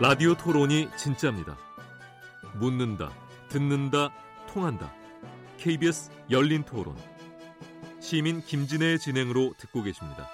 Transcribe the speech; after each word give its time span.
라디오 0.00 0.34
토론이 0.36 0.88
진짜입니다. 0.96 1.56
묻는다, 2.54 3.10
듣는다, 3.48 4.10
통한다. 4.46 4.92
KBS 5.58 6.10
열린 6.30 6.62
토론. 6.62 6.96
시민 8.00 8.40
김진애의 8.40 8.98
진행으로 9.00 9.54
듣고 9.58 9.82
계십니다. 9.82 10.28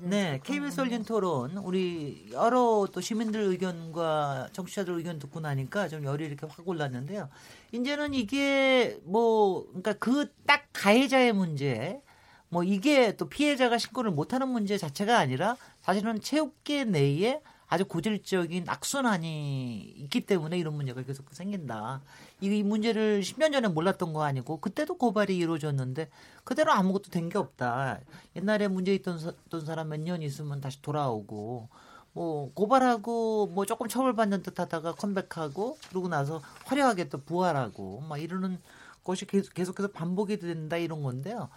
네, 0.00 0.40
KBS 0.42 0.80
열린 0.80 1.04
토론 1.04 1.56
우리 1.58 2.26
여러 2.32 2.88
또 2.90 3.00
시민들 3.00 3.40
의견과 3.42 4.48
정치자들 4.52 4.94
의견 4.94 5.18
듣고 5.18 5.38
나니까 5.40 5.88
좀 5.88 6.02
열이 6.02 6.24
이렇게 6.24 6.46
확 6.46 6.66
올랐는데요. 6.66 7.28
이제는 7.72 8.14
이게 8.14 8.98
뭐 9.04 9.64
그러니까 9.68 9.92
그 9.94 10.32
딱 10.46 10.64
가해자의 10.72 11.32
문제 11.32 12.00
뭐 12.48 12.62
이게 12.64 13.16
또 13.16 13.28
피해자가 13.28 13.78
신고를 13.78 14.10
못하는 14.10 14.48
문제 14.48 14.78
자체가 14.78 15.18
아니라 15.18 15.56
사실은 15.82 16.20
체육계 16.20 16.84
내에 16.84 17.40
아주 17.68 17.84
고질적인 17.84 18.66
악순환이 18.68 19.94
있기 19.96 20.24
때문에 20.24 20.56
이런 20.56 20.74
문제가 20.74 21.02
계속 21.02 21.26
생긴다. 21.32 22.00
이 22.40 22.62
문제를 22.62 23.22
10년 23.22 23.50
전에 23.52 23.66
몰랐던 23.66 24.12
거 24.12 24.22
아니고 24.22 24.58
그때도 24.60 24.96
고발이 24.98 25.36
이루어졌는데 25.36 26.08
그대로 26.44 26.70
아무것도 26.72 27.10
된 27.10 27.28
게 27.28 27.38
없다. 27.38 27.98
옛날에 28.36 28.68
문제 28.68 28.94
있던 28.94 29.18
사람 29.64 29.88
몇 29.88 29.98
년 30.00 30.22
있으면 30.22 30.60
다시 30.60 30.80
돌아오고 30.80 31.68
뭐 32.12 32.52
고발하고 32.54 33.48
뭐 33.48 33.66
조금 33.66 33.88
처벌받는 33.88 34.42
듯하다가 34.44 34.92
컴백하고 34.94 35.76
그러고 35.88 36.06
나서 36.08 36.40
화려하게 36.66 37.08
또 37.08 37.18
부활하고 37.18 38.02
막 38.08 38.18
이러는 38.18 38.60
것이 39.02 39.26
계속, 39.26 39.54
계속해서 39.54 39.88
반복이 39.88 40.38
된다 40.38 40.76
이런 40.76 41.02
건데요. 41.02 41.48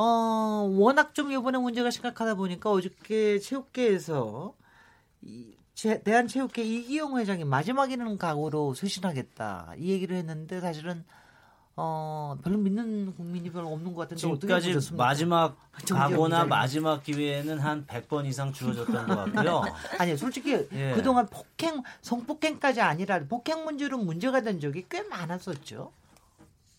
어, 0.00 0.04
워낙 0.78 1.12
좀 1.12 1.32
이번에 1.32 1.58
문제가 1.58 1.90
심각하다 1.90 2.34
보니까 2.34 2.70
어저께 2.70 3.40
체육계에서 3.40 4.54
이 5.22 5.54
대한체육회 6.04 6.62
이기용 6.62 7.18
회장이 7.18 7.44
마지막에는 7.44 8.16
각오로 8.16 8.74
쇄신하겠다 8.74 9.74
이 9.78 9.90
얘기를 9.90 10.16
했는데 10.16 10.60
사실은 10.60 11.04
어 11.74 12.36
별로 12.42 12.58
믿는 12.58 13.14
국민이 13.14 13.50
별로 13.50 13.72
없는 13.72 13.92
것 13.94 14.02
같은데 14.02 14.20
지금까지 14.20 14.94
마지막 14.94 15.56
각오나 15.88 16.44
마지막 16.44 17.02
기회에는 17.02 17.58
한 17.58 17.84
100번 17.86 18.26
이상 18.26 18.52
주어졌던 18.52 19.06
것 19.06 19.16
같고요. 19.16 19.62
아니 19.98 20.16
솔직히 20.16 20.66
예. 20.72 20.92
그동안 20.94 21.26
폭행 21.26 21.82
성폭행까지 22.02 22.80
아니라 22.80 23.20
폭행 23.28 23.64
문제로 23.64 23.98
문제가 23.98 24.40
된 24.42 24.58
적이 24.58 24.86
꽤 24.88 25.02
많았었죠. 25.02 25.92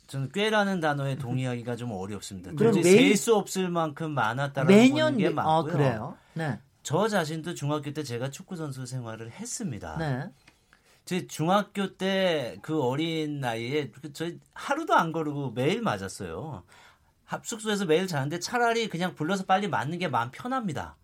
저는 0.09 0.31
꽤라는 0.31 0.79
단어에 0.79 1.17
동의하기가 1.17 1.75
좀 1.75 1.91
어렵습니다. 1.91 2.51
그럼 2.53 2.81
셀수 2.81 3.35
없을 3.35 3.69
만큼 3.69 4.11
많았다라는 4.11 4.75
매년 4.75 5.17
게 5.17 5.29
맞고요. 5.29 5.53
아, 5.53 5.63
그래요. 5.63 6.17
네. 6.33 6.59
저 6.81 7.07
자신도 7.07 7.53
중학교 7.53 7.93
때 7.93 8.03
제가 8.03 8.29
축구 8.31 8.55
선수 8.55 8.85
생활을 8.85 9.29
했습니다. 9.31 9.97
네. 9.97 10.29
제 11.05 11.27
중학교 11.27 11.95
때 11.95 12.57
그 12.61 12.81
어린 12.83 13.39
나이에 13.39 13.89
그저 13.91 14.31
하루도 14.53 14.95
안 14.95 15.11
거르고 15.11 15.51
매일 15.51 15.81
맞았어요. 15.81 16.63
합숙소에서 17.25 17.85
매일 17.85 18.07
자는데 18.07 18.39
차라리 18.39 18.89
그냥 18.89 19.13
불러서 19.13 19.45
빨리 19.45 19.67
맞는 19.67 19.99
게 19.99 20.07
마음 20.07 20.31
편합니다. 20.31 20.95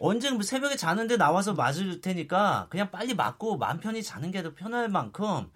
언제 0.00 0.30
뭐 0.30 0.42
새벽에 0.42 0.76
자는데 0.76 1.16
나와서 1.16 1.52
맞을 1.54 2.00
테니까 2.00 2.66
그냥 2.70 2.90
빨리 2.90 3.14
맞고 3.14 3.58
마음 3.58 3.78
편히 3.80 4.02
자는 4.02 4.30
게 4.30 4.42
더 4.42 4.54
편할 4.54 4.88
만큼 4.88 5.50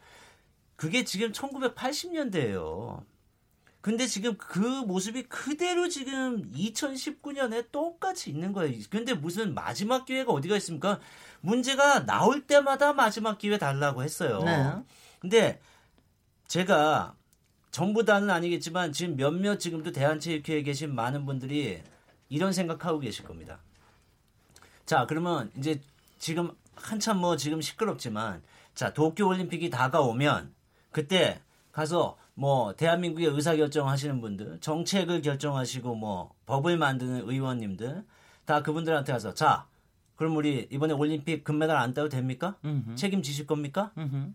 그게 0.81 1.05
지금 1.05 1.31
1980년대예요. 1.31 3.05
근데 3.83 4.07
지금 4.07 4.39
그 4.39 4.59
모습이 4.61 5.25
그대로 5.25 5.91
지금 5.91 6.51
2019년에 6.53 7.71
똑같이 7.71 8.31
있는 8.31 8.55
거예요. 8.55 8.81
근데 8.89 9.13
무슨 9.13 9.53
마지막 9.53 10.07
기회가 10.07 10.33
어디가 10.33 10.57
있습니까? 10.57 10.99
문제가 11.43 12.07
나올 12.07 12.47
때마다 12.47 12.95
마지막 12.95 13.37
기회 13.37 13.59
달라고 13.59 14.03
했어요. 14.03 14.43
네. 14.43 14.73
근데 15.19 15.61
제가 16.47 17.15
전부 17.71 18.07
다는 18.07 18.31
아니겠지만 18.31 18.95
지금 18.95 19.17
몇몇 19.17 19.59
지금도 19.59 19.93
대한체육회에 19.93 20.63
계신 20.63 20.95
많은 20.95 21.27
분들이 21.27 21.83
이런 22.31 22.55
생각하고 22.55 23.01
계실 23.01 23.27
겁니다. 23.27 23.59
자, 24.87 25.05
그러면 25.07 25.51
이제 25.59 25.79
지금 26.19 26.53
한참 26.75 27.19
뭐 27.19 27.37
지금 27.37 27.61
시끄럽지만 27.61 28.43
자, 28.75 28.95
도쿄 28.95 29.27
올림픽이 29.27 29.69
다가오면 29.69 30.59
그때 30.91 31.41
가서 31.73 32.17
뭐 32.35 32.75
대한민국의 32.75 33.29
의사 33.29 33.55
결정하시는 33.55 34.21
분들, 34.21 34.61
정책을 34.61 35.23
결정하시고 35.23 35.95
뭐 35.95 36.33
법을 36.47 36.79
만드는 36.79 37.29
의원님들 37.29 38.05
다 38.45 38.63
그분들한테 38.63 39.13
가서 39.13 39.35
자, 39.35 39.67
그럼 40.17 40.37
우리 40.37 40.67
이번에 40.71 40.93
올림픽 40.93 41.45
금메달 41.45 41.77
안 41.77 41.95
따도 41.95 42.09
됩니까? 42.09 42.57
음흠. 42.65 42.95
책임지실 42.95 43.47
겁니까? 43.47 43.93
음흠. 43.97 44.33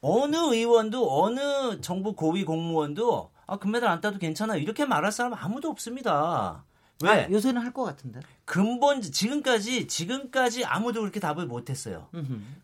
어느 0.00 0.36
의원도 0.36 1.22
어느 1.22 1.80
정부 1.80 2.14
고위 2.14 2.44
공무원도 2.44 3.30
아 3.46 3.56
금메달 3.58 3.88
안 3.88 4.00
따도 4.00 4.18
괜찮아 4.18 4.56
이렇게 4.56 4.84
말할 4.84 5.10
사람 5.10 5.34
아무도 5.34 5.68
없습니다. 5.68 6.64
왜? 7.02 7.10
아, 7.10 7.30
요새는 7.30 7.62
할 7.62 7.72
것 7.72 7.84
같은데. 7.84 8.20
근본 8.44 9.00
지금까지 9.02 9.86
지금까지 9.86 10.64
아무도 10.64 11.00
그렇게 11.00 11.20
답을 11.20 11.46
못했어요. 11.46 12.08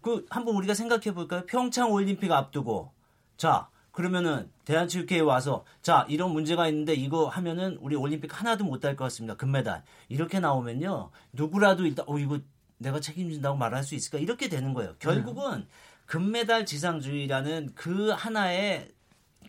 그 0.01 0.27
한번 0.31 0.57
우리가 0.57 0.75
생각해 0.75 1.13
볼까요? 1.15 1.45
평창 1.47 1.93
올림픽 1.93 2.33
앞두고 2.33 2.93
자 3.37 3.69
그러면은 3.93 4.51
대한체육회에 4.65 5.21
와서 5.21 5.65
자 5.83 6.05
이런 6.09 6.33
문제가 6.33 6.67
있는데 6.69 6.95
이거 6.95 7.29
하면은 7.29 7.77
우리 7.81 7.95
올림픽 7.95 8.37
하나도 8.39 8.65
못 8.65 8.85
할 8.85 8.97
것 8.97 9.05
같습니다. 9.05 9.37
금메달 9.37 9.85
이렇게 10.09 10.41
나오면요 10.41 11.11
누구라도 11.33 11.87
일단 11.87 12.05
어 12.09 12.19
이거 12.19 12.41
내가 12.79 12.99
책임진다고 12.99 13.57
말할 13.57 13.85
수 13.85 13.95
있을까 13.95 14.19
이렇게 14.19 14.49
되는 14.49 14.73
거예요. 14.75 14.95
결국은 14.99 15.67
금메달 16.07 16.67
지상주의라는 16.67 17.71
그 17.77 18.11
하나의 18.11 18.91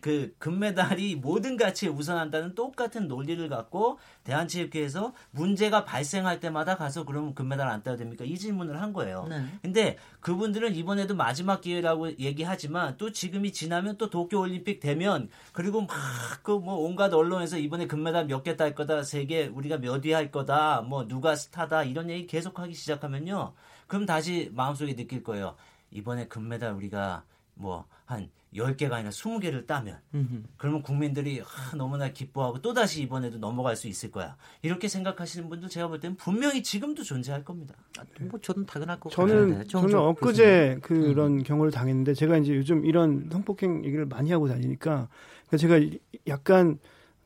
그 0.06 0.32
금메달이 0.38 1.16
모든 1.16 1.56
가치에 1.56 1.88
우선한다는 1.88 2.54
똑같은 2.54 3.08
논리를 3.08 3.48
갖고 3.48 3.98
대한체육회에서 4.22 5.12
문제가 5.32 5.84
발생할 5.84 6.38
때마다 6.38 6.76
가서 6.76 7.04
그러면 7.04 7.34
금메달 7.34 7.66
안 7.68 7.82
따야 7.82 7.96
됩니까? 7.96 8.24
이 8.24 8.38
질문을 8.38 8.80
한 8.80 8.92
거예요. 8.92 9.26
네. 9.28 9.44
근데 9.62 9.98
그분들은 10.20 10.76
이번에도 10.76 11.16
마지막 11.16 11.60
기회라고 11.60 12.16
얘기하지만 12.20 12.96
또 12.98 13.10
지금이 13.10 13.52
지나면 13.52 13.96
또 13.96 14.08
도쿄 14.08 14.38
올림픽 14.38 14.78
되면 14.78 15.28
그리고 15.52 15.80
막 15.80 15.96
그 16.44 16.52
뭐 16.60 16.76
온갖 16.76 17.12
언론에서 17.12 17.58
이번에 17.58 17.88
금메달 17.88 18.26
몇 18.26 18.44
개 18.44 18.54
딸 18.54 18.76
거다 18.76 19.02
세 19.02 19.26
개 19.26 19.46
우리가 19.46 19.78
몇 19.78 20.04
위 20.04 20.12
할 20.12 20.30
거다 20.30 20.82
뭐 20.82 21.08
누가 21.08 21.34
스타다 21.34 21.82
이런 21.82 22.10
얘기 22.10 22.28
계속하기 22.28 22.74
시작하면요. 22.74 23.54
그럼 23.88 24.06
다시 24.06 24.52
마음속에 24.54 24.94
느낄 24.94 25.24
거예요. 25.24 25.56
이번에 25.90 26.28
금메달 26.28 26.74
우리가 26.74 27.24
뭐한 27.54 28.30
10개가 28.56 28.92
아니라 28.92 29.10
20개를 29.10 29.66
따면 29.66 29.98
음흠. 30.14 30.42
그러면 30.56 30.82
국민들이 30.82 31.40
아, 31.42 31.76
너무나 31.76 32.10
기뻐하고 32.10 32.60
또다시 32.60 33.02
이번에도 33.02 33.38
넘어갈 33.38 33.76
수 33.76 33.88
있을 33.88 34.10
거야. 34.10 34.36
이렇게 34.62 34.88
생각하시는 34.88 35.48
분들 35.48 35.68
제가 35.68 35.88
볼 35.88 36.00
때는 36.00 36.16
분명히 36.16 36.62
지금도 36.62 37.02
존재할 37.02 37.44
겁니다. 37.44 37.74
아, 37.98 38.04
뭐 38.22 38.40
저는 38.40 38.66
당연할 38.66 38.98
것 38.98 39.10
저는 39.10 39.50
같은데. 39.50 39.66
저는 39.68 39.94
엊그제 39.98 40.78
그런 40.82 41.38
음. 41.38 41.42
경우를 41.42 41.70
당했는데 41.70 42.14
제가 42.14 42.38
이제 42.38 42.54
요즘 42.54 42.84
이런 42.84 43.28
성폭행 43.30 43.84
얘기를 43.84 44.06
많이 44.06 44.32
하고 44.32 44.48
다니니까 44.48 45.08
그러니까 45.48 45.56
제가 45.56 45.98
약간 46.28 46.78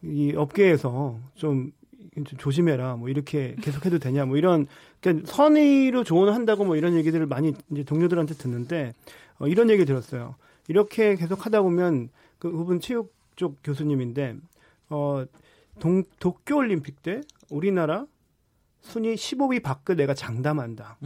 이 0.03 0.35
업계에서 0.35 1.21
좀 1.35 1.73
조심해라 2.39 2.97
뭐 2.97 3.09
이렇게 3.09 3.55
계속해도 3.63 3.99
되냐 3.99 4.25
뭐 4.25 4.37
이런 4.37 4.67
그러니까 5.01 5.31
선의로 5.33 6.05
조언한다고 6.05 6.65
뭐 6.65 6.77
이런 6.77 6.95
얘기들을 6.95 7.27
많이 7.27 7.55
이제 7.71 7.85
동료들한테 7.85 8.35
듣는데 8.35 8.93
어, 9.39 9.47
이런 9.47 9.71
얘기 9.71 9.85
들었어요. 9.85 10.37
이렇게 10.71 11.17
계속 11.17 11.47
하다 11.47 11.63
보면 11.63 12.11
그 12.39 12.49
그분 12.49 12.79
체육 12.79 13.13
쪽 13.35 13.59
교수님인데 13.65 14.37
어 14.89 15.25
동, 15.81 16.05
도쿄 16.21 16.59
올림픽 16.59 17.03
때 17.03 17.23
우리나라 17.51 18.07
순위 18.81 19.17
15위 19.17 19.65
밖을 19.65 19.97
내가 19.97 20.15
장담한다. 20.15 20.99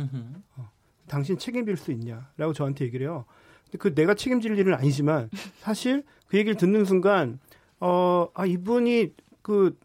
어, 0.56 0.70
당신 1.08 1.38
책임질 1.38 1.78
수 1.78 1.92
있냐라고 1.92 2.52
저한테 2.52 2.84
얘기를 2.84 3.06
해요. 3.06 3.24
근데 3.64 3.78
그 3.78 3.94
내가 3.94 4.14
책임질 4.14 4.58
일은 4.58 4.74
아니지만 4.74 5.30
사실 5.60 6.04
그 6.26 6.36
얘기를 6.36 6.58
듣는 6.58 6.84
순간 6.84 7.38
어, 7.80 8.28
아 8.34 8.44
이분이 8.44 9.14
그 9.40 9.78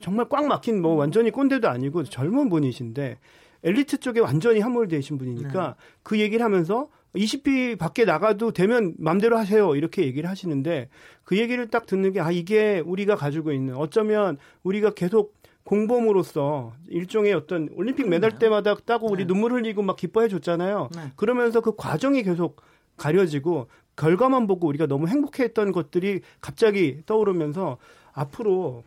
정말 0.00 0.30
꽉 0.30 0.46
막힌 0.46 0.80
뭐 0.80 0.94
완전히 0.94 1.30
꼰대도 1.30 1.68
아니고 1.68 2.04
젊은 2.04 2.48
분이신데 2.48 3.18
엘리트 3.64 3.98
쪽에 3.98 4.20
완전히 4.20 4.60
함몰되신 4.60 5.18
분이니까 5.18 5.66
네. 5.66 5.74
그 6.02 6.18
얘기를 6.20 6.42
하면서 6.42 6.88
20비 7.16 7.78
밖에 7.78 8.04
나가도 8.04 8.52
되면 8.52 8.94
맘대로 8.98 9.36
하세요. 9.38 9.74
이렇게 9.74 10.02
얘기를 10.04 10.28
하시는데 10.28 10.88
그 11.24 11.38
얘기를 11.38 11.68
딱 11.68 11.86
듣는 11.86 12.12
게 12.12 12.20
아, 12.20 12.30
이게 12.30 12.82
우리가 12.84 13.16
가지고 13.16 13.52
있는 13.52 13.74
어쩌면 13.76 14.38
우리가 14.62 14.90
계속 14.90 15.34
공범으로서 15.64 16.74
일종의 16.88 17.32
어떤 17.34 17.68
올림픽 17.74 18.08
메달 18.08 18.38
때마다 18.38 18.76
따고 18.76 19.10
우리 19.10 19.24
네. 19.24 19.26
눈물 19.26 19.52
흘리고 19.52 19.82
막 19.82 19.96
기뻐해 19.96 20.28
줬잖아요. 20.28 20.90
네. 20.94 21.12
그러면서 21.16 21.60
그 21.60 21.74
과정이 21.74 22.22
계속 22.22 22.62
가려지고 22.96 23.66
결과만 23.96 24.46
보고 24.46 24.68
우리가 24.68 24.86
너무 24.86 25.08
행복해 25.08 25.42
했던 25.42 25.72
것들이 25.72 26.20
갑자기 26.40 27.00
떠오르면서 27.06 27.78
앞으로 28.12 28.84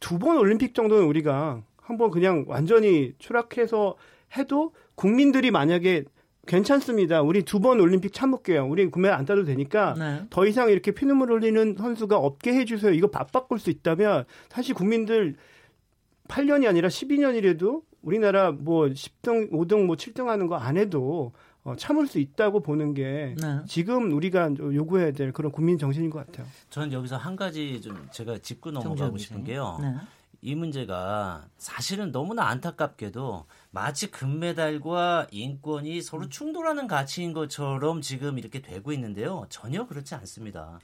두 0.00 0.18
번 0.18 0.38
올림픽 0.38 0.74
정도는 0.74 1.04
우리가 1.04 1.62
한번 1.76 2.10
그냥 2.10 2.44
완전히 2.48 3.12
추락해서 3.18 3.96
해도 4.36 4.72
국민들이 4.94 5.50
만약에 5.50 6.04
괜찮습니다. 6.46 7.22
우리 7.22 7.42
두 7.42 7.60
번 7.60 7.80
올림픽 7.80 8.12
참을게요. 8.12 8.66
우리 8.68 8.86
구매 8.90 9.08
안 9.08 9.24
따도 9.24 9.44
되니까 9.44 9.94
네. 9.98 10.22
더 10.30 10.46
이상 10.46 10.70
이렇게 10.70 10.92
피눈물 10.92 11.32
흘리는 11.32 11.76
선수가 11.78 12.16
없게 12.16 12.52
해주세요. 12.54 12.92
이거 12.92 13.08
밥 13.08 13.32
바꿀 13.32 13.58
수 13.58 13.70
있다면 13.70 14.24
사실 14.48 14.74
국민들 14.74 15.36
8년이 16.28 16.68
아니라 16.68 16.88
12년이라도 16.88 17.82
우리나라 18.02 18.52
뭐 18.52 18.86
10등, 18.86 19.50
5등, 19.50 19.84
뭐 19.86 19.96
7등 19.96 20.26
하는 20.26 20.46
거 20.46 20.56
안 20.56 20.76
해도 20.76 21.32
어, 21.64 21.74
참을 21.76 22.06
수 22.06 22.20
있다고 22.20 22.60
보는 22.60 22.94
게 22.94 23.34
네. 23.40 23.58
지금 23.66 24.12
우리가 24.12 24.50
요구해야 24.58 25.10
될 25.12 25.32
그런 25.32 25.50
국민 25.50 25.78
정신인 25.78 26.10
것 26.10 26.24
같아요. 26.24 26.46
저는 26.70 26.92
여기서 26.92 27.16
한 27.16 27.34
가지 27.34 27.80
좀 27.80 28.06
제가 28.12 28.38
짚고 28.38 28.70
넘어가고 28.70 29.18
싶은. 29.18 29.42
게요. 29.42 29.76
네. 29.82 29.92
이 30.42 30.54
문제가 30.54 31.46
사실은 31.58 32.12
너무나 32.12 32.46
안타깝게도 32.50 33.46
마치 33.76 34.10
금메달과 34.10 35.26
인권이 35.30 36.00
서로 36.00 36.30
충돌하는 36.30 36.86
가치인 36.86 37.34
것처럼 37.34 38.00
지금 38.00 38.38
이렇게 38.38 38.62
되고 38.62 38.90
있는데요. 38.90 39.44
전혀 39.50 39.86
그렇지 39.86 40.14
않습니다. 40.14 40.80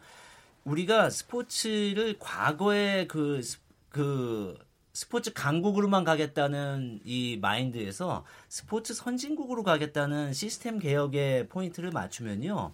우리가 0.65 1.09
스포츠를 1.09 2.17
과거에 2.19 3.07
그, 3.07 3.41
스- 3.41 3.61
그 3.89 4.59
스포츠 4.93 5.33
강국으로만 5.33 6.05
가겠다는 6.05 7.01
이 7.07 7.39
마인드에서 7.41 8.27
스포츠 8.51 8.93
선진국으로 8.93 9.63
가겠다는 9.63 10.35
시스템 10.35 10.79
개혁의 10.79 11.49
포인트를 11.49 11.93
맞추면요. 11.93 12.73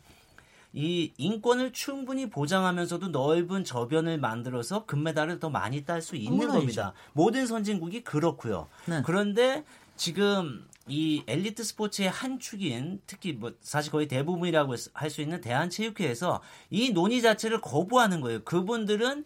이 0.73 1.13
인권을 1.17 1.73
충분히 1.73 2.29
보장하면서도 2.29 3.09
넓은 3.09 3.63
저변을 3.63 4.19
만들어서 4.19 4.85
금메달을 4.85 5.39
더 5.39 5.49
많이 5.49 5.85
딸 5.85 6.03
수 6.03 6.17
있는 6.17 6.37
물론이죠. 6.39 6.59
겁니다. 6.61 6.93
모든 7.13 7.47
선진국이 7.47 8.03
그렇고요. 8.03 8.67
네. 8.87 9.01
그런데 9.07 9.65
지금 9.99 10.67
이 10.87 11.23
엘리트 11.27 11.63
스포츠의 11.65 12.09
한 12.09 12.39
축인 12.39 13.03
특히 13.07 13.33
뭐 13.35 13.53
사실 13.61 13.93
거의 13.93 14.09
대부분이라고 14.09 14.75
할 14.95 15.11
수 15.11 15.21
있는 15.21 15.41
대한체육회에서 15.43 16.41
이 16.71 16.93
논의 16.93 17.21
자체를 17.21 17.61
거부하는 17.61 18.21
거예요. 18.23 18.43
그분들은 18.45 19.25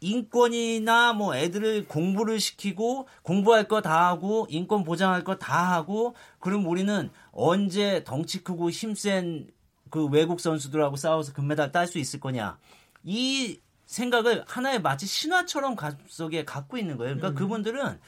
인권이나 0.00 1.12
뭐 1.12 1.36
애들을 1.36 1.86
공부를 1.88 2.40
시키고 2.40 3.06
공부할 3.22 3.68
거 3.68 3.80
다 3.82 4.06
하고 4.08 4.46
인권 4.50 4.82
보장할 4.84 5.24
거 5.24 5.36
다 5.38 5.72
하고 5.72 6.14
그럼 6.38 6.66
우리는 6.66 7.10
언제 7.32 8.02
덩치 8.04 8.42
크고 8.42 8.70
힘센 8.70 9.48
그 9.90 10.06
외국 10.06 10.40
선수들하고 10.40 10.96
싸워서 10.96 11.32
금메달 11.32 11.70
딸 11.72 11.86
수 11.86 11.98
있을 11.98 12.18
거냐 12.20 12.58
이 13.04 13.60
생각을 13.86 14.44
하나의 14.46 14.80
마치 14.80 15.06
신화처럼 15.06 15.76
가슴속에 15.76 16.44
갖고 16.44 16.78
있는 16.78 16.96
거예요. 16.96 17.16
그러니까 17.16 17.38
그분들은 17.38 18.00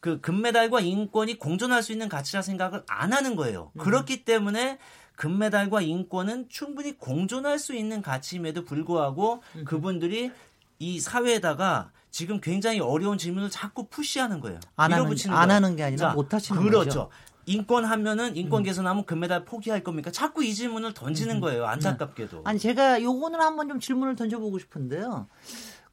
그 0.00 0.20
금메달과 0.20 0.80
인권이 0.80 1.38
공존할 1.38 1.82
수 1.82 1.92
있는 1.92 2.08
가치라 2.08 2.42
생각을 2.42 2.84
안 2.88 3.12
하는 3.12 3.34
거예요. 3.36 3.72
그렇기 3.78 4.24
때문에 4.24 4.78
금메달과 5.16 5.80
인권은 5.82 6.48
충분히 6.48 6.96
공존할 6.96 7.58
수 7.58 7.74
있는 7.74 8.02
가치임에도 8.02 8.64
불구하고 8.64 9.42
그분들이 9.64 10.30
이 10.78 11.00
사회에다가 11.00 11.90
지금 12.10 12.40
굉장히 12.40 12.78
어려운 12.80 13.18
질문을 13.18 13.50
자꾸 13.50 13.88
푸시하는 13.88 14.40
거예요. 14.40 14.60
안 14.76 14.92
하는- 14.92 14.96
밀어붙이는 15.00 15.36
안. 15.36 15.50
하는 15.50 15.74
게 15.76 15.82
아니라 15.82 16.10
자, 16.10 16.14
못 16.14 16.32
하시는 16.32 16.62
그렇죠. 16.62 16.84
거죠. 16.84 17.10
인권 17.46 17.84
하면은 17.84 18.36
인권 18.36 18.62
개선하면 18.62 19.04
금메달 19.06 19.44
포기할 19.46 19.82
겁니까? 19.82 20.10
자꾸 20.12 20.44
이 20.44 20.54
질문을 20.54 20.92
던지는 20.94 21.40
거예요. 21.40 21.66
안타깝게도. 21.66 22.42
아니 22.44 22.58
제가 22.58 23.02
요거는 23.02 23.40
한번 23.40 23.68
좀 23.68 23.80
질문을 23.80 24.16
던져보고 24.16 24.58
싶은데요. 24.58 25.26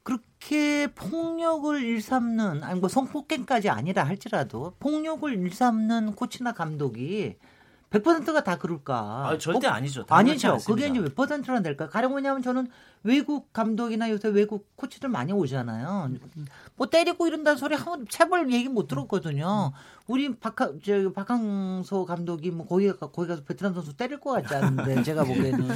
그렇게 0.05 0.85
폭력을 0.93 1.81
일삼는 1.83 2.63
아니 2.63 2.79
뭐 2.79 2.87
성폭행까지 2.87 3.69
아니라 3.69 4.03
할지라도 4.03 4.73
폭력을 4.79 5.33
일삼는 5.33 6.13
코치나 6.13 6.53
감독이 6.53 7.35
100%가 7.89 8.43
다 8.43 8.57
그럴까? 8.57 9.29
아, 9.29 9.37
절대 9.37 9.67
꼭- 9.67 9.73
아니죠. 9.73 10.05
아니죠. 10.09 10.57
그게. 10.67 10.87
이제 10.89 10.99
몇 10.99 11.15
퍼센트나 11.15 11.61
될까? 11.61 11.87
가령 11.87 12.11
뭐냐면 12.11 12.41
저는 12.43 12.67
외국 13.03 13.51
감독이나 13.53 14.09
요새 14.09 14.27
외국 14.27 14.75
코치들 14.75 15.07
많이 15.09 15.31
오잖아요. 15.31 16.11
뭐 16.75 16.87
때리고 16.87 17.25
이런다는 17.25 17.57
소리 17.57 17.73
한 17.75 18.05
체벌 18.09 18.51
얘기 18.51 18.67
못 18.69 18.87
들었거든요. 18.87 19.71
우리 20.07 20.35
박하, 20.37 20.71
저, 20.83 21.11
박항서 21.13 22.05
감독이 22.05 22.51
뭐 22.51 22.67
거기, 22.67 22.91
가- 22.91 23.07
거기 23.11 23.27
가서 23.29 23.43
베트남 23.43 23.73
선수 23.73 23.95
때릴 23.95 24.19
것 24.19 24.31
같지 24.33 24.53
않은데 24.53 25.01
제가 25.01 25.23
보기에는 25.23 25.67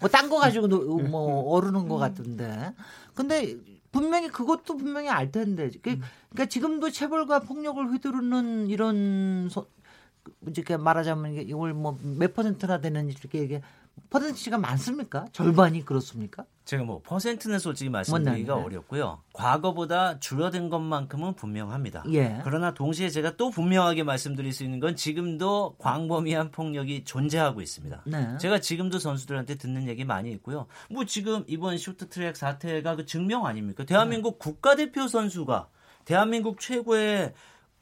뭐 0.00 0.08
딴 0.08 0.28
거 0.30 0.38
가지고 0.38 0.68
노- 0.68 0.98
뭐 1.00 1.50
어르는 1.52 1.88
것 1.88 1.98
같은데. 1.98 2.72
근데 3.14 3.54
분명히 3.96 4.28
그것도 4.28 4.76
분명히 4.76 5.08
알 5.08 5.30
텐데. 5.32 5.70
그- 5.82 5.98
그러니까 6.30 6.46
지금도 6.48 6.90
체벌과 6.90 7.40
폭력을 7.40 7.84
휘두르는 7.92 8.68
이런 8.68 9.48
소, 9.50 9.66
이렇게 10.46 10.76
말하자면 10.76 11.34
이걸 11.34 11.72
뭐 11.74 11.98
몇 12.02 12.34
퍼센트나 12.34 12.80
되는 12.80 13.08
이렇게 13.08 13.42
이게 13.44 13.62
퍼센티지가 14.10 14.58
많습니까? 14.58 15.26
절반이 15.32 15.84
그렇습니까? 15.84 16.44
제가 16.64 16.82
뭐 16.82 17.00
퍼센트는 17.02 17.58
솔직히 17.60 17.90
말씀드리기가. 17.90 18.56
어렵고요. 18.56 19.22
과거보다 19.32 20.18
줄어든 20.18 20.68
것만큼은 20.68 21.34
분명합니다. 21.34 22.02
예. 22.12 22.40
그러나 22.42 22.74
동시에 22.74 23.08
제가 23.08 23.36
또 23.36 23.50
분명하게 23.50 24.02
말씀드릴 24.02 24.52
수 24.52 24.64
있는 24.64 24.80
건 24.80 24.96
지금도 24.96 25.76
광범위한 25.78 26.50
폭력이 26.50 27.04
존재하고 27.04 27.60
있습니다. 27.60 28.02
네. 28.06 28.38
제가 28.38 28.60
지금도 28.60 28.98
선수들한테 28.98 29.56
듣는 29.56 29.86
얘기 29.86 30.04
많이 30.04 30.32
있고요. 30.32 30.66
뭐 30.90 31.04
지금 31.04 31.44
이번 31.46 31.78
쇼트트랙 31.78 32.36
사태가 32.36 32.96
그 32.96 33.06
증명 33.06 33.46
아닙니까? 33.46 33.84
대한민국 33.84 34.38
국가대표 34.38 35.06
선수가 35.06 35.68
대한민국 36.04 36.58
최고의 36.60 37.32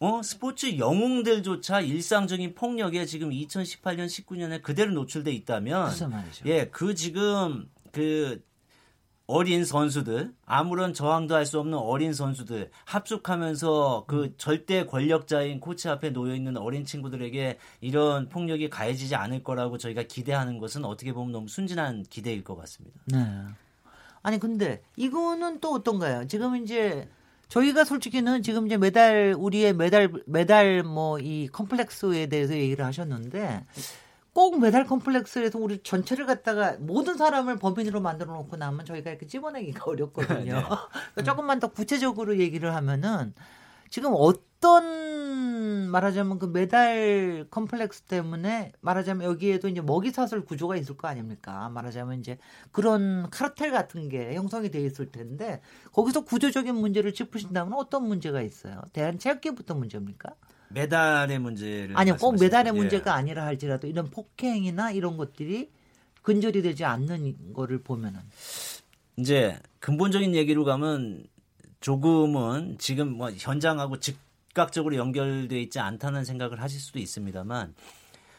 어, 0.01 0.23
스포츠 0.23 0.77
영웅들조차 0.79 1.81
일상적인 1.81 2.55
폭력에 2.55 3.07
지금 3.07 3.31
2018년, 3.31 4.07
19년에 4.07 4.61
그대로 4.63 4.93
노출돼 4.93 5.33
있다면? 5.33 5.87
예, 6.47 6.67
그 6.67 6.95
지금 6.95 7.69
그 7.93 8.43
어린 9.27 9.65
선수들 9.65 10.35
아무런 10.45 10.93
저항도 10.93 11.35
할 11.35 11.47
수 11.47 11.59
없는 11.59 11.79
어린 11.79 12.13
선수들 12.13 12.71
합숙하면서 12.85 14.05
그 14.07 14.35
절대 14.37 14.85
권력자인 14.85 15.61
코치 15.61 15.89
앞에 15.89 16.11
놓여 16.11 16.35
있는 16.35 16.59
어린 16.59 16.85
친구들에게 16.85 17.57
이런 17.81 18.29
폭력이 18.29 18.69
가해지지 18.69 19.15
않을 19.15 19.43
거라고 19.43 19.79
저희가 19.79 20.03
기대하는 20.03 20.59
것은 20.59 20.85
어떻게 20.85 21.15
보면 21.15 21.33
너무 21.33 21.49
순진한 21.49 22.03
기대일 22.11 22.45
것 22.45 22.55
같습니다. 22.57 23.01
네. 23.07 23.19
아니 24.23 24.39
근데 24.39 24.83
이거는 24.97 25.61
또 25.61 25.73
어떤가요? 25.73 26.27
지금 26.27 26.57
이제 26.63 27.09
저희가 27.49 27.85
솔직히는 27.85 28.43
지금 28.43 28.67
이제 28.67 28.77
매달 28.77 29.35
우리의 29.39 29.75
매달 29.75 30.11
매달 30.27 30.83
뭐 30.83 31.19
이 31.21 31.49
컴플렉스에 31.53 32.27
대해서 32.27 32.55
얘기를 32.55 32.85
하셨는데 32.85 33.65
꼭 34.33 34.59
메달 34.61 34.85
컴플렉스에서 34.87 35.59
우리 35.59 35.79
전체를 35.83 36.27
갖다가 36.27 36.77
모든 36.81 37.17
사람을 37.17 37.57
범인으로 37.59 38.01
만들어 38.01 38.33
놓고 38.35 38.57
나면 38.57 38.85
저희가 38.85 39.11
이렇게 39.11 39.27
집어내기가 39.27 39.85
어렵거든요. 39.91 40.55
네. 40.55 40.63
그러니까 40.63 41.23
조금만 41.25 41.61
더 41.61 41.69
구체적으로 41.69 42.39
얘기를 42.39 42.75
하면은 42.75 43.33
지금 43.91 44.13
어떤 44.17 44.43
말하자면 45.95 46.41
그 46.41 46.47
메달 46.47 47.47
컴플렉스 47.51 48.03
때문에 48.03 48.73
말하자면 48.81 49.25
여기에도 49.25 49.69
이제 49.69 49.81
먹이 49.81 50.11
사슬 50.11 50.45
구조가 50.45 50.77
있을 50.77 50.97
거 50.97 51.07
아닙니까? 51.07 51.69
말하자면 51.69 52.19
이제 52.19 52.39
그런 52.73 53.31
카르텔 53.31 53.71
같은 53.71 54.09
게 54.09 54.35
형성이 54.35 54.71
돼 54.71 54.81
있을 54.81 55.13
텐데 55.13 55.61
거기서 55.93 56.25
구조적인 56.25 56.75
문제를 56.75 57.15
짚으신다면 57.15 57.75
어떤 57.75 58.09
문제가 58.09 58.43
있어요? 58.43 58.83
대한체육계부터 58.93 59.75
문제입니까? 59.75 60.35
메달의 60.71 61.39
문제를 61.39 61.97
아니요, 61.97 62.17
꼭 62.17 62.41
메달의. 62.41 62.73
예. 62.75 62.77
문제가 62.77 63.15
아니라 63.15 63.45
할지라도 63.45 63.87
이런 63.87 64.11
폭행이나 64.11 64.91
이런 64.91 65.17
것들이 65.17 65.71
근절이 66.23 66.63
되지 66.63 66.85
않는 66.85 67.53
거를 67.53 67.83
보면은 67.83 68.21
이제 69.17 69.57
근본적인 69.79 70.35
얘기로 70.35 70.65
가면 70.65 71.25
조금은 71.81 72.79
지금 72.79 73.13
뭐 73.13 73.31
현장하고 73.31 74.01
즉각적으로 74.55 74.97
연결돼 74.97 75.61
있지 75.61 75.81
않다는 75.81 76.25
생각을 76.25 76.63
하실 76.63 76.81
수도 76.81 76.99
있습니다만 77.01 77.75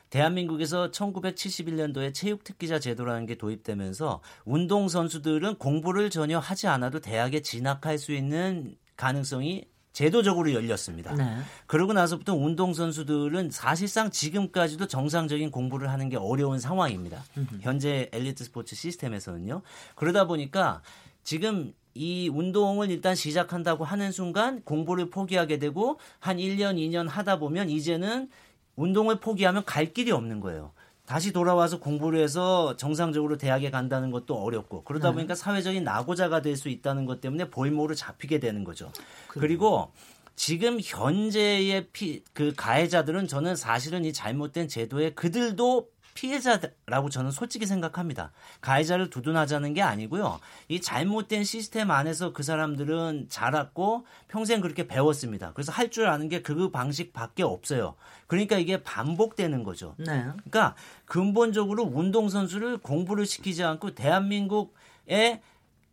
대한민국에서 0.09 0.89
1971년도에 0.91 2.13
체육특기자 2.13 2.79
제도라는 2.79 3.25
게 3.25 3.35
도입되면서 3.35 4.21
운동 4.45 4.87
선수들은 4.87 5.55
공부를 5.55 6.09
전혀 6.09 6.39
하지 6.39 6.67
않아도 6.67 7.01
대학에 7.01 7.41
진학할 7.41 7.97
수 7.97 8.13
있는 8.13 8.75
가능성이 8.95 9.65
제도적으로 9.91 10.53
열렸습니다. 10.53 11.15
네. 11.15 11.37
그러고 11.67 11.93
나서부터 11.93 12.33
운동 12.33 12.73
선수들은 12.73 13.49
사실상 13.51 14.09
지금까지도 14.09 14.87
정상적인 14.87 15.51
공부를 15.51 15.89
하는 15.89 16.09
게 16.09 16.17
어려운 16.17 16.59
상황입니다. 16.59 17.23
현재 17.61 18.09
엘리트 18.11 18.43
스포츠 18.43 18.75
시스템에서는요. 18.75 19.61
그러다 19.95 20.27
보니까 20.27 20.81
지금 21.23 21.73
이 21.95 22.29
운동을 22.29 22.91
일단 22.91 23.15
시작한다고 23.15 23.85
하는 23.85 24.11
순간 24.11 24.61
공부를 24.63 25.09
포기하게 25.09 25.57
되고 25.59 25.97
한 26.19 26.37
1년, 26.37 26.75
2년 26.75 27.07
하다 27.07 27.39
보면 27.39 27.69
이제는 27.69 28.29
운동을 28.75 29.21
포기하면 29.21 29.63
갈 29.63 29.93
길이 29.93 30.11
없는 30.11 30.41
거예요. 30.41 30.71
다시 31.05 31.31
돌아와서 31.31 31.79
공부를 31.79 32.19
해서 32.19 32.75
정상적으로 32.75 33.37
대학에 33.37 33.69
간다는 33.69 34.11
것도 34.11 34.35
어렵고 34.35 34.83
그러다 34.83 35.11
보니까 35.13 35.35
사회적인 35.35 35.83
낙오자가 35.83 36.41
될 36.41 36.57
수 36.57 36.67
있다는 36.67 37.05
것 37.05 37.21
때문에 37.21 37.49
볼모로 37.49 37.95
잡히게 37.95 38.39
되는 38.39 38.63
거죠. 38.63 38.91
그리고 39.27 39.91
지금 40.35 40.79
현재의 40.83 41.87
피, 41.93 42.23
그 42.33 42.53
가해자들은 42.57 43.27
저는 43.27 43.55
사실은 43.55 44.03
이 44.03 44.11
잘못된 44.11 44.67
제도에 44.67 45.11
그들도 45.13 45.87
피해자라고 46.15 47.09
저는 47.11 47.29
솔직히 47.29 47.65
생각합니다. 47.67 48.31
가해자를 48.61 49.09
두둔하자는 49.11 49.73
게 49.73 49.81
아니고요. 49.83 50.39
이 50.69 50.81
잘못된 50.81 51.43
시스템 51.43 51.91
안에서 51.91 52.33
그 52.33 52.41
사람들은 52.41 53.27
자랐고 53.29 54.05
평생 54.27 54.61
그렇게 54.61 54.87
배웠습니다. 54.87 55.53
그래서 55.53 55.71
할 55.71 55.85
줄 55.91 56.07
아는 56.07 56.27
게 56.29 56.41
그 56.41 56.71
방식밖에 56.71 57.43
없어요. 57.43 57.95
그러니까 58.27 58.57
이게 58.57 58.81
반복되는 58.81 59.63
거죠. 59.63 59.95
네. 59.97 60.23
그러니까 60.23 60.75
근본적으로 61.05 61.83
운동선수를 61.83 62.77
공부를 62.79 63.25
시키지 63.25 63.63
않고 63.63 63.93
대한민국의 63.95 65.41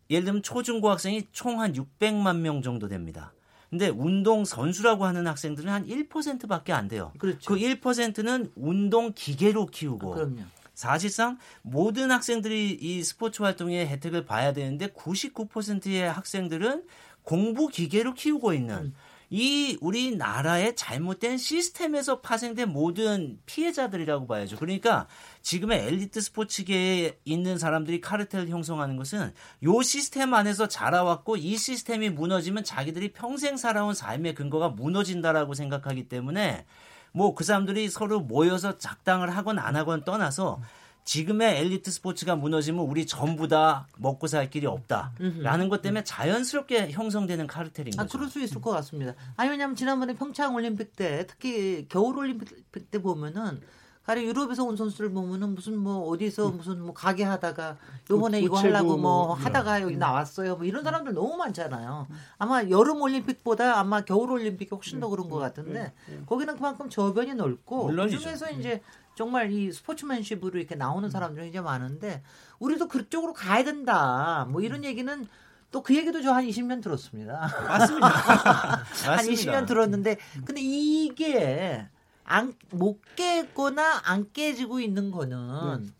예를 0.09 0.25
들면 0.25 0.43
초중고 0.43 0.89
학생이 0.89 1.27
총 1.31 1.59
한 1.59 1.73
600만 1.73 2.37
명 2.37 2.61
정도 2.61 2.87
됩니다. 2.87 3.33
근데 3.73 3.89
운동 3.89 4.45
선수라고 4.45 5.03
하는 5.03 5.25
학생들은 5.25 5.67
한 5.73 5.87
1%밖에 5.87 6.71
안 6.73 6.87
돼요. 6.87 7.11
그렇죠. 7.17 7.51
그 7.51 7.59
1%는 7.59 8.51
운동 8.55 9.13
기계로 9.15 9.65
키우고 9.65 10.11
아, 10.11 10.15
그럼요. 10.15 10.43
사실상 10.75 11.39
모든 11.63 12.11
학생들이 12.11 12.77
이 12.79 13.03
스포츠 13.03 13.41
활동의 13.41 13.87
혜택을 13.87 14.25
봐야 14.25 14.53
되는데 14.53 14.89
99%의 14.89 16.07
학생들은 16.07 16.83
공부 17.23 17.67
기계로 17.67 18.13
키우고 18.13 18.53
있는 18.53 18.75
음. 18.75 18.95
이 19.35 19.79
우리나라의 19.81 20.75
잘못된 20.75 21.39
시스템에서 21.39 22.21
파생된 22.21 22.69
모든 22.69 23.39
피해자들이라고 23.47 24.27
봐야죠. 24.27 24.57
그러니까 24.57 25.07
지금의 25.41 25.87
엘리트 25.87 26.21
스포츠계에 26.21 27.17
있는 27.25 27.57
사람들이 27.57 27.99
카르텔을 27.99 28.49
형성하는 28.49 28.95
것은 28.95 29.33
요 29.63 29.81
시스템 29.81 30.35
안에서 30.35 30.67
자라왔고 30.67 31.37
이 31.37 31.57
시스템이 31.57 32.11
무너지면 32.11 32.63
자기들이 32.63 33.13
평생 33.13 33.57
살아온 33.57 33.95
삶의 33.95 34.35
근거가 34.35 34.69
무너진다라고 34.69 35.55
생각하기 35.55 36.09
때문에 36.09 36.67
뭐 37.11 37.33
그 37.33 37.43
사람들이 37.43 37.89
서로 37.89 38.19
모여서 38.19 38.77
작당을 38.77 39.35
하건 39.35 39.57
안 39.57 39.75
하건 39.75 40.03
떠나서 40.03 40.61
지금의 41.05 41.59
엘리트 41.59 41.91
스포츠가 41.91 42.35
무너지면 42.35 42.85
우리 42.85 43.05
전부 43.05 43.47
다 43.47 43.87
먹고 43.97 44.27
살 44.27 44.49
길이 44.49 44.65
없다라는 44.65 45.69
것 45.69 45.81
때문에 45.81 46.03
자연스럽게 46.03 46.91
형성되는 46.91 47.47
카르텔인 47.47 47.93
아, 47.97 48.03
거죠. 48.03 48.17
그럴 48.17 48.29
수 48.29 48.41
있을 48.41 48.61
것 48.61 48.71
같습니다. 48.71 49.13
아니, 49.35 49.49
왜냐면 49.49 49.75
지난번에 49.75 50.15
평창 50.15 50.55
올림픽 50.55 50.95
때, 50.95 51.25
특히 51.27 51.85
겨울 51.89 52.17
올림픽 52.17 52.89
때 52.89 53.01
보면은, 53.01 53.61
가령 54.05 54.25
유럽에서 54.25 54.65
온 54.65 54.75
선수들 54.75 55.11
보면은 55.11 55.55
무슨 55.55 55.77
뭐 55.77 56.09
어디서 56.09 56.49
무슨 56.49 56.81
뭐 56.81 56.93
가게 56.93 57.23
하다가 57.23 57.77
요번에 58.09 58.41
그 58.41 58.45
이거 58.45 58.57
하려고 58.57 58.97
뭐 58.97 59.27
뭐, 59.27 59.33
하다가 59.33 59.81
여기 59.81 59.95
나왔어요. 59.95 60.57
뭐 60.57 60.65
이런 60.65 60.83
사람들 60.83 61.13
너무 61.13 61.37
많잖아요. 61.37 62.07
아마 62.37 62.63
여름 62.69 63.01
올림픽보다 63.01 63.79
아마 63.79 64.01
겨울 64.01 64.31
올림픽이 64.31 64.69
훨씬 64.75 64.99
더 64.99 65.07
그런 65.07 65.29
것 65.29 65.37
같은데 65.37 65.93
거기는 66.25 66.53
그만큼 66.55 66.89
저변이 66.89 67.33
넓고. 67.33 67.87
그중에서 67.87 68.51
이제 68.51 68.81
정말 69.15 69.51
이 69.51 69.71
스포츠맨십으로 69.71 70.57
이렇게 70.57 70.75
나오는 70.75 71.09
사람들이 71.09 71.47
이제 71.49 71.61
많은데 71.61 72.23
우리도 72.59 72.87
그쪽으로 72.87 73.33
가야 73.33 73.63
된다. 73.63 74.47
뭐 74.49 74.61
이런 74.61 74.83
얘기는 74.83 75.27
또 75.71 75.81
그 75.81 75.95
얘기도 75.95 76.21
저 76.21 76.33
한 76.33 76.45
20년 76.47 76.81
들었습니다. 76.83 77.39
맞습니다. 77.67 78.07
한 78.07 79.15
맞습니다. 79.15 79.21
20년 79.23 79.67
들었는데 79.67 80.17
근데 80.45 80.61
이게 80.61 81.87
안 82.25 82.53
못 82.71 83.01
깨거나 83.15 84.01
안 84.05 84.31
깨지고 84.33 84.79
있는 84.79 85.09
거는 85.11 85.91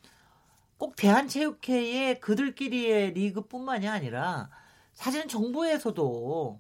꼭 0.78 0.96
대한체육회의 0.96 2.20
그들끼리의 2.20 3.14
리그뿐만이 3.14 3.88
아니라 3.88 4.50
사실은 4.94 5.28
정부에서도 5.28 6.60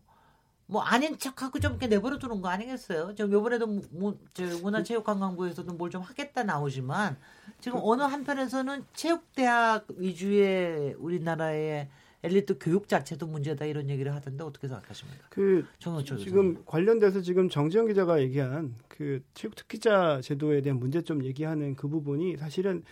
뭐 0.65 0.81
아닌 0.81 1.17
척하고 1.17 1.59
좀 1.59 1.73
이렇게 1.73 1.87
내버려 1.87 2.17
두는 2.17 2.41
거 2.41 2.47
아니겠어요? 2.49 3.15
좀 3.15 3.31
요번에도 3.31 3.67
뭐, 3.91 4.17
저 4.33 4.43
문화체육관광부에서도 4.61 5.73
뭘 5.73 5.89
좀 5.89 6.01
하겠다 6.01 6.43
나오지만 6.43 7.17
지금 7.59 7.79
어느 7.83 8.01
한편에서는 8.01 8.83
체육대학 8.93 9.85
위주의 9.97 10.95
우리나라의 10.97 11.89
엘리트 12.23 12.57
교육 12.59 12.87
자체도 12.87 13.27
문제다 13.27 13.65
이런 13.65 13.89
얘기를 13.89 14.15
하던데 14.15 14.43
어떻게 14.45 14.67
생각하십니까? 14.69 15.25
그 15.29 15.65
정호철 15.79 16.17
지금 16.19 16.63
관련돼서 16.65 17.19
지금 17.21 17.49
정지영 17.49 17.87
기자가 17.87 18.21
얘기한 18.21 18.75
그 18.87 19.21
체육 19.33 19.55
특기자 19.55 20.21
제도에 20.21 20.61
대한 20.61 20.79
문제점 20.79 21.23
얘기하는 21.25 21.75
그 21.75 21.89
부분이 21.89 22.37
사실은 22.37 22.83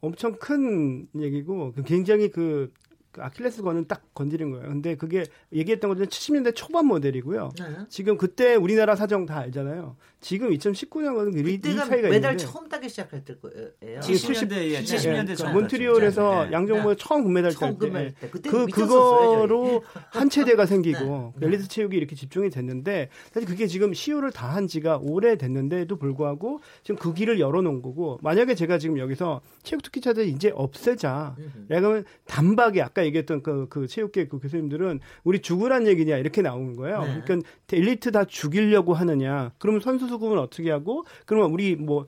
엄청 0.00 0.34
큰 0.38 1.06
얘기고 1.18 1.72
그 1.72 1.82
굉장히 1.84 2.28
그, 2.30 2.72
그 2.83 2.83
아킬레스건은 3.18 3.86
딱 3.86 4.14
건드린 4.14 4.50
거예요. 4.50 4.68
근데 4.68 4.96
그게 4.96 5.24
얘기했던 5.52 5.90
것은 5.90 6.06
70년대 6.06 6.54
초반 6.54 6.86
모델이고요. 6.86 7.50
네. 7.58 7.64
지금 7.88 8.16
그때 8.16 8.54
우리나라 8.54 8.96
사정 8.96 9.26
다 9.26 9.38
알잖아요. 9.38 9.96
지금 10.24 10.48
2019년과는 10.48 11.36
이, 11.36 11.40
이 11.52 11.60
그때가 11.60 11.84
차이가 11.84 12.08
메달 12.08 12.32
있는데 12.32 12.50
처음 12.50 12.66
따기 12.66 12.88
시작했을 12.88 13.40
거예요. 13.40 13.68
70년대, 14.00 14.82
70년대 14.82 15.28
예, 15.28 15.34
초반 15.34 15.52
몬트리올에서 15.52 16.46
네. 16.46 16.52
양정모의 16.52 16.96
처음 16.96 17.24
금메달 17.24 17.50
처음 17.50 17.72
딸 17.72 17.78
때, 17.78 17.86
금메달 17.86 18.14
때. 18.18 18.30
그때 18.30 18.50
그 18.50 18.66
그거로 18.66 19.84
한 20.08 20.30
체대가 20.30 20.64
생기고 20.64 21.34
네. 21.36 21.46
엘리트 21.46 21.68
체육이 21.68 21.94
이렇게 21.94 22.16
집중이 22.16 22.48
됐는데 22.48 23.10
사실 23.32 23.46
그게 23.46 23.66
지금 23.66 23.92
시효를 23.92 24.32
다 24.32 24.54
한 24.54 24.68
지가 24.68 24.98
오래 25.02 25.36
됐는데도 25.36 25.96
불구하고 25.96 26.60
지금 26.84 26.96
그 26.96 27.12
길을 27.12 27.40
열어놓은 27.40 27.82
거고 27.82 28.18
만약에 28.22 28.54
제가 28.54 28.78
지금 28.78 28.98
여기서 28.98 29.40
체육 29.64 29.82
특기차들 29.82 30.28
이제 30.28 30.52
없애자. 30.54 31.34
그러면 31.66 32.04
단박에 32.26 32.80
아까 32.80 33.04
얘기했던 33.04 33.42
그, 33.42 33.66
그 33.68 33.88
체육계 33.88 34.28
그 34.28 34.38
교수님들은 34.38 35.00
우리 35.24 35.40
죽으란 35.40 35.86
얘기냐 35.88 36.18
이렇게 36.18 36.40
나오는 36.40 36.76
거예요. 36.76 37.02
네. 37.02 37.22
그러니까 37.24 37.50
엘리트 37.72 38.12
다 38.12 38.24
죽이려고 38.24 38.94
하느냐. 38.94 39.50
그러면 39.58 39.80
선수 39.80 40.06
수급은 40.14 40.38
어떻게 40.38 40.70
하고 40.70 41.04
그러면 41.26 41.50
우리 41.52 41.76
뭐 41.76 42.06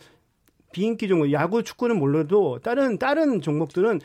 비인기 0.73 1.09
종목 1.09 1.33
야구 1.33 1.63
축구는 1.63 1.99
몰라도 1.99 2.59
다른 2.63 2.99
다른 2.99 3.41
종목들은 3.41 4.01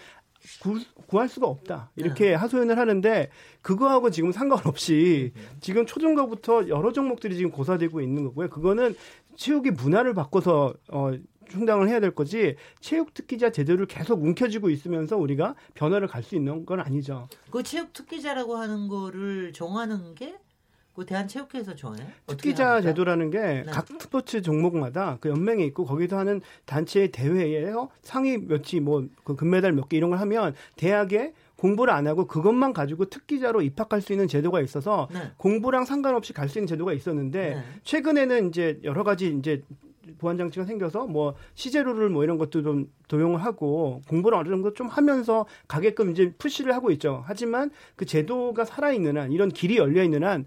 구, 0.62 0.80
구할 1.08 1.30
수가 1.30 1.48
없다 1.48 1.92
이렇게 1.96 2.30
네. 2.30 2.34
하소연을 2.34 2.78
하는데 2.78 3.30
그거하고 3.62 4.10
지금 4.10 4.32
상관없이 4.32 5.34
지금 5.60 5.86
초중고부터 5.86 6.68
여러 6.68 6.92
종목들이 6.92 7.36
지금 7.36 7.52
고사되고 7.52 8.02
있는 8.02 8.24
거고요. 8.24 8.50
그거는 8.50 8.96
체육의 9.36 9.74
문화를 9.74 10.14
바꿔서 10.14 10.74
어, 10.92 11.12
충당을 11.50 11.90
해야 11.90 12.00
될 12.00 12.12
거지 12.16 12.56
체육 12.80 13.14
특기자 13.14 13.52
제도를 13.52 13.86
계속 13.86 14.24
움켜쥐고 14.24 14.70
있으면서 14.70 15.18
우리가 15.18 15.56
변화를 15.74 16.08
갈 16.08 16.24
수 16.24 16.36
있는 16.36 16.66
건 16.66 16.80
아니죠. 16.80 17.28
그 17.52 17.62
체육 17.62 17.94
특기자라고 17.94 18.56
하는 18.56 18.88
거를 18.88 19.52
정하는 19.54 20.16
게 20.16 20.38
그 20.94 21.06
대한체육회에서 21.06 21.76
정해? 21.76 22.02
어떻게 22.26 22.50
특기자? 22.50 22.82
제도라는 22.82 23.30
게 23.32 23.40
네. 23.40 23.64
각 23.68 23.88
스포츠 24.00 24.42
종목마다 24.42 25.18
그 25.22 25.30
연맹이 25.30 25.66
있고 25.68 25.86
거기서 25.86 26.18
하는 26.18 26.42
단체 26.66 27.08
대회에서 27.08 27.90
상위 28.02 28.38
몇이 28.38 28.82
뭐그 28.82 29.36
금메달 29.38 29.72
몇 29.72 29.88
개 29.90 29.98
이런 29.98 30.10
걸 30.10 30.20
하면 30.20 30.54
대학에 30.76 31.34
공부를 31.56 31.94
안 31.94 32.08
하고 32.08 32.26
그것만 32.28 32.74
가지고 32.74 33.06
특기자로 33.06 33.62
입학할 33.62 34.02
수 34.02 34.12
있는 34.14 34.28
제도가 34.28 34.62
있어서 34.62 35.08
네. 35.14 35.32
공부랑 35.38 35.86
상관없이 35.86 36.34
갈 36.34 36.50
수 36.50 36.58
있는 36.60 36.68
제도가 36.68 36.92
있었는데 36.94 37.56
네. 37.56 37.64
최근에는 37.84 38.50
이제 38.50 38.80
여러 38.84 39.04
가지 39.04 39.28
이제 39.38 39.64
보완 40.18 40.38
장치가 40.38 40.66
생겨서 40.66 41.06
뭐 41.06 41.36
시제로를 41.54 42.10
뭐 42.10 42.24
이런 42.24 42.38
것도 42.38 42.64
좀 42.64 42.92
도용을 43.08 43.44
하고 43.44 44.02
공부를 44.10 44.38
어느 44.40 44.50
정도 44.50 44.74
좀 44.74 44.88
하면서 44.88 45.46
가게끔 45.68 46.12
이제 46.12 46.34
푸시를 46.38 46.74
하고 46.74 46.92
있죠. 46.92 47.24
하지만 47.28 47.70
그 47.96 48.06
제도가 48.06 48.66
살아 48.66 48.92
있는 48.92 49.18
한 49.18 49.32
이런 49.32 49.50
길이 49.50 49.78
열려 49.78 50.04
있는 50.04 50.24
한 50.24 50.46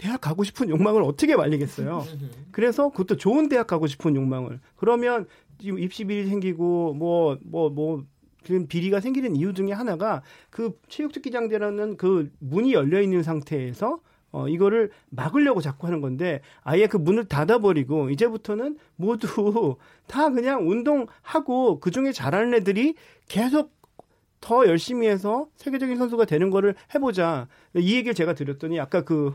대학 0.00 0.18
가고 0.22 0.44
싶은 0.44 0.70
욕망을 0.70 1.02
어떻게 1.02 1.36
말리겠어요. 1.36 2.04
그래서 2.52 2.88
그것도 2.88 3.18
좋은 3.18 3.50
대학 3.50 3.66
가고 3.66 3.86
싶은 3.86 4.16
욕망을. 4.16 4.58
그러면 4.76 5.26
지금 5.60 5.78
입시 5.78 6.04
비리 6.04 6.26
생기고 6.26 6.94
뭐 6.94 7.36
뭐 7.44 7.68
뭐 7.68 8.02
지금 8.42 8.66
비리가 8.66 9.00
생기는 9.00 9.36
이유 9.36 9.52
중에 9.52 9.72
하나가 9.72 10.22
그 10.48 10.72
체육특기장대라는 10.88 11.98
그 11.98 12.32
문이 12.38 12.72
열려 12.72 13.02
있는 13.02 13.22
상태에서 13.22 14.00
어 14.32 14.48
이거를 14.48 14.90
막으려고 15.10 15.60
자꾸 15.60 15.86
하는 15.86 16.00
건데 16.00 16.40
아예 16.62 16.86
그 16.86 16.96
문을 16.96 17.26
닫아버리고 17.26 18.08
이제부터는 18.08 18.78
모두 18.96 19.26
다 20.06 20.30
그냥 20.30 20.66
운동하고 20.70 21.80
그 21.80 21.90
중에 21.90 22.12
잘하는 22.12 22.54
애들이 22.54 22.94
계속 23.28 23.72
더 24.40 24.66
열심히 24.66 25.06
해서 25.08 25.48
세계적인 25.56 25.98
선수가 25.98 26.24
되는 26.24 26.48
거를 26.48 26.74
해보자. 26.94 27.46
이 27.76 27.94
얘기를 27.94 28.14
제가 28.14 28.32
드렸더니 28.34 28.80
아까 28.80 29.02
그 29.02 29.34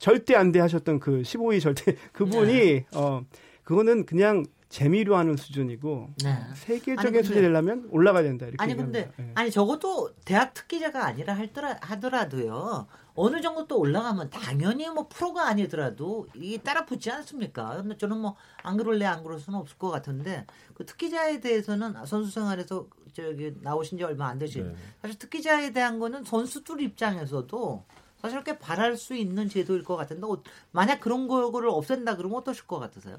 절대 0.00 0.34
안 0.34 0.50
돼 0.50 0.58
하셨던 0.60 0.98
그 0.98 1.22
15위 1.22 1.60
절대 1.60 1.94
그분이 2.12 2.52
네. 2.52 2.86
어 2.94 3.22
그거는 3.62 4.06
그냥 4.06 4.44
재미로 4.70 5.16
하는 5.16 5.36
수준이고 5.36 6.10
네. 6.24 6.36
세계적인 6.54 6.96
근데- 7.12 7.22
수준이 7.22 7.40
되려면 7.42 7.86
올라가야 7.90 8.22
된다 8.22 8.46
이렇게 8.46 8.56
아니 8.62 8.74
근데 8.76 9.00
얘기합니다. 9.00 9.24
예. 9.30 9.32
아니 9.34 9.50
적어도 9.50 10.10
대학 10.24 10.54
특기자가 10.54 11.04
아니라 11.06 11.34
할더라, 11.34 11.76
하더라도요 11.82 12.86
어느 13.14 13.40
정도 13.40 13.66
또 13.66 13.78
올라가면 13.80 14.30
당연히 14.30 14.88
뭐 14.88 15.06
프로가 15.08 15.48
아니더라도 15.48 16.28
이 16.34 16.56
따라 16.58 16.86
붙지 16.86 17.10
않습니까? 17.10 17.76
근데 17.82 17.96
저는 17.98 18.16
뭐 18.18 18.36
안 18.62 18.76
그럴래 18.76 19.04
안 19.06 19.22
그럴 19.24 19.38
수는 19.40 19.58
없을 19.58 19.76
것 19.76 19.90
같은데 19.90 20.46
그 20.74 20.86
특기자에 20.86 21.40
대해서는 21.40 21.94
선수 22.06 22.30
생활에서 22.30 22.86
저기 23.12 23.52
나오신 23.60 23.98
지 23.98 24.04
얼마 24.04 24.28
안 24.28 24.38
되신 24.38 24.68
네. 24.68 24.74
사실 25.02 25.18
특기자에 25.18 25.72
대한 25.72 25.98
거는 25.98 26.24
선수들 26.24 26.80
입장에서도 26.80 27.84
사실 28.20 28.36
이렇게 28.36 28.58
바랄 28.58 28.96
수 28.96 29.14
있는 29.14 29.48
제도일 29.48 29.82
것 29.82 29.96
같은데 29.96 30.26
어, 30.26 30.42
만약 30.72 31.00
그런 31.00 31.28
거를 31.28 31.68
없앤다 31.68 32.16
그러면 32.16 32.38
어떠실 32.38 32.66
것 32.66 32.78
같으세요? 32.78 33.16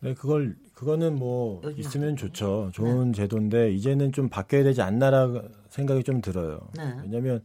네, 0.00 0.14
그걸 0.14 0.56
그거는 0.74 1.16
뭐 1.16 1.60
있으면. 1.76 2.14
좋죠. 2.16 2.70
좋은 2.72 3.12
제도인데 3.12 3.72
이제는 3.72 4.12
좀 4.12 4.28
바뀌어야 4.28 4.62
되지 4.62 4.80
않나라 4.80 5.28
생각이 5.70 6.04
좀 6.04 6.20
들어요. 6.20 6.60
네. 6.76 6.94
왜냐하면 7.02 7.42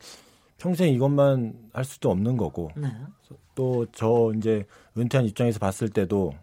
평생 0.57 0.93
이것만 0.93 1.53
할 1.73 1.83
수도 1.83 2.11
없는 2.11 2.37
거고 2.37 2.69
네. 2.75 2.89
또저 3.55 4.33
이제 4.37 4.65
은퇴한 4.97 5.25
입장에서 5.25 5.59
봤을 5.59 5.89
때도 5.89 6.33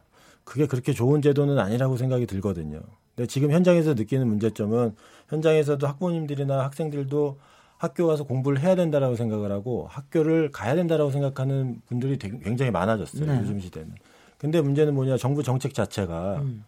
그게 0.45 0.67
그렇게 0.67 0.93
좋은 0.93 1.23
제도는 1.23 1.59
아니라고 1.59 1.97
생각이 1.97 2.27
들거든요. 2.27 2.81
근데 3.15 3.27
지금 3.27 3.53
현장에서 3.53 3.95
느끼는 3.95 4.27
문제점은 4.27 4.97
현장에서도 5.29 5.87
학부모님들이나 5.87 6.65
학생들도 6.65 7.39
학교 7.81 8.07
가서 8.07 8.25
공부를 8.25 8.61
해야 8.61 8.75
된다라고 8.75 9.17
생각을 9.17 9.51
하고 9.51 9.87
학교를 9.89 10.51
가야 10.51 10.75
된다라고 10.75 11.11
생각하는 11.11 11.81
분들이 11.87 12.19
되게- 12.19 12.39
굉장히 12.41 12.71
많아졌어요. 12.71 13.25
네. 13.25 13.39
요즘 13.41 13.59
시대는. 13.59 13.95
근데 14.37 14.61
문제는 14.61 14.95
뭐냐 14.95 15.17
정부 15.17 15.43
정책 15.43 15.73
자체가 15.73 16.41
음. 16.43 16.63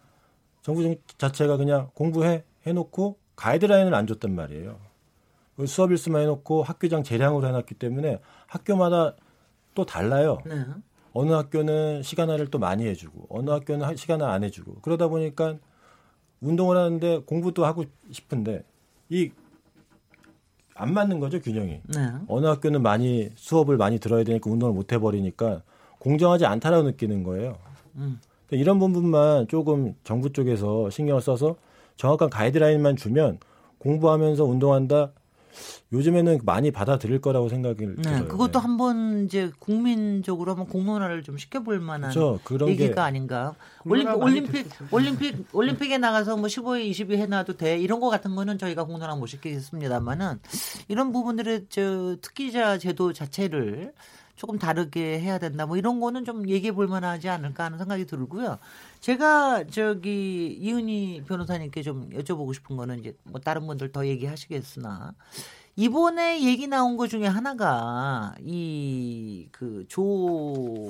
정부 0.63 0.81
정 0.81 0.95
자체가 1.19 1.57
그냥 1.57 1.91
공부해 1.93 2.43
해놓고 2.65 3.17
가이드라인을 3.35 3.93
안 3.93 4.07
줬단 4.07 4.33
말이에요. 4.33 4.79
그 5.55 5.67
수업 5.67 5.91
일수만 5.91 6.23
해놓고 6.23 6.63
학교장 6.63 7.03
재량으로 7.03 7.47
해놨기 7.47 7.75
때문에 7.75 8.19
학교마다 8.47 9.15
또 9.75 9.85
달라요. 9.85 10.39
네. 10.47 10.65
어느 11.13 11.31
학교는 11.31 12.01
시간화를 12.01 12.47
또 12.47 12.57
많이 12.57 12.87
해주고 12.87 13.27
어느 13.29 13.51
학교는 13.51 13.85
하- 13.85 13.95
시간화 13.95 14.31
안 14.33 14.43
해주고 14.43 14.77
그러다 14.81 15.09
보니까 15.09 15.57
운동을 16.41 16.75
하는데 16.75 17.19
공부도 17.19 17.65
하고 17.65 17.85
싶은데 18.11 18.63
이 19.09 19.29
안 20.75 20.93
맞는 20.93 21.19
거죠 21.19 21.39
균형이. 21.39 21.81
네. 21.95 22.11
어느 22.27 22.45
학교는 22.45 22.81
많이 22.81 23.29
수업을 23.35 23.77
많이 23.77 23.99
들어야 23.99 24.23
되니까 24.23 24.49
운동을 24.49 24.73
못 24.73 24.91
해버리니까 24.91 25.61
공정하지 25.99 26.45
않다라고 26.45 26.83
느끼는 26.83 27.23
거예요. 27.23 27.57
음. 27.95 28.19
그러니까 28.47 28.61
이런 28.61 28.79
부분만 28.79 29.47
조금 29.47 29.95
정부 30.03 30.31
쪽에서 30.31 30.89
신경을 30.89 31.21
써서 31.21 31.55
정확한 31.95 32.29
가이드라인만 32.29 32.95
주면 32.95 33.39
공부하면서 33.77 34.43
운동한다. 34.45 35.11
요즘에는 35.91 36.39
많이 36.43 36.71
받아들일 36.71 37.21
거라고 37.21 37.49
생각이 37.49 37.85
네. 37.85 38.01
들어요. 38.01 38.27
그것도 38.27 38.53
네. 38.53 38.59
한번 38.59 39.25
이제 39.25 39.51
국민적으로 39.59 40.51
한번 40.51 40.67
공론화를 40.67 41.23
좀 41.23 41.37
시켜볼 41.37 41.79
만한 41.79 42.11
그렇죠. 42.11 42.39
그런 42.43 42.69
얘기가 42.69 42.95
게 42.95 43.01
아닌가. 43.01 43.55
올림픽 43.85 44.17
올림픽 44.17 44.67
올림픽 44.91 45.47
올림픽에 45.53 45.97
나가서 45.97 46.37
뭐 46.37 46.47
15회 46.47 46.89
20위 46.91 47.17
해놔도 47.17 47.57
돼 47.57 47.77
이런 47.79 47.99
거 47.99 48.09
같은 48.09 48.35
거는 48.35 48.57
저희가 48.57 48.85
공론화 48.85 49.15
못 49.15 49.27
시키겠습니다만은 49.27 50.39
이런 50.87 51.11
부분들의 51.11 51.67
저 51.69 52.15
특기자 52.21 52.77
제도 52.77 53.13
자체를 53.13 53.93
조금 54.35 54.57
다르게 54.57 55.19
해야 55.19 55.37
된다. 55.37 55.65
뭐 55.65 55.77
이런 55.77 55.99
거는 55.99 56.25
좀 56.25 56.49
얘기해 56.49 56.73
볼 56.73 56.87
만하지 56.87 57.29
않을까 57.29 57.65
하는 57.65 57.77
생각이 57.77 58.05
들고요. 58.05 58.57
제가 59.03 59.65
저기 59.69 60.55
이은희 60.61 61.23
변호사님께 61.27 61.81
좀 61.83 62.09
여쭤보고 62.11 62.53
싶은 62.53 62.77
거는 62.77 62.99
이제 62.99 63.13
뭐 63.23 63.41
다른 63.41 63.67
분들 63.67 63.91
더 63.91 64.07
얘기하시겠으나 64.07 65.13
이번에 65.75 66.41
얘기 66.41 66.67
나온 66.67 66.95
것 66.95 67.09
중에 67.09 67.27
하나가 67.27 68.33
이 68.39 69.49
그 69.51 69.85
조 69.89 70.89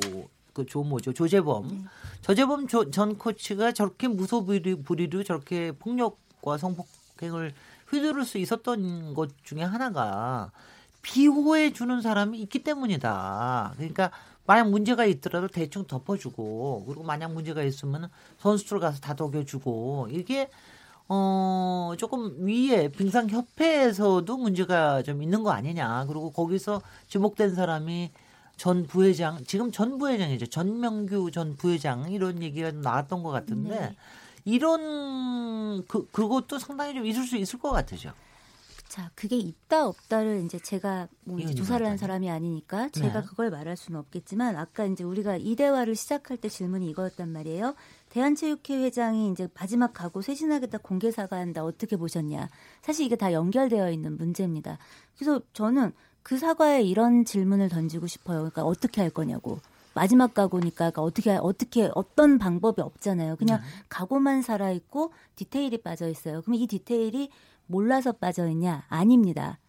그조 0.53 0.83
뭐죠? 0.83 1.11
조재범. 1.11 1.87
조재범 2.21 2.67
조, 2.67 2.91
전 2.91 3.17
코치가 3.17 3.71
저렇게 3.71 4.07
무소불위로 4.07 5.23
저렇게 5.23 5.71
폭력과 5.71 6.59
성폭행을 6.59 7.53
휘두를 7.89 8.23
수 8.25 8.37
있었던 8.37 9.15
것 9.15 9.31
중에 9.43 9.63
하나가 9.63 10.51
비호해 11.01 11.73
주는 11.73 11.99
사람이 12.01 12.39
있기 12.41 12.59
때문이다. 12.63 13.73
그러니까 13.77 14.11
만약 14.45 14.69
문제가 14.69 15.05
있더라도 15.05 15.47
대충 15.47 15.85
덮어주고 15.85 16.85
그리고 16.85 17.03
만약 17.03 17.33
문제가 17.33 17.63
있으면 17.63 18.09
선수들 18.39 18.79
가서 18.79 18.99
다독여주고 18.99 20.09
이게 20.11 20.49
어 21.07 21.93
조금 21.97 22.45
위에 22.45 22.89
빙상 22.89 23.29
협회에서도 23.29 24.37
문제가 24.37 25.03
좀 25.03 25.21
있는 25.21 25.43
거 25.43 25.51
아니냐. 25.51 26.05
그리고 26.07 26.31
거기서 26.31 26.81
지목된 27.07 27.55
사람이 27.55 28.11
전 28.57 28.85
부회장 28.85 29.43
지금 29.45 29.71
전 29.71 29.97
부회장이죠. 29.97 30.47
전명규 30.47 31.31
전 31.31 31.55
부회장 31.55 32.11
이런 32.11 32.41
얘기가 32.41 32.71
나왔던 32.71 33.23
것 33.23 33.31
같은데 33.31 33.79
네. 33.79 33.95
이런 34.45 35.85
그 35.87 36.07
그것도 36.11 36.59
상당히 36.59 36.93
좀 36.93 37.05
있을 37.05 37.23
수 37.23 37.37
있을 37.37 37.59
것 37.59 37.71
같으죠. 37.71 38.13
자, 38.93 39.09
그게 39.15 39.37
있다 39.37 39.87
없다를 39.87 40.43
이제 40.45 40.59
제가 40.59 41.07
뭐 41.23 41.39
이제 41.39 41.45
이현희 41.45 41.55
조사를 41.55 41.83
한. 41.83 41.97
사람이 41.97 42.29
아니니까 42.29 42.89
제가 42.89 43.21
네. 43.21 43.27
그걸 43.27 43.49
말할 43.49 43.75
수는 43.75 43.99
없겠지만 43.99 44.55
아까 44.55 44.85
이제 44.85 45.03
우리가 45.03 45.35
이 45.37 45.55
대화를 45.55 45.95
시작할 45.95 46.37
때 46.37 46.47
질문이 46.47 46.87
이거였단 46.91 47.27
말이에요. 47.27 47.73
대한체육회 48.09 48.83
회장이 48.83 49.31
이제 49.31 49.47
마지막 49.55 49.93
각오 49.95 50.21
쇄신하겠다 50.21 50.77
공개 50.83 51.09
사과한다 51.09 51.63
어떻게 51.63 51.95
보셨냐? 51.95 52.49
사실 52.83 53.07
이게 53.07 53.15
다 53.15 53.33
연결되어 53.33 53.89
있는 53.89 54.15
문제입니다. 54.15 54.77
그래서 55.17 55.41
저는 55.53 55.91
그 56.21 56.37
사과에 56.37 56.83
이런 56.83 57.25
질문을 57.25 57.69
던지고 57.69 58.05
싶어요. 58.05 58.41
그러니까 58.41 58.61
어떻게 58.61 59.01
할 59.01 59.09
거냐고. 59.09 59.57
마지막 59.95 60.35
각오니까 60.35 60.91
그러니까 60.91 61.01
어떻게 61.01 61.31
어떻게 61.31 61.89
어떤 61.95 62.37
방법이 62.37 62.81
없잖아요. 62.81 63.37
그냥 63.37 63.59
각오만 63.89 64.43
살아 64.43 64.71
있고 64.71 65.13
디테일이 65.35 65.81
빠져 65.81 66.07
있어요. 66.09 66.41
그럼 66.43 66.55
이 66.55 66.67
디테일이 66.67 67.29
몰라서 67.67 68.11
빠져 68.11 68.47
있냐? 68.49 68.85
아닙니다. 68.89 69.59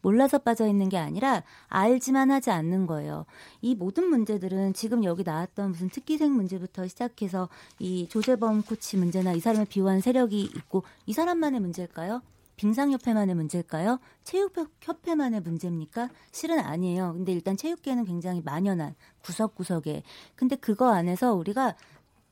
몰라서 0.00 0.38
빠져 0.38 0.66
있는 0.68 0.88
게 0.88 0.96
아니라 0.96 1.42
알지만 1.66 2.30
하지 2.30 2.50
않는 2.50 2.86
거예요. 2.86 3.26
이 3.60 3.74
모든 3.74 4.08
문제들은 4.08 4.72
지금 4.74 5.04
여기 5.04 5.24
나왔던 5.24 5.72
무슨 5.72 5.88
특기생 5.88 6.32
문제부터 6.32 6.86
시작해서 6.86 7.48
이 7.78 8.08
조재범 8.08 8.62
코치 8.62 8.96
문제나 8.96 9.32
이 9.32 9.40
사람을 9.40 9.66
비호한 9.66 10.00
세력이 10.00 10.40
있고 10.42 10.84
이 11.06 11.12
사람만의 11.12 11.60
문제일까요? 11.60 12.22
빙상협회만의 12.56 13.34
문제일까요? 13.36 14.00
체육협회만의 14.24 15.40
문제입니까? 15.42 16.10
실은 16.32 16.58
아니에요. 16.58 17.12
근데 17.12 17.32
일단 17.32 17.56
체육계는 17.56 18.04
굉장히 18.04 18.42
만연한 18.44 18.94
구석구석에. 19.22 20.02
근데 20.34 20.56
그거 20.56 20.92
안에서 20.92 21.34
우리가 21.34 21.76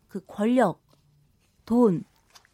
그 0.08 0.20
권력, 0.26 0.80
돈, 1.64 2.04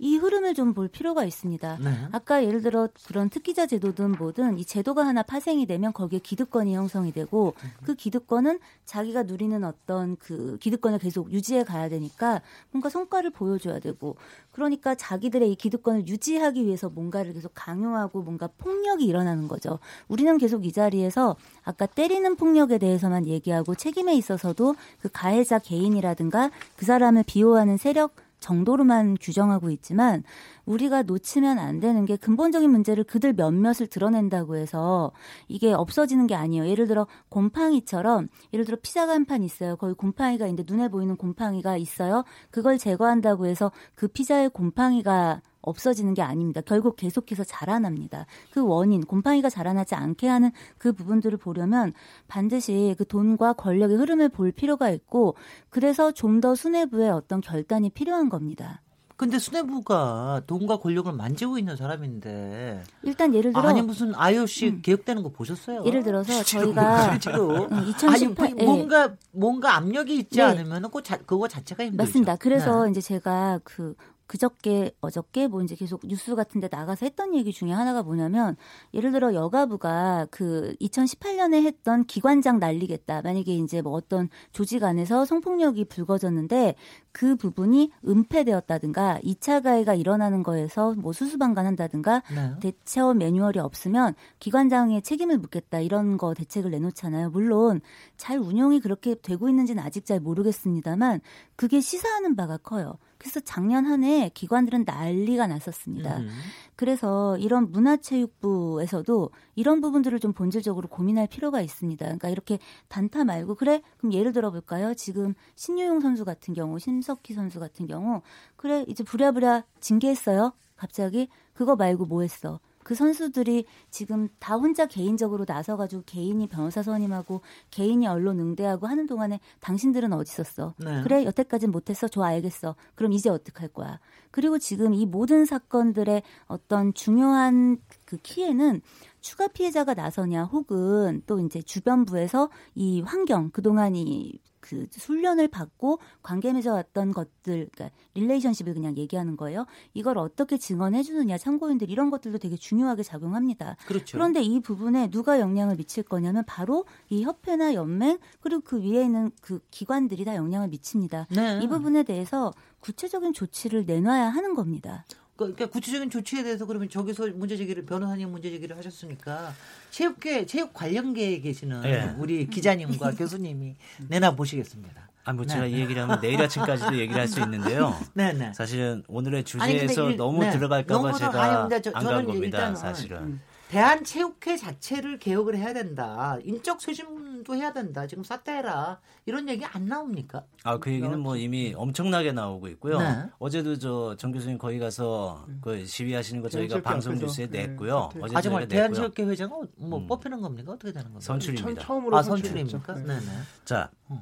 이 0.02 0.16
흐름을 0.16 0.54
좀 0.54 0.72
볼 0.72 0.88
필요가 0.88 1.24
있습니다. 1.24 1.78
네. 1.80 1.90
아까 2.12 2.42
예를 2.44 2.62
들어 2.62 2.88
그런 3.06 3.28
특기자 3.28 3.66
제도든 3.66 4.12
뭐든 4.12 4.58
이 4.58 4.64
제도가 4.64 5.06
하나 5.06 5.22
파생이 5.22 5.66
되면 5.66 5.92
거기에 5.92 6.18
기득권이 6.18 6.74
형성이 6.74 7.12
되고 7.12 7.54
그 7.84 7.94
기득권은 7.94 8.58
자기가 8.84 9.24
누리는 9.24 9.62
어떤 9.64 10.16
그 10.16 10.56
기득권을 10.60 10.98
계속 10.98 11.30
유지해 11.30 11.62
가야 11.62 11.88
되니까 11.90 12.40
뭔가 12.70 12.88
성과를 12.88 13.30
보여줘야 13.30 13.78
되고 13.80 14.16
그러니까 14.50 14.94
자기들의 14.94 15.52
이 15.52 15.54
기득권을 15.54 16.08
유지하기 16.08 16.64
위해서 16.64 16.88
뭔가를 16.88 17.34
계속 17.34 17.52
강요하고 17.54 18.22
뭔가 18.22 18.48
폭력이 18.58 19.04
일어나는 19.04 19.46
거죠. 19.46 19.78
우리는 20.08 20.36
계속 20.38 20.64
이 20.64 20.72
자리에서 20.72 21.36
아까 21.64 21.86
때리는 21.86 22.34
폭력에 22.36 22.78
대해서만 22.78 23.26
얘기하고 23.26 23.74
책임에 23.74 24.14
있어서도 24.14 24.74
그 25.00 25.08
가해자 25.12 25.58
개인이라든가 25.58 26.50
그 26.76 26.86
사람을 26.86 27.24
비호하는 27.26 27.76
세력 27.76 28.14
정도로만 28.42 29.16
규정하고 29.20 29.70
있지만 29.70 30.22
우리가 30.66 31.02
놓치면 31.02 31.58
안 31.58 31.80
되는 31.80 32.04
게 32.04 32.16
근본적인 32.16 32.70
문제를 32.70 33.04
그들 33.04 33.32
몇몇을 33.32 33.86
드러낸다고 33.88 34.56
해서 34.56 35.12
이게 35.48 35.72
없어지는 35.72 36.26
게 36.26 36.34
아니에요. 36.34 36.66
예를 36.68 36.86
들어 36.86 37.06
곰팡이처럼 37.28 38.28
예를 38.52 38.64
들어 38.64 38.76
피자가 38.80 39.12
한 39.12 39.24
판 39.24 39.42
있어요. 39.42 39.76
거기 39.76 39.94
곰팡이가 39.94 40.46
있는데 40.48 40.70
눈에 40.72 40.88
보이는 40.88 41.16
곰팡이가 41.16 41.76
있어요. 41.76 42.24
그걸 42.50 42.76
제거한다고 42.78 43.46
해서 43.46 43.70
그 43.94 44.08
피자의 44.08 44.50
곰팡이가 44.50 45.40
없어지는 45.60 46.14
게 46.14 46.22
아닙니다. 46.22 46.60
결국 46.60 46.96
계속해서 46.96 47.44
자라납니다. 47.44 48.26
그 48.50 48.66
원인, 48.66 49.00
곰팡이가 49.04 49.48
자라나지 49.48 49.94
않게 49.94 50.26
하는 50.26 50.50
그 50.76 50.92
부분들을 50.92 51.38
보려면 51.38 51.92
반드시 52.26 52.96
그 52.98 53.06
돈과 53.06 53.52
권력의 53.54 53.96
흐름을 53.96 54.28
볼 54.30 54.50
필요가 54.50 54.90
있고 54.90 55.36
그래서 55.70 56.10
좀 56.10 56.40
더 56.42 56.56
수뇌부의 56.56 57.10
어떤 57.10 57.40
결단이 57.40 57.90
필요한 57.90 58.28
겁니다. 58.28 58.82
근데 59.22 59.38
수뇌부가 59.38 60.42
돈과 60.48 60.78
권력을 60.78 61.12
만지고 61.12 61.56
있는 61.56 61.76
사람인데 61.76 62.82
일단 63.04 63.32
예를 63.32 63.52
들어 63.52 63.62
아니 63.68 63.80
무슨 63.80 64.12
IOC 64.16 64.66
음. 64.66 64.82
개혁되는 64.82 65.22
거 65.22 65.28
보셨어요? 65.28 65.84
예를 65.86 66.02
들어서 66.02 66.42
저희가 66.42 67.12
실제로 67.12 67.66
음, 67.66 67.72
아니 67.72 67.90
2018 67.90 68.54
뭐- 68.56 68.64
뭔가 68.64 69.12
뭔가 69.30 69.76
압력이 69.76 70.16
있지 70.16 70.38
네. 70.38 70.42
않으면 70.42 70.90
그 70.90 71.02
자, 71.04 71.18
그거 71.18 71.46
자체가 71.46 71.84
힘들죠. 71.84 72.02
맞습니다. 72.02 72.34
그래서 72.34 72.84
네. 72.86 72.90
이제 72.90 73.00
제가 73.00 73.60
그 73.62 73.94
그저께 74.32 74.92
어저께 75.02 75.46
뭐 75.46 75.62
이제 75.62 75.74
계속 75.74 76.00
뉴스 76.06 76.34
같은데 76.34 76.66
나가서 76.72 77.04
했던 77.04 77.34
얘기 77.34 77.52
중에 77.52 77.70
하나가 77.70 78.02
뭐냐면 78.02 78.56
예를 78.94 79.12
들어 79.12 79.34
여가부가 79.34 80.26
그 80.30 80.74
2018년에 80.80 81.62
했던 81.66 82.06
기관장 82.06 82.58
날리겠다. 82.58 83.20
만약에 83.20 83.54
이제 83.54 83.82
뭐 83.82 83.92
어떤 83.92 84.30
조직 84.52 84.84
안에서 84.84 85.26
성폭력이 85.26 85.84
불거졌는데 85.84 86.76
그 87.12 87.36
부분이 87.36 87.92
은폐되었다든가 88.08 89.20
2차 89.22 89.62
가해가 89.62 89.92
일어나는 89.92 90.42
거에서 90.42 90.94
뭐 90.94 91.12
수수방관한다든가 91.12 92.22
네. 92.34 92.54
대처 92.60 93.12
매뉴얼이 93.12 93.58
없으면 93.58 94.14
기관장의 94.38 95.02
책임을 95.02 95.36
묻겠다 95.36 95.80
이런 95.80 96.16
거 96.16 96.32
대책을 96.32 96.70
내놓잖아요. 96.70 97.28
물론 97.28 97.82
잘 98.16 98.38
운영이 98.38 98.80
그렇게 98.80 99.14
되고 99.14 99.50
있는지는 99.50 99.82
아직 99.82 100.06
잘 100.06 100.20
모르겠습니다만 100.20 101.20
그게 101.54 101.82
시사하는 101.82 102.34
바가 102.34 102.56
커요. 102.56 102.96
그래서 103.22 103.38
작년 103.38 103.86
한 103.86 104.02
해 104.02 104.30
기관들은 104.34 104.82
난리가 104.84 105.46
났었습니다. 105.46 106.18
음. 106.18 106.28
그래서 106.74 107.38
이런 107.38 107.70
문화체육부에서도 107.70 109.30
이런 109.54 109.80
부분들을 109.80 110.18
좀 110.18 110.32
본질적으로 110.32 110.88
고민할 110.88 111.28
필요가 111.28 111.60
있습니다. 111.60 112.04
그러니까 112.04 112.28
이렇게 112.30 112.58
단타 112.88 113.22
말고 113.24 113.54
그래 113.54 113.80
그럼 113.98 114.12
예를 114.12 114.32
들어 114.32 114.50
볼까요? 114.50 114.92
지금 114.94 115.34
신유용 115.54 116.00
선수 116.00 116.24
같은 116.24 116.52
경우, 116.52 116.80
심석희 116.80 117.32
선수 117.34 117.60
같은 117.60 117.86
경우 117.86 118.22
그래 118.56 118.84
이제 118.88 119.04
부랴부랴 119.04 119.64
징계했어요. 119.78 120.52
갑자기 120.74 121.28
그거 121.52 121.76
말고 121.76 122.06
뭐 122.06 122.22
했어? 122.22 122.58
그 122.84 122.94
선수들이 122.94 123.64
지금 123.90 124.28
다 124.38 124.54
혼자 124.56 124.86
개인적으로 124.86 125.44
나서가지고 125.46 126.02
개인이 126.06 126.46
변호사 126.48 126.82
선임하고 126.82 127.42
개인이 127.70 128.06
언론 128.06 128.40
응대하고 128.40 128.86
하는 128.86 129.06
동안에 129.06 129.40
당신들은 129.60 130.12
어디 130.12 130.30
있었어? 130.30 130.74
네. 130.78 131.02
그래 131.02 131.24
여태까진 131.24 131.70
못했어. 131.70 132.08
좋아 132.08 132.28
알겠어. 132.28 132.76
그럼 132.94 133.12
이제 133.12 133.28
어떡할 133.28 133.68
거야? 133.68 134.00
그리고 134.30 134.58
지금 134.58 134.94
이 134.94 135.06
모든 135.06 135.44
사건들의 135.44 136.22
어떤 136.46 136.94
중요한 136.94 137.78
그 138.04 138.16
key에는 138.16 138.80
추가 139.20 139.46
피해자가 139.46 139.94
나서냐 139.94 140.44
혹은 140.44 141.22
또 141.26 141.40
이제 141.40 141.62
주변부에서 141.62 142.50
이 142.74 143.00
환경 143.02 143.50
그동안 143.50 143.94
이 143.94 144.38
그 144.62 144.86
훈련을 144.96 145.48
받고 145.48 145.98
관계 146.22 146.52
맺어왔던 146.52 147.12
것들, 147.12 147.68
그러니까 147.72 147.90
relationship을 148.14 148.72
그냥 148.72 148.96
얘기하는 148.96 149.36
거예요. 149.36 149.66
이걸 149.92 150.16
어떻게 150.16 150.56
증언해 150.56 151.02
주느냐, 151.02 151.36
참고인들 151.36 151.90
이런 151.90 152.10
것들도 152.10 152.38
되게 152.38 152.56
중요하게 152.56 153.02
작용합니다. 153.02 153.76
그렇죠. 153.86 154.16
그런데 154.16 154.40
이 154.40 154.60
부분에 154.60 155.10
누가 155.10 155.40
영향을 155.40 155.76
미칠 155.76 156.04
거냐면 156.04 156.44
바로 156.46 156.86
이 157.10 157.24
협회나 157.24 157.74
연맹 157.74 158.18
그리고 158.40 158.62
그 158.62 158.80
위에 158.80 159.02
있는 159.02 159.32
그 159.40 159.60
기관들이 159.70 160.24
다 160.24 160.36
영향을 160.36 160.68
미칩니다. 160.68 161.26
네. 161.30 161.60
이 161.60 161.66
부분에 161.66 162.04
대해서 162.04 162.52
구체적인 162.80 163.32
조치를 163.32 163.84
내놔야 163.84 164.28
하는 164.28 164.54
겁니다. 164.54 165.04
그러니까 165.36 165.66
구체적인 165.66 166.10
조치에 166.10 166.42
대해서 166.42 166.66
그러면 166.66 166.88
저기서 166.88 167.28
문제 167.34 167.56
제기를 167.56 167.84
변호사님 167.86 168.30
문제 168.30 168.50
제기를 168.50 168.76
하셨으니까 168.76 169.52
체육계 169.90 170.46
체육 170.46 170.72
관련계에 170.74 171.40
계시는 171.40 171.82
예. 171.84 172.14
우리 172.18 172.46
기자님과 172.46 173.12
교수님이 173.16 173.76
내놔 174.08 174.32
보시겠습니다. 174.36 175.08
아, 175.24 175.32
뭐 175.32 175.44
네. 175.44 175.52
제가 175.54 175.66
이 175.66 175.74
얘기를 175.74 176.02
하면 176.02 176.20
내일 176.20 176.40
아침까지도 176.42 176.98
얘기를 176.98 177.20
할 177.20 177.28
수 177.28 177.40
있는데요. 177.42 177.96
네, 178.12 178.32
네. 178.32 178.52
사실은 178.52 179.04
오늘의 179.08 179.38
아니, 179.38 179.44
주제에서 179.44 180.10
일- 180.10 180.16
너무 180.16 180.40
네. 180.44 180.50
들어갈까봐 180.50 181.12
제가 181.12 181.42
아니, 181.42 181.56
근데 181.68 181.80
저- 181.82 181.90
안 181.94 182.02
저는 182.02 182.16
간 182.18 182.26
겁니다. 182.26 182.74
사실은. 182.74 183.40
대한 183.72 184.04
체육회 184.04 184.58
자체를 184.58 185.18
개혁을 185.18 185.56
해야 185.56 185.72
된다. 185.72 186.36
인적 186.44 186.78
쇄신도 186.82 187.54
해야 187.56 187.72
된다. 187.72 188.06
지금 188.06 188.22
사퇴해라. 188.22 189.00
이런 189.24 189.48
얘기 189.48 189.64
안 189.64 189.86
나옵니까? 189.86 190.44
아, 190.62 190.76
그 190.76 190.92
얘기는 190.92 191.18
뭐 191.18 191.38
이미 191.38 191.72
엄청나게 191.74 192.32
나오고 192.32 192.68
있고요. 192.68 192.98
네. 192.98 193.24
어제도 193.38 193.78
저 193.78 194.14
정 194.18 194.30
교수님 194.30 194.58
거기 194.58 194.78
가서 194.78 195.46
그 195.62 195.86
시위하시는 195.86 196.42
거 196.42 196.50
저희가 196.50 196.82
대한체육회 196.82 196.82
방송. 196.82 197.14
뉴스에 197.14 197.46
네, 197.46 197.66
냈고요. 197.68 198.10
사퇴. 198.12 198.20
어제 198.24 198.36
아 198.36 198.40
정말. 198.42 198.68
대한체육회 198.68 199.22
회장은 199.24 199.68
뭐 199.78 200.00
음. 200.00 200.06
뽑히는 200.06 200.42
겁니까? 200.42 200.72
어떻게 200.72 200.92
되는 200.92 201.04
겁니까? 201.04 201.20
선출입니다. 201.24 201.80
처, 201.80 201.86
처음으로 201.86 202.14
아. 202.18 202.22
선출입니까? 202.22 202.94
네. 202.96 203.02
네, 203.04 203.20
네. 203.20 203.26
자, 203.64 203.90
음. 204.10 204.20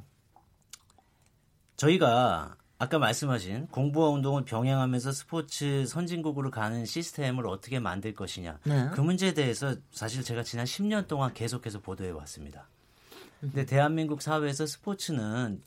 저희가 1.76 2.54
아까 2.80 2.98
말씀하신 2.98 3.66
공부와 3.66 4.08
운동을 4.08 4.46
병행하면서 4.46 5.12
스포츠 5.12 5.84
선진국으로 5.84 6.50
가는 6.50 6.86
시스템을 6.86 7.46
어떻게 7.46 7.78
만들 7.78 8.14
것이냐. 8.14 8.58
네. 8.64 8.88
그 8.94 9.02
문제에 9.02 9.34
대해서 9.34 9.76
사실 9.90 10.24
제가 10.24 10.42
지난 10.42 10.64
10년 10.64 11.06
동안 11.06 11.34
계속해서 11.34 11.80
보도해 11.80 12.08
왔습니다. 12.08 12.68
근데 13.38 13.66
대한민국 13.66 14.22
사회에서 14.22 14.64
스포츠는 14.64 15.62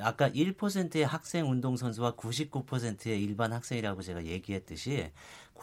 아까 0.00 0.30
1%의 0.30 1.04
학생 1.04 1.50
운동 1.50 1.76
선수와 1.76 2.12
99%의 2.12 3.20
일반 3.20 3.52
학생이라고 3.52 4.00
제가 4.02 4.24
얘기했듯이 4.24 5.10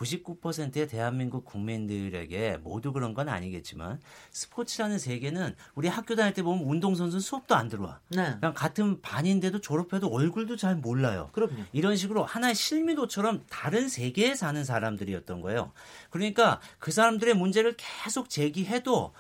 99%의 0.01 0.87
대한민국 0.87 1.45
국민들에게 1.45 2.57
모두 2.63 2.91
그런 2.91 3.13
건 3.13 3.29
아니겠지만 3.29 3.99
스포츠라는 4.31 4.97
세계는 4.97 5.55
우리 5.75 5.87
학교 5.87 6.15
다닐 6.15 6.33
때 6.33 6.41
보면 6.41 6.63
운동 6.65 6.95
선수는 6.95 7.21
수업도 7.21 7.55
안 7.55 7.69
들어와. 7.69 7.99
네. 8.09 8.35
그냥 8.39 8.53
같은 8.53 9.01
반인데도 9.01 9.61
졸업해도 9.61 10.07
얼굴도 10.07 10.57
잘 10.57 10.75
몰라요. 10.75 11.29
그럼요. 11.33 11.63
이런 11.71 11.95
식으로 11.95 12.23
하나의 12.23 12.55
실미도처럼 12.55 13.43
다른 13.49 13.87
세계에 13.87 14.35
사는 14.35 14.63
사람들이었던 14.63 15.41
거예요. 15.41 15.71
그러니까 16.09 16.59
그 16.79 16.91
사람들의 16.91 17.35
문제를 17.35 17.75
계속 17.77 18.29
제기해도 18.29 19.13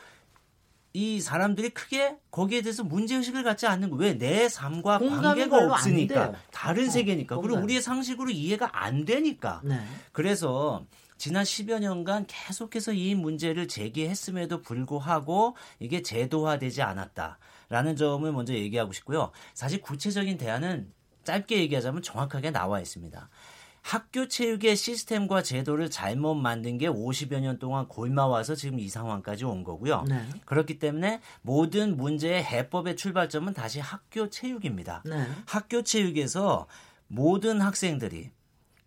이 0.93 1.21
사람들이 1.21 1.69
크게 1.69 2.17
거기에 2.31 2.61
대해서 2.61 2.83
문제 2.83 3.15
의식을 3.15 3.43
갖지 3.43 3.65
않는 3.67 3.89
거예요. 3.91 4.01
왜? 4.01 4.17
내 4.17 4.49
삶과 4.49 4.99
관계가 4.99 5.57
없으니까. 5.71 6.33
다른 6.51 6.87
어, 6.87 6.91
세계니까. 6.91 7.37
그리고. 7.37 7.61
우리의 7.61 7.81
상식으로 7.81 8.29
이해가 8.29 8.69
안 8.83 9.05
되니까. 9.05 9.61
네. 9.63 9.79
그래서 10.11 10.85
지난 11.17 11.43
10여 11.43 11.79
년간 11.79 12.25
계속해서 12.27 12.93
이 12.93 13.15
문제를 13.15 13.67
제기했음에도 13.67 14.61
불구하고 14.61 15.55
이게 15.79 16.01
제도화되지 16.01 16.81
않았다라는 16.81 17.95
점을 17.95 18.29
먼저 18.31 18.53
얘기하고 18.53 18.91
싶고요. 18.91 19.31
사실 19.53 19.81
구체적인 19.81 20.37
대안은 20.37 20.91
짧게 21.23 21.59
얘기하자면 21.59 22.01
정확하게 22.01 22.51
나와 22.51 22.81
있습니다. 22.81 23.29
학교 23.81 24.27
체육의 24.27 24.75
시스템과 24.75 25.43
제도를 25.43 25.89
잘못 25.89 26.35
만든 26.35 26.77
게 26.77 26.87
50여 26.87 27.39
년 27.39 27.59
동안 27.59 27.87
골마와서 27.87 28.55
지금 28.55 28.79
이 28.79 28.87
상황까지 28.87 29.45
온 29.45 29.63
거고요. 29.63 30.05
네. 30.07 30.23
그렇기 30.45 30.79
때문에 30.79 31.19
모든 31.41 31.97
문제의 31.97 32.43
해법의 32.43 32.95
출발점은 32.95 33.53
다시 33.53 33.79
학교 33.79 34.29
체육입니다. 34.29 35.03
네. 35.05 35.27
학교 35.45 35.81
체육에서 35.81 36.67
모든 37.07 37.59
학생들이 37.59 38.31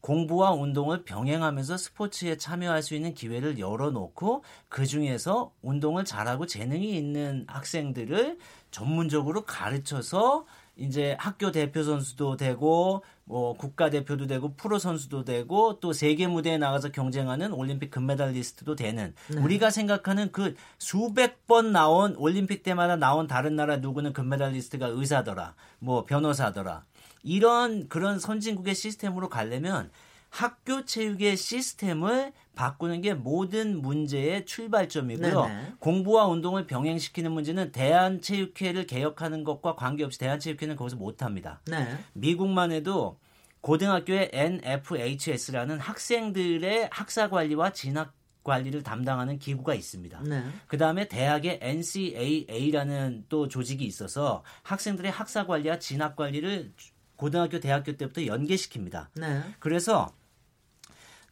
공부와 0.00 0.52
운동을 0.52 1.04
병행하면서 1.04 1.78
스포츠에 1.78 2.36
참여할 2.36 2.82
수 2.82 2.94
있는 2.94 3.14
기회를 3.14 3.58
열어놓고 3.58 4.44
그 4.68 4.84
중에서 4.84 5.52
운동을 5.62 6.04
잘하고 6.04 6.44
재능이 6.44 6.94
있는 6.94 7.46
학생들을 7.48 8.38
전문적으로 8.70 9.46
가르쳐서 9.46 10.44
이제 10.76 11.16
학교 11.18 11.52
대표 11.52 11.82
선수도 11.82 12.36
되고 12.36 13.04
뭐 13.24 13.54
국가 13.54 13.90
대표도 13.90 14.26
되고 14.26 14.54
프로 14.54 14.78
선수도 14.78 15.24
되고 15.24 15.78
또 15.80 15.92
세계 15.92 16.26
무대에 16.26 16.58
나가서 16.58 16.90
경쟁하는 16.90 17.52
올림픽 17.52 17.90
금메달리스트도 17.90 18.76
되는. 18.76 19.14
우리가 19.36 19.70
생각하는 19.70 20.32
그 20.32 20.54
수백 20.78 21.46
번 21.46 21.72
나온 21.72 22.16
올림픽 22.16 22.62
때마다 22.62 22.96
나온 22.96 23.26
다른 23.26 23.56
나라 23.56 23.76
누구는 23.76 24.12
금메달리스트가 24.12 24.88
의사더라 24.88 25.54
뭐 25.78 26.04
변호사더라. 26.04 26.84
이런 27.22 27.88
그런 27.88 28.18
선진국의 28.18 28.74
시스템으로 28.74 29.28
가려면 29.28 29.90
학교 30.28 30.84
체육의 30.84 31.36
시스템을 31.36 32.32
바꾸는 32.54 33.00
게 33.00 33.14
모든 33.14 33.80
문제의 33.80 34.46
출발점이고요. 34.46 35.46
네네. 35.46 35.72
공부와 35.78 36.26
운동을 36.26 36.66
병행시키는 36.66 37.32
문제는 37.32 37.72
대한체육회를 37.72 38.86
개혁하는 38.86 39.44
것과 39.44 39.76
관계없이 39.76 40.18
대한체육회는 40.18 40.76
거기서 40.76 40.96
못합니다. 40.96 41.60
네. 41.66 41.96
미국만 42.12 42.72
해도 42.72 43.18
고등학교에 43.60 44.30
NFHS라는 44.32 45.78
학생들의 45.78 46.88
학사 46.92 47.28
관리와 47.30 47.72
진학 47.72 48.14
관리를 48.44 48.82
담당하는 48.82 49.38
기구가 49.38 49.74
있습니다. 49.74 50.22
네. 50.24 50.44
그 50.66 50.76
다음에 50.76 51.08
대학에 51.08 51.58
NCAA라는 51.62 53.24
또 53.30 53.48
조직이 53.48 53.84
있어서 53.86 54.44
학생들의 54.64 55.10
학사 55.10 55.46
관리와 55.46 55.78
진학 55.78 56.14
관리를 56.14 56.72
고등학교, 57.16 57.58
대학교 57.58 57.96
때부터 57.96 58.20
연계시킵니다. 58.22 59.06
네. 59.14 59.40
그래서 59.60 60.12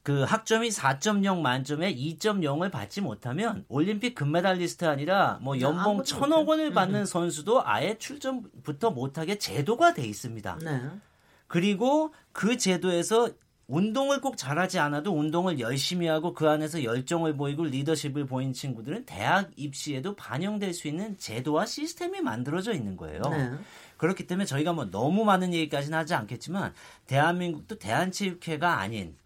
그 0.02 0.22
학점이 0.22 0.68
4.0 0.70 1.40
만점에 1.40 1.94
2.0을 1.94 2.72
받지 2.72 3.00
못하면 3.00 3.64
올림픽 3.68 4.14
금메달리스트 4.14 4.84
아니라 4.84 5.38
뭐 5.42 5.60
연봉 5.60 5.80
아무것도 5.80 6.04
천억. 6.04 6.48
원을 6.48 6.72
받는 6.72 7.06
선수도 7.06 7.64
아예 7.64 7.96
출전부터 7.98 8.90
못하게 8.90 9.38
제도가 9.38 9.94
돼 9.94 10.04
있습니다. 10.04 10.58
네. 10.64 10.82
그리고 11.46 12.12
그 12.32 12.56
제도에서 12.56 13.28
운동을 13.68 14.20
꼭 14.20 14.36
잘하지 14.36 14.80
않아도 14.80 15.16
운동을 15.16 15.60
열심히 15.60 16.08
하고 16.08 16.34
그 16.34 16.48
안에서 16.48 16.82
열정을 16.82 17.36
보이고 17.36 17.64
리더십을 17.64 18.26
보인 18.26 18.52
친구들은 18.52 19.04
대학 19.06 19.50
입시에도 19.56 20.16
반영될 20.16 20.74
수 20.74 20.88
있는 20.88 21.16
제도와 21.16 21.64
시스템이 21.64 22.20
만들어져 22.22 22.72
있는 22.72 22.96
거예요. 22.96 23.22
네. 23.30 23.52
그렇기 23.98 24.26
때문에 24.26 24.46
저희가 24.46 24.72
뭐 24.72 24.90
너무 24.90 25.24
많은 25.24 25.54
얘기까지는 25.54 25.96
하지 25.96 26.12
않겠지만 26.14 26.74
대한민국도 27.06 27.78
대한체육회가 27.78 28.80
아닌 28.80 29.16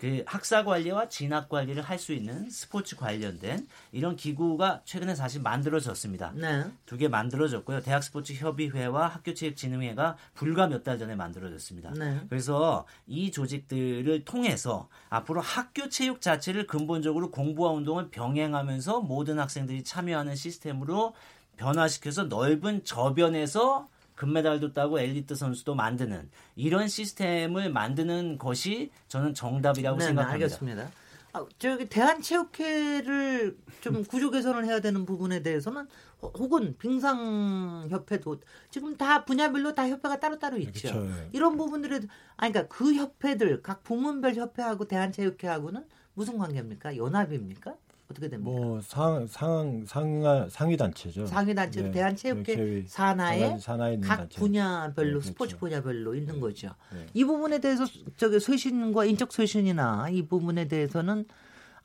그 0.00 0.22
학사 0.26 0.62
관리와 0.64 1.08
진학 1.08 1.48
관리를 1.48 1.82
할 1.82 1.98
수 1.98 2.12
있는 2.12 2.48
스포츠 2.48 2.94
관련된 2.94 3.66
이런 3.90 4.14
기구가 4.14 4.82
최근에 4.84 5.16
사실 5.16 5.42
만들어졌습니다. 5.42 6.32
네. 6.36 6.64
두개 6.86 7.08
만들어졌고요. 7.08 7.80
대학 7.82 8.04
스포츠 8.04 8.32
협의회와 8.32 9.08
학교체육진흥회가 9.08 10.16
불과 10.34 10.68
몇 10.68 10.84
달 10.84 10.98
전에 10.98 11.16
만들어졌습니다. 11.16 11.92
네. 11.98 12.20
그래서 12.28 12.86
이 13.08 13.32
조직들을 13.32 14.24
통해서 14.24 14.88
앞으로 15.10 15.40
학교 15.40 15.88
체육 15.88 16.20
자체를 16.20 16.68
근본적으로 16.68 17.32
공부와 17.32 17.72
운동을 17.72 18.10
병행하면서 18.10 19.00
모든 19.00 19.40
학생들이 19.40 19.82
참여하는 19.82 20.36
시스템으로 20.36 21.14
변화시켜서 21.56 22.24
넓은 22.24 22.84
저변에서 22.84 23.88
금메달도 24.18 24.72
따고 24.72 24.98
엘리트 24.98 25.36
선수도 25.36 25.76
만드는 25.76 26.28
이런 26.56 26.88
시스템을 26.88 27.70
만드는 27.70 28.36
것이 28.38 28.90
저는 29.06 29.32
정답이라고 29.32 29.96
네, 29.96 30.04
네, 30.04 30.06
생각합니다. 30.08 30.32
알겠습니다. 30.34 30.90
아, 31.34 31.46
저기 31.60 31.88
대한체육회를 31.88 33.56
좀 33.80 34.02
구조 34.04 34.32
개선을 34.32 34.64
해야 34.64 34.80
되는 34.80 35.06
부분에 35.06 35.42
대해서는 35.42 35.86
호- 36.20 36.32
혹은 36.36 36.74
빙상협회도 36.78 38.40
지금 38.70 38.96
다 38.96 39.24
분야별로 39.24 39.72
다 39.74 39.88
협회가 39.88 40.18
따로따로 40.18 40.56
있죠. 40.58 40.88
그렇죠. 40.90 41.06
예. 41.06 41.28
이런 41.32 41.56
부분들에 41.56 42.00
아니 42.36 42.52
그러니까 42.52 42.66
그 42.74 42.94
협회들 42.94 43.62
각 43.62 43.84
부문별 43.84 44.34
협회하고 44.34 44.86
대한체육회하고는 44.88 45.84
무슨 46.14 46.38
관계입니까? 46.38 46.96
연합입니까? 46.96 47.76
어떻게 48.10 48.28
됩니까? 48.28 48.50
뭐 48.50 48.80
상, 48.80 49.26
상, 49.26 49.84
상, 49.86 50.48
상위 50.48 50.76
단체죠. 50.76 51.26
상위 51.26 51.54
단체로 51.54 51.86
네. 51.86 51.92
대한체육회 51.92 52.42
체육회 52.56 52.84
산하에 52.86 53.58
산하에 53.58 53.98
각 54.00 54.16
단체. 54.16 54.38
분야별로 54.40 55.06
네, 55.06 55.12
그렇죠. 55.12 55.26
스포츠 55.26 55.58
분야별로 55.58 56.14
있는 56.14 56.40
거죠. 56.40 56.70
네. 56.92 57.06
이 57.12 57.24
부분에 57.24 57.58
대해서 57.58 57.84
저기 58.16 58.40
쇄신과 58.40 59.04
인적 59.04 59.30
쇄신이나 59.32 60.08
이 60.10 60.26
부분에 60.26 60.68
대해서는 60.68 61.26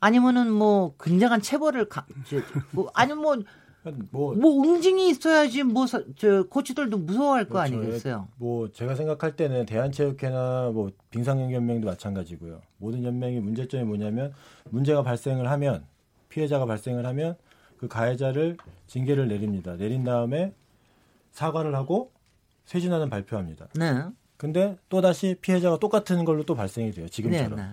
아니면은 0.00 0.50
뭐 0.50 0.94
굉장한 1.00 1.42
체벌을 1.42 1.88
가, 1.88 2.06
저, 2.26 2.38
뭐 2.72 2.90
아니면 2.94 3.44
뭐, 3.82 3.94
뭐, 4.10 4.34
뭐 4.34 4.64
응징이 4.64 5.10
있어야지 5.10 5.62
뭐 5.62 5.84
저 6.16 6.44
코치들도 6.44 6.96
무서워할 6.96 7.44
거 7.44 7.58
그렇죠. 7.58 7.76
아니겠어요. 7.76 8.28
뭐 8.38 8.70
제가 8.72 8.94
생각할 8.94 9.36
때는 9.36 9.66
대한체육회나 9.66 10.70
뭐 10.72 10.90
빙상연맹도 11.10 11.86
마찬가지고요. 11.86 12.62
모든 12.78 13.04
연맹이 13.04 13.40
문제점이 13.40 13.84
뭐냐면 13.84 14.32
문제가 14.70 15.02
발생을 15.02 15.50
하면 15.50 15.84
피해자가 16.34 16.66
발생을 16.66 17.06
하면 17.06 17.36
그 17.78 17.86
가해자를 17.86 18.56
징계를 18.88 19.28
내립니다. 19.28 19.76
내린 19.76 20.02
다음에 20.02 20.52
사과를 21.30 21.76
하고 21.76 22.10
쇄신하는 22.66 23.08
발표합니다. 23.08 23.68
네. 23.74 24.04
근데 24.36 24.76
또 24.88 25.00
다시 25.00 25.36
피해자가 25.40 25.78
똑같은 25.78 26.24
걸로 26.24 26.42
또 26.42 26.56
발생이 26.56 26.90
돼요. 26.90 27.06
네, 27.06 27.10
지금처럼. 27.10 27.56
네. 27.56 27.64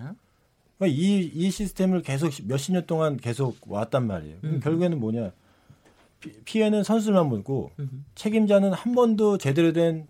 그러니까 0.78 1.00
이, 1.00 1.30
이 1.34 1.50
시스템을 1.50 2.02
계속 2.02 2.32
몇십 2.44 2.72
년 2.72 2.86
동안 2.86 3.16
계속 3.16 3.56
왔단 3.66 4.06
말이에요. 4.06 4.36
음. 4.44 4.60
결국에는 4.62 5.00
뭐냐. 5.00 5.32
피, 6.20 6.30
피해는 6.44 6.84
선수만 6.84 7.26
물고 7.26 7.72
음. 7.80 8.04
책임자는 8.14 8.72
한 8.72 8.94
번도 8.94 9.38
제대로 9.38 9.72
된 9.72 10.06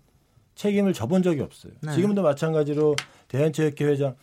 책임을 0.53 0.93
져본 0.93 1.23
적이 1.23 1.41
없어요. 1.41 1.73
네. 1.81 1.93
지금도 1.93 2.21
마찬가지로 2.21 2.95
대한체육회 3.29 3.85
회장 3.85 4.15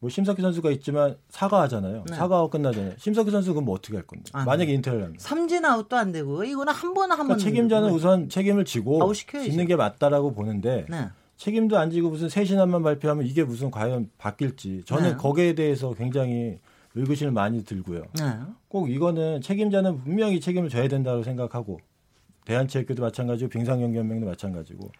뭐 0.00 0.08
심석희 0.08 0.40
선수가 0.40 0.70
있지만 0.72 1.16
사과하잖아요. 1.28 2.04
네. 2.08 2.16
사과하고 2.16 2.48
끝나잖아요. 2.48 2.94
심석희 2.96 3.30
선수 3.30 3.52
그럼 3.52 3.66
뭐 3.66 3.74
어떻게 3.74 3.96
할 3.96 4.06
건데? 4.06 4.24
아, 4.32 4.44
만약에 4.44 4.72
인터뷰를 4.72 5.04
합니다. 5.04 5.22
삼진 5.22 5.62
아웃도 5.64 5.94
안 5.96 6.10
되고 6.10 6.42
이거는 6.42 6.72
한 6.72 6.94
번 6.94 7.10
한 7.10 7.18
번. 7.18 7.26
그러니까 7.36 7.44
책임자는 7.44 7.90
우선 7.90 8.28
책임을 8.30 8.64
지고. 8.64 9.12
짓는 9.14 9.66
게 9.66 9.76
맞다라고 9.76 10.32
보는데 10.32 10.86
네. 10.88 11.08
책임도 11.36 11.78
안 11.78 11.90
지고 11.90 12.08
무슨 12.10 12.28
쇄신안만 12.30 12.82
발표하면 12.82 13.26
이게 13.26 13.44
무슨 13.44 13.70
과연 13.70 14.10
바뀔지 14.18 14.82
저는 14.86 15.10
네. 15.10 15.16
거기에 15.16 15.54
대해서 15.54 15.92
굉장히 15.92 16.58
의구심을 16.94 17.32
많이 17.32 17.62
들고요. 17.64 18.02
네. 18.18 18.38
꼭 18.68 18.90
이거는 18.90 19.42
책임자는 19.42 20.02
분명히 20.02 20.40
책임을 20.40 20.70
져야 20.70 20.88
된다고 20.88 21.22
생각하고 21.22 21.78
대한체육회도 22.46 23.02
마찬가지고 23.02 23.50
빙상연맹도 23.50 24.26
마찬가지고 24.26 24.90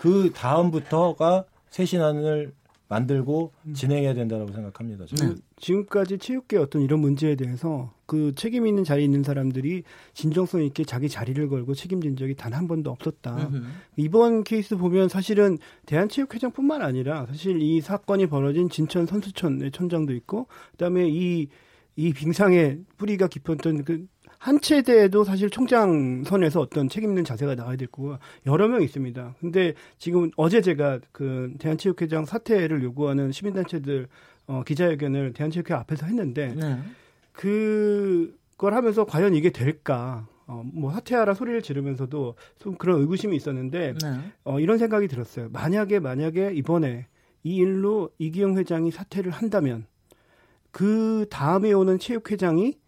그 0.00 0.32
다음부터가 0.34 1.44
쇄신안을 1.70 2.52
만들고 2.88 3.52
진행해야 3.72 4.14
된다고 4.14 4.46
생각합니다. 4.52 5.06
저는. 5.06 5.34
네. 5.36 5.40
지금까지 5.56 6.18
체육계 6.18 6.58
어떤 6.58 6.82
이런 6.82 7.00
문제에 7.00 7.34
대해서 7.34 7.92
그 8.06 8.34
책임 8.34 8.66
있는 8.66 8.84
자리에 8.84 9.04
있는 9.04 9.22
사람들이 9.22 9.82
진정성 10.12 10.62
있게 10.64 10.84
자기 10.84 11.08
자리를 11.08 11.48
걸고 11.48 11.74
책임진 11.74 12.16
적이 12.16 12.34
단 12.34 12.52
한 12.54 12.68
번도 12.68 12.90
없었다. 12.90 13.48
음흠. 13.48 13.62
이번 13.96 14.44
케이스 14.44 14.76
보면 14.76 15.08
사실은 15.08 15.58
대한체육회장뿐만 15.86 16.82
아니라 16.82 17.26
사실 17.26 17.60
이 17.60 17.80
사건이 17.80 18.26
벌어진 18.26 18.68
진천 18.68 19.06
선수촌의 19.06 19.70
촌장도 19.72 20.12
있고 20.14 20.46
그다음에 20.72 21.08
이이 21.08 21.48
빙상의 22.14 22.80
뿌리가 22.96 23.28
깊었던 23.28 23.84
그 23.84 24.06
한체대에도 24.44 25.24
사실 25.24 25.48
총장 25.48 26.22
선에서 26.22 26.60
어떤 26.60 26.90
책임 26.90 27.08
있는 27.10 27.24
자세가 27.24 27.54
나와야 27.54 27.76
될 27.76 27.88
거고 27.88 28.18
여러 28.44 28.68
명 28.68 28.82
있습니다. 28.82 29.36
근데 29.40 29.72
지금 29.96 30.30
어제 30.36 30.60
제가 30.60 31.00
그 31.12 31.54
대한체육회장 31.58 32.26
사퇴를 32.26 32.82
요구하는 32.82 33.32
시민단체들 33.32 34.06
어, 34.46 34.62
기자회견을 34.66 35.32
대한체육회 35.32 35.72
앞에서 35.72 36.04
했는데 36.04 36.54
네. 36.54 36.78
그걸 37.32 38.74
하면서 38.74 39.06
과연 39.06 39.34
이게 39.34 39.48
될까? 39.48 40.26
어, 40.46 40.62
뭐 40.74 40.92
사퇴하라 40.92 41.32
소리를 41.32 41.62
지르면서도 41.62 42.34
좀 42.58 42.74
그런 42.74 43.00
의구심이 43.00 43.34
있었는데 43.34 43.94
네. 43.94 44.18
어, 44.44 44.60
이런 44.60 44.76
생각이 44.76 45.08
들었어요. 45.08 45.48
만약에 45.52 46.00
만약에 46.00 46.52
이번에 46.54 47.06
이 47.44 47.56
일로 47.56 48.10
이기영 48.18 48.58
회장이 48.58 48.90
사퇴를 48.90 49.32
한다면 49.32 49.86
그 50.70 51.24
다음에 51.30 51.72
오는 51.72 51.98
체육회장이 51.98 52.83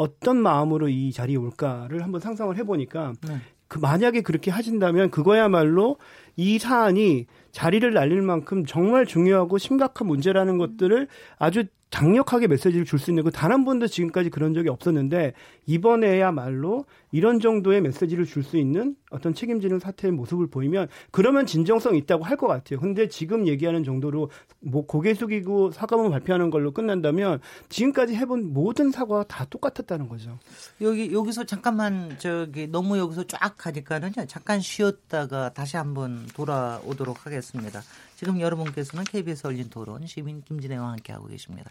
어떤 0.00 0.38
마음으로 0.38 0.88
이 0.88 1.12
자리에 1.12 1.36
올까를 1.36 2.02
한번 2.02 2.22
상상을 2.22 2.56
해보니까 2.56 3.12
네. 3.28 3.36
그 3.68 3.78
만약에 3.78 4.22
그렇게 4.22 4.50
하신다면 4.50 5.10
그거야말로 5.10 5.98
이 6.36 6.58
사안이 6.58 7.26
자리를 7.52 7.92
날릴 7.92 8.22
만큼 8.22 8.64
정말 8.64 9.04
중요하고 9.04 9.58
심각한 9.58 10.08
문제라는 10.08 10.56
것들을 10.58 11.06
아주 11.38 11.64
강력하게 11.90 12.46
메시지를 12.46 12.84
줄 12.86 12.98
수 12.98 13.10
있는 13.10 13.24
그 13.24 13.30
단 13.30 13.52
한 13.52 13.64
번도 13.66 13.88
지금까지 13.88 14.30
그런 14.30 14.54
적이 14.54 14.70
없었는데 14.70 15.34
이번에야말로 15.66 16.84
이런 17.12 17.40
정도의 17.40 17.80
메시지를 17.80 18.24
줄 18.26 18.40
수 18.42 18.56
있는 18.56 18.96
어떤 19.10 19.34
책임지는 19.34 19.78
사태의 19.78 20.12
모습을 20.12 20.46
보이면 20.48 20.88
그러면 21.10 21.44
진정성 21.46 21.94
있다고 21.96 22.24
할 22.24 22.36
것 22.36 22.46
같아요. 22.46 22.80
근데 22.80 23.06
지금 23.08 23.46
얘기하는 23.46 23.84
정도로 23.84 24.30
뭐 24.60 24.86
고개 24.86 25.12
숙이고 25.12 25.72
사과문 25.72 26.10
발표하는 26.10 26.48
걸로 26.50 26.72
끝난다면 26.72 27.40
지금까지 27.68 28.14
해본 28.14 28.54
모든 28.54 28.90
사과가 28.90 29.24
다 29.24 29.44
똑같았다는 29.44 30.08
거죠. 30.08 30.38
여기 30.80 31.12
여기서 31.12 31.44
잠깐만 31.44 32.16
저기 32.18 32.66
너무 32.66 32.96
여기서 32.98 33.24
쫙 33.24 33.56
가니까는요. 33.58 34.26
잠깐 34.26 34.60
쉬었다가 34.60 35.52
다시 35.52 35.76
한번 35.76 36.26
돌아오도록 36.34 37.26
하겠습니다. 37.26 37.82
지금 38.16 38.40
여러분께서는 38.40 39.04
KBS 39.04 39.46
열린 39.46 39.68
토론 39.68 40.06
시민 40.06 40.42
김진애와 40.42 40.92
함께 40.92 41.12
하고 41.12 41.26
계십니다. 41.26 41.70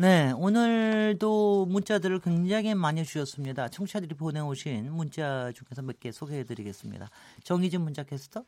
네, 0.00 0.30
오늘도 0.36 1.66
문자들을 1.66 2.20
굉장히 2.20 2.72
많이 2.74 3.04
주셨습니다. 3.04 3.68
청취자들이 3.68 4.14
보내오신 4.14 4.92
문자 4.92 5.50
중에서 5.52 5.82
몇 5.82 5.98
개 5.98 6.12
소개해드리겠습니다. 6.12 7.10
정희진 7.42 7.80
문자 7.80 8.04
캐스터. 8.04 8.44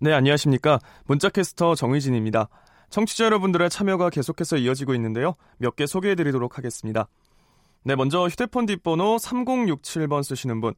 네, 0.00 0.14
안녕하십니까. 0.14 0.78
문자캐스터 1.06 1.74
정의진입니다. 1.74 2.48
청취자 2.88 3.26
여러분들의 3.26 3.68
참여가 3.68 4.08
계속해서 4.08 4.56
이어지고 4.56 4.94
있는데요. 4.94 5.34
몇 5.58 5.76
개 5.76 5.86
소개해드리도록 5.86 6.56
하겠습니다. 6.56 7.08
네, 7.84 7.94
먼저 7.94 8.26
휴대폰 8.28 8.64
뒷번호 8.64 9.16
3067번 9.16 10.22
쓰시는 10.22 10.62
분. 10.62 10.72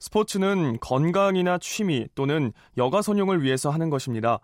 스포츠는 0.00 0.78
건강이나 0.80 1.58
취미 1.58 2.08
또는 2.16 2.52
여가 2.76 3.02
선용을 3.02 3.44
위해서 3.44 3.70
하는 3.70 3.88
것입니다. 3.88 4.40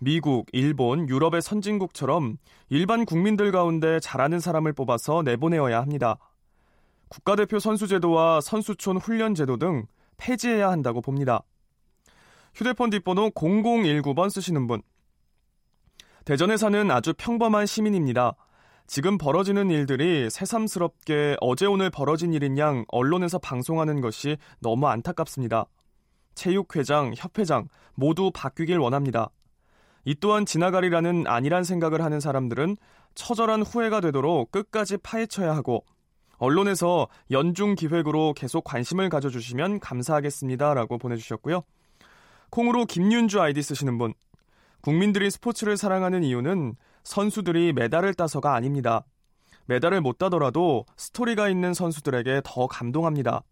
미국, 0.00 0.46
일본, 0.52 1.08
유럽의 1.08 1.42
선진국처럼 1.42 2.38
일반 2.68 3.04
국민들 3.04 3.50
가운데 3.50 3.98
잘하는 4.00 4.38
사람을 4.40 4.72
뽑아서 4.72 5.22
내보내어야 5.22 5.80
합니다. 5.80 6.18
국가대표 7.08 7.58
선수제도와 7.58 8.40
선수촌 8.40 8.98
훈련제도 8.98 9.56
등 9.56 9.86
폐지해야 10.18 10.70
한다고 10.70 11.00
봅니다. 11.00 11.42
휴대폰 12.54 12.90
뒷번호 12.90 13.30
0019번 13.30 14.30
쓰시는 14.30 14.66
분. 14.66 14.82
대전에 16.24 16.56
사는 16.56 16.90
아주 16.90 17.14
평범한 17.16 17.66
시민입니다. 17.66 18.34
지금 18.86 19.18
벌어지는 19.18 19.70
일들이 19.70 20.30
새삼스럽게 20.30 21.36
어제 21.40 21.66
오늘 21.66 21.90
벌어진 21.90 22.32
일인 22.32 22.58
양 22.58 22.84
언론에서 22.88 23.38
방송하는 23.38 24.00
것이 24.00 24.36
너무 24.60 24.88
안타깝습니다. 24.88 25.66
체육회장, 26.34 27.12
협회장 27.16 27.68
모두 27.94 28.30
바뀌길 28.32 28.78
원합니다. 28.78 29.30
이 30.08 30.14
또한 30.14 30.46
지나가리라는 30.46 31.26
아니란 31.26 31.64
생각을 31.64 32.02
하는 32.02 32.18
사람들은 32.18 32.78
처절한 33.14 33.60
후회가 33.60 34.00
되도록 34.00 34.50
끝까지 34.50 34.96
파헤쳐야 34.96 35.54
하고 35.54 35.84
언론에서 36.38 37.08
연중 37.30 37.74
기획으로 37.74 38.32
계속 38.32 38.64
관심을 38.64 39.10
가져주시면 39.10 39.80
감사하겠습니다. 39.80 40.72
라고 40.72 40.96
보내주셨고요. 40.96 41.62
콩으로 42.48 42.86
김윤주 42.86 43.38
아이디 43.38 43.60
쓰시는 43.60 43.98
분. 43.98 44.14
국민들이 44.80 45.30
스포츠를 45.30 45.76
사랑하는 45.76 46.24
이유는 46.24 46.76
선수들이 47.04 47.74
메달을 47.74 48.14
따서가 48.14 48.54
아닙니다. 48.54 49.04
메달을 49.66 50.00
못 50.00 50.16
따더라도 50.16 50.86
스토리가 50.96 51.50
있는 51.50 51.74
선수들에게 51.74 52.40
더 52.44 52.66
감동합니다. 52.66 53.42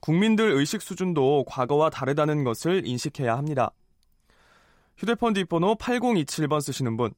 국민들 0.00 0.50
의식 0.50 0.82
수준도 0.82 1.44
과거와 1.48 1.88
다르다는 1.88 2.44
것을 2.44 2.86
인식해야 2.86 3.38
합니다. 3.38 3.70
휴대폰 4.98 5.34
뒷번호 5.34 5.74
8027번 5.76 6.60
쓰시는 6.60 6.96
분. 6.96 7.12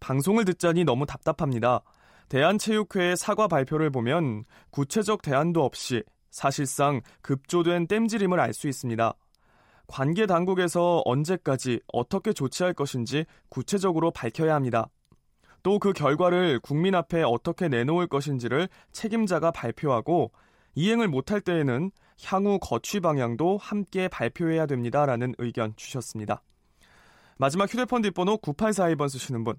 방송을 0.00 0.44
듣자니 0.44 0.84
너무 0.84 1.06
답답합니다. 1.06 1.82
대한체육회의 2.28 3.16
사과 3.16 3.48
발표를 3.48 3.90
보면 3.90 4.44
구체적 4.70 5.22
대안도 5.22 5.64
없이 5.64 6.02
사실상 6.30 7.02
급조된 7.20 7.88
땜질임을 7.88 8.40
알 8.40 8.52
수 8.54 8.68
있습니다. 8.68 9.12
관계 9.88 10.26
당국에서 10.26 11.02
언제까지 11.04 11.80
어떻게 11.92 12.32
조치할 12.32 12.72
것인지 12.74 13.26
구체적으로 13.48 14.10
밝혀야 14.10 14.54
합니다. 14.54 14.88
또 15.62 15.78
그 15.78 15.92
결과를 15.92 16.60
국민 16.60 16.94
앞에 16.94 17.22
어떻게 17.22 17.68
내놓을 17.68 18.06
것인지를 18.06 18.68
책임자가 18.92 19.50
발표하고 19.50 20.32
이행을 20.74 21.08
못할 21.08 21.40
때에는 21.40 21.90
향후 22.24 22.58
거취 22.60 23.00
방향도 23.00 23.58
함께 23.58 24.08
발표해야 24.08 24.66
됩니다라는 24.66 25.34
의견 25.38 25.74
주셨습니다. 25.76 26.42
마지막 27.38 27.72
휴대폰 27.72 28.02
뒷번호 28.02 28.38
9842번 28.38 29.08
쓰시는 29.08 29.44
분. 29.44 29.56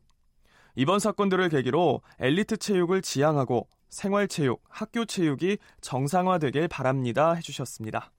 이번 0.75 0.99
사건들을 0.99 1.49
계기로 1.49 2.01
엘리트 2.19 2.57
체육을 2.57 3.01
지향하고 3.01 3.67
생활체육, 3.89 4.62
학교체육이 4.69 5.57
정상화되길 5.81 6.67
바랍니다 6.67 7.33
해주셨습니다. 7.33 8.12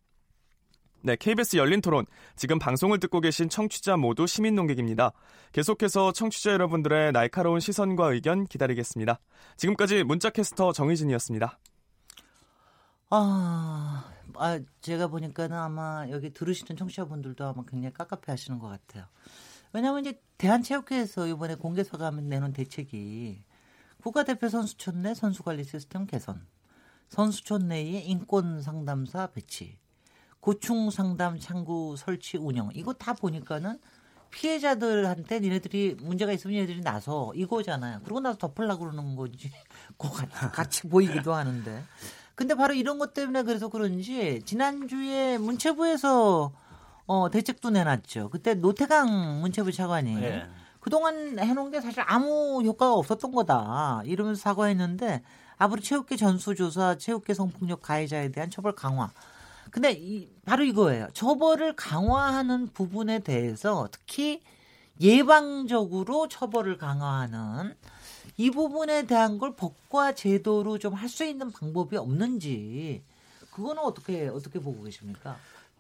네, 1.03 1.17
KBS 1.17 1.57
열린 1.57 1.83
토론. 1.83 2.07
지금 2.35 2.59
방송을 2.59 2.99
듣고 2.99 3.21
계신 3.21 3.51
청취자 3.51 3.99
모두 3.99 4.27
시민 4.27 4.55
농객입니다. 4.55 5.13
계속해서 5.53 6.13
청취자 6.13 6.53
여러분들의 6.53 7.13
날카로운 7.13 7.61
시선과 7.61 8.15
의견 8.15 8.47
기다리겠습니다. 8.47 9.21
지금까지 9.59 10.05
문자캐스터 10.05 10.73
정희진이었습니다. 10.73 11.59
아, 13.17 14.11
아, 14.35 14.61
제가 14.81 15.07
보니까는 15.07 15.57
아마 15.57 16.05
여기 16.11 16.33
들으시는 16.33 16.77
청취자분들도 16.77 17.45
아마 17.45 17.63
굉장히 17.65 17.93
깝깝해 17.95 18.23
하시는 18.27 18.59
것 18.59 18.67
같아요. 18.67 19.07
왜냐하면 19.73 20.01
이제 20.01 20.21
대한체육회에서 20.37 21.29
이번에 21.29 21.55
공개서감 21.55 22.29
내놓은 22.29 22.53
대책이 22.53 23.45
국가대표 24.03 24.49
선수촌 24.49 25.03
내 25.03 25.15
선수관리 25.15 25.63
시스템 25.63 26.07
개선, 26.07 26.45
선수촌 27.09 27.69
내의 27.69 28.05
인권 28.05 28.61
상담사 28.61 29.29
배치, 29.29 29.79
고충 30.41 30.91
상담 30.91 31.39
창구 31.39 31.95
설치 31.97 32.37
운영 32.37 32.71
이거 32.75 32.95
다 32.95 33.15
보니까는 33.15 33.79
피해자들한테 34.33 35.39
니네들이 35.39 35.99
문제가 36.01 36.33
있으면 36.33 36.57
얘들이 36.57 36.81
나서 36.81 37.33
이거잖아요. 37.37 38.01
그러고 38.01 38.19
나서 38.19 38.39
덮으려고 38.39 38.81
그러는 38.81 39.15
거지. 39.15 39.53
그 39.97 40.09
같이 40.51 40.89
보이기도 40.89 41.33
하는데. 41.33 41.85
근데 42.35 42.55
바로 42.55 42.75
이런 42.75 42.99
것 42.99 43.15
때문에 43.15 43.43
그래서 43.43 43.69
그런지 43.69 44.43
지난주에 44.45 45.39
문체부에서 45.39 46.53
어, 47.07 47.31
대책도 47.31 47.71
내놨죠. 47.71 48.31
그때 48.31 48.55
노태강 48.55 49.41
문체부 49.41 49.73
차관이 49.73 50.15
네. 50.15 50.47
그동안 50.81 51.39
해놓은 51.39 51.71
게 51.71 51.81
사실 51.81 52.03
아무 52.07 52.63
효과가 52.63 52.95
없었던 52.95 53.33
거다. 53.33 54.03
이러면서 54.05 54.41
사과했는데 54.41 55.23
앞으로 55.57 55.81
체육계 55.81 56.17
전수조사, 56.17 56.97
체육계 56.99 57.35
성폭력 57.35 57.83
가해자에 57.83 58.31
대한 58.33 58.51
처벌 58.51 58.75
강화. 58.75 59.11
근데 59.71 59.93
이, 59.93 60.29
바로 60.45 60.65
이거예요. 60.65 61.09
처벌을 61.13 61.75
강화하는 61.75 62.69
부분에 62.69 63.21
대해서 63.21 63.89
특히 63.91 64.43
예방적으로 65.01 66.29
처벌을 66.29 66.77
강화하는 66.79 67.75
이 68.37 68.51
부분에 68.51 69.07
대한 69.07 69.39
걸 69.39 69.55
법과 69.55 70.15
제도로 70.15 70.79
좀 70.79 70.95
할 70.95 71.09
수 71.09 71.25
있는 71.25 71.51
방법이 71.53 71.97
없는지 71.97 73.03
그거는 73.53 73.83
어떻게 73.83 74.29
어떻게 74.29 74.59
보고 74.59 74.83
계십니까? 74.83 75.37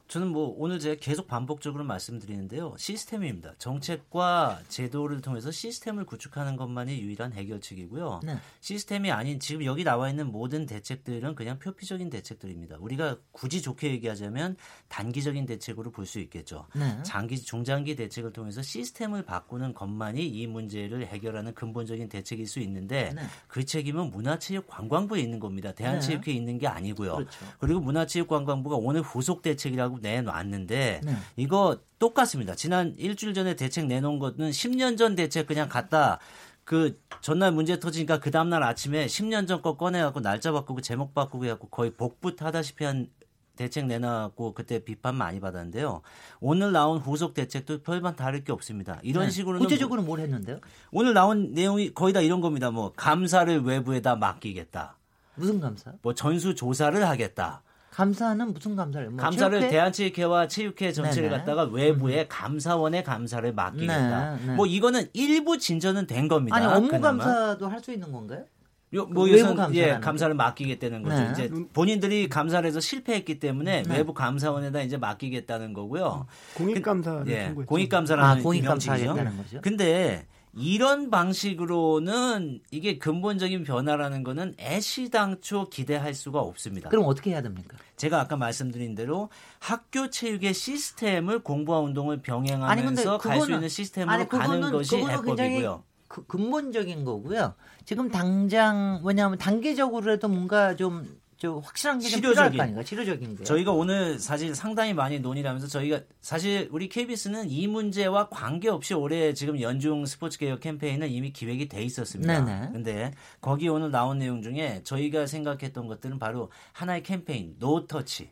저는 0.06 0.28
뭐 0.28 0.54
오늘 0.58 0.78
제가 0.78 0.96
계속 1.00 1.26
반복적으로 1.26 1.82
말씀드리는데요. 1.84 2.74
시스템입니다. 2.78 3.54
정책과 3.58 4.60
제도를 4.68 5.20
통해서 5.20 5.50
시스템을 5.50 6.04
구축하는 6.04 6.56
것만이 6.56 7.00
유일한 7.00 7.32
해결책이고요. 7.32 8.20
네. 8.22 8.36
시스템이 8.60 9.10
아닌 9.10 9.40
지금 9.40 9.64
여기 9.64 9.82
나와 9.82 10.10
있는 10.10 10.30
모든 10.30 10.66
대책들은 10.66 11.34
그냥 11.34 11.58
표피적인 11.58 12.10
대책들입니다. 12.10 12.76
우리가 12.80 13.16
굳이 13.32 13.62
좋게 13.62 13.90
얘기하자면 13.92 14.56
단기적인 14.88 15.46
대책으로 15.46 15.90
볼 15.90 16.04
수 16.04 16.20
있겠죠. 16.20 16.66
네. 16.74 17.02
장기 17.02 17.40
중장기 17.40 17.96
대책을 17.96 18.34
통해서 18.34 18.60
시스템을 18.60 19.24
바꾸는 19.24 19.72
것만이 19.72 20.22
이 20.26 20.46
문제를 20.46 21.06
해결하는 21.06 21.54
근본적인 21.54 22.10
대책일 22.10 22.46
수 22.46 22.60
있는데 22.60 23.10
네. 23.14 23.22
그 23.48 23.64
책임은 23.64 24.10
문화체육관광부에 24.10 25.18
있는 25.20 25.40
겁니다. 25.40 25.72
대한체육회에 25.72 26.34
네. 26.34 26.38
있는 26.38 26.58
게 26.58 26.66
아니고요. 26.66 27.14
그렇죠. 27.14 27.46
그리고 27.58 27.80
문화체육관광부가 27.80 28.76
오늘 28.76 29.00
후속 29.00 29.40
대책이라고 29.40 29.93
하고 29.94 29.98
내놨는데 30.00 31.00
네. 31.04 31.16
이거 31.37 31.78
똑같습니다. 31.98 32.54
지난 32.54 32.94
일주일 32.98 33.35
전에 33.35 33.54
대책 33.54 33.87
내놓은 33.87 34.18
거는 34.18 34.50
10년 34.50 34.98
전 34.98 35.14
대책 35.14 35.46
그냥 35.46 35.68
갖다 35.68 36.18
그 36.64 37.00
전날 37.20 37.52
문제 37.52 37.78
터지니까 37.78 38.18
그 38.20 38.30
다음날 38.30 38.62
아침에 38.62 39.07
10년 39.07 39.46
전 39.46 39.62
거 39.62 39.76
꺼내갖고 39.76 40.20
날짜 40.20 40.52
바꾸고 40.52 40.80
제목 40.80 41.14
바꾸고 41.14 41.44
해갖고 41.44 41.68
거의 41.68 41.90
복붙 41.92 42.42
하다시피 42.42 42.85
한 42.85 43.09
대책 43.57 43.87
내놨고 43.87 44.52
그때 44.54 44.80
비판 44.80 45.14
많이 45.14 45.38
받았는데요. 45.38 46.02
오늘 46.40 46.72
나온 46.72 46.98
후속 46.98 47.35
대책도 47.35 47.83
별반 47.83 48.16
다를 48.16 48.42
게 48.42 48.50
없습니다. 48.52 48.98
이런 49.02 49.26
네. 49.26 49.30
식으로는 49.30 49.61
구체적으로 49.61 50.02
뭘 50.02 50.18
했는데요? 50.20 50.59
오늘 50.90 51.14
나온 51.14 51.52
내용이 51.52 51.94
거의 51.94 52.12
다 52.12 52.20
이런 52.20 52.40
겁니다. 52.40 52.72
뭐 52.72 52.92
감사를 52.96 53.62
외부에다 53.62 54.16
맡기겠다. 54.16 54.96
무슨 55.37 55.61
감사? 55.61 55.92
뭐 56.02 56.14
전수 56.14 56.54
조사를 56.57 57.07
하겠다. 57.07 57.62
감사는 57.94 58.52
무슨 58.52 58.74
감사를? 58.74 59.09
뭐 59.11 59.18
감사를 59.22 59.61
체육회? 59.61 59.70
대한체육회와 59.72 60.48
체육회 60.48 60.92
전체를 60.92 61.28
네네. 61.28 61.38
갖다가 61.38 61.62
외부에 61.64 62.22
음. 62.22 62.26
감사원의 62.28 63.04
감사를 63.04 63.52
맡기겠다. 63.52 64.35
네, 64.35 64.46
네. 64.46 64.54
뭐 64.54 64.66
이거는 64.66 65.09
일부 65.12 65.59
진전은 65.59 66.09
된 66.09 66.26
겁니다. 66.26 66.57
아니 66.57 66.66
업무 66.66 66.88
그나마. 66.88 67.24
감사도 67.24 67.68
할 67.68 67.80
수 67.85 67.92
있는 67.92 68.11
건가요? 68.11 68.44
요, 68.94 69.07
뭐 69.07 69.26
외부 69.26 69.54
감사 69.54 69.74
예, 69.78 69.98
감사를 70.00 70.35
맡기겠다는 70.35 71.02
거죠. 71.02 71.16
네. 71.16 71.30
이제 71.33 71.50
본인들이 71.72 72.28
감사를 72.28 72.66
해서 72.66 72.80
실패했기 72.80 73.38
때문에 73.38 73.83
네. 73.83 73.96
외부 73.96 74.12
감사원에다 74.14 74.80
이제 74.83 74.96
맡기겠다는 74.96 75.72
거고요. 75.72 76.26
공익 76.54 76.83
감사 76.83 77.22
예, 77.28 77.52
공익 77.66 77.88
감사라는 77.90 78.40
아, 78.40 78.42
공익 78.42 78.64
감사하겠다는 78.64 79.37
거죠. 79.37 79.61
근데 79.61 80.26
이런 80.56 81.10
방식으로는 81.10 82.60
이게 82.70 82.98
근본적인 82.98 83.64
변화라는 83.64 84.22
거는 84.22 84.54
애시당초 84.58 85.68
기대할 85.68 86.14
수가 86.14 86.40
없습니다. 86.40 86.88
그럼 86.88 87.06
어떻게 87.06 87.30
해야 87.30 87.42
됩니까? 87.42 87.76
제가 87.96 88.20
아까 88.20 88.36
말씀드린 88.36 88.94
대로 88.94 89.30
학교 89.58 90.10
체육의 90.10 90.54
시스템을 90.54 91.40
공부와 91.40 91.80
운동을 91.80 92.22
병행하면서 92.22 93.18
갈 93.18 93.40
수 93.40 93.52
있는 93.52 93.68
시스템으로 93.68 94.12
아니, 94.12 94.28
그거는, 94.28 94.60
가는 94.60 94.72
것이 94.72 94.96
해법이고요. 94.96 95.82
그 96.08 96.24
근본적인 96.26 97.04
거고요. 97.04 97.54
지금 97.84 98.10
당장 98.10 99.00
왜냐하면 99.04 99.36
단계적으로라도 99.38 100.28
뭔가 100.28 100.76
좀 100.76 101.18
확실한 101.48 101.98
게거 101.98 102.40
아닌가? 102.40 102.83
치료적인 102.83 103.37
게. 103.37 103.44
저희가 103.44 103.72
오늘 103.72 104.18
사실 104.18 104.54
상당히 104.54 104.94
많이 104.94 105.20
논의를 105.20 105.48
하면서 105.48 105.66
저희가 105.66 106.00
사실 106.20 106.68
우리 106.72 106.88
KBS는 106.88 107.50
이 107.50 107.66
문제와 107.66 108.28
관계없이 108.28 108.94
올해 108.94 109.35
지금 109.35 109.61
연중 109.61 110.07
스포츠 110.07 110.38
개혁 110.38 110.61
캠페인은 110.61 111.09
이미 111.09 111.33
기획이 111.33 111.68
돼 111.68 111.83
있었습니다. 111.83 112.44
네네. 112.44 112.73
근데 112.73 113.12
거기 113.40 113.68
오늘 113.68 113.90
나온 113.90 114.18
내용 114.18 114.42
중에 114.42 114.83
저희가 114.85 115.27
생각했던 115.27 115.87
것들은 115.87 116.18
바로 116.18 116.50
하나의 116.73 117.02
캠페인 117.02 117.56
노 117.58 117.87
터치 117.87 118.31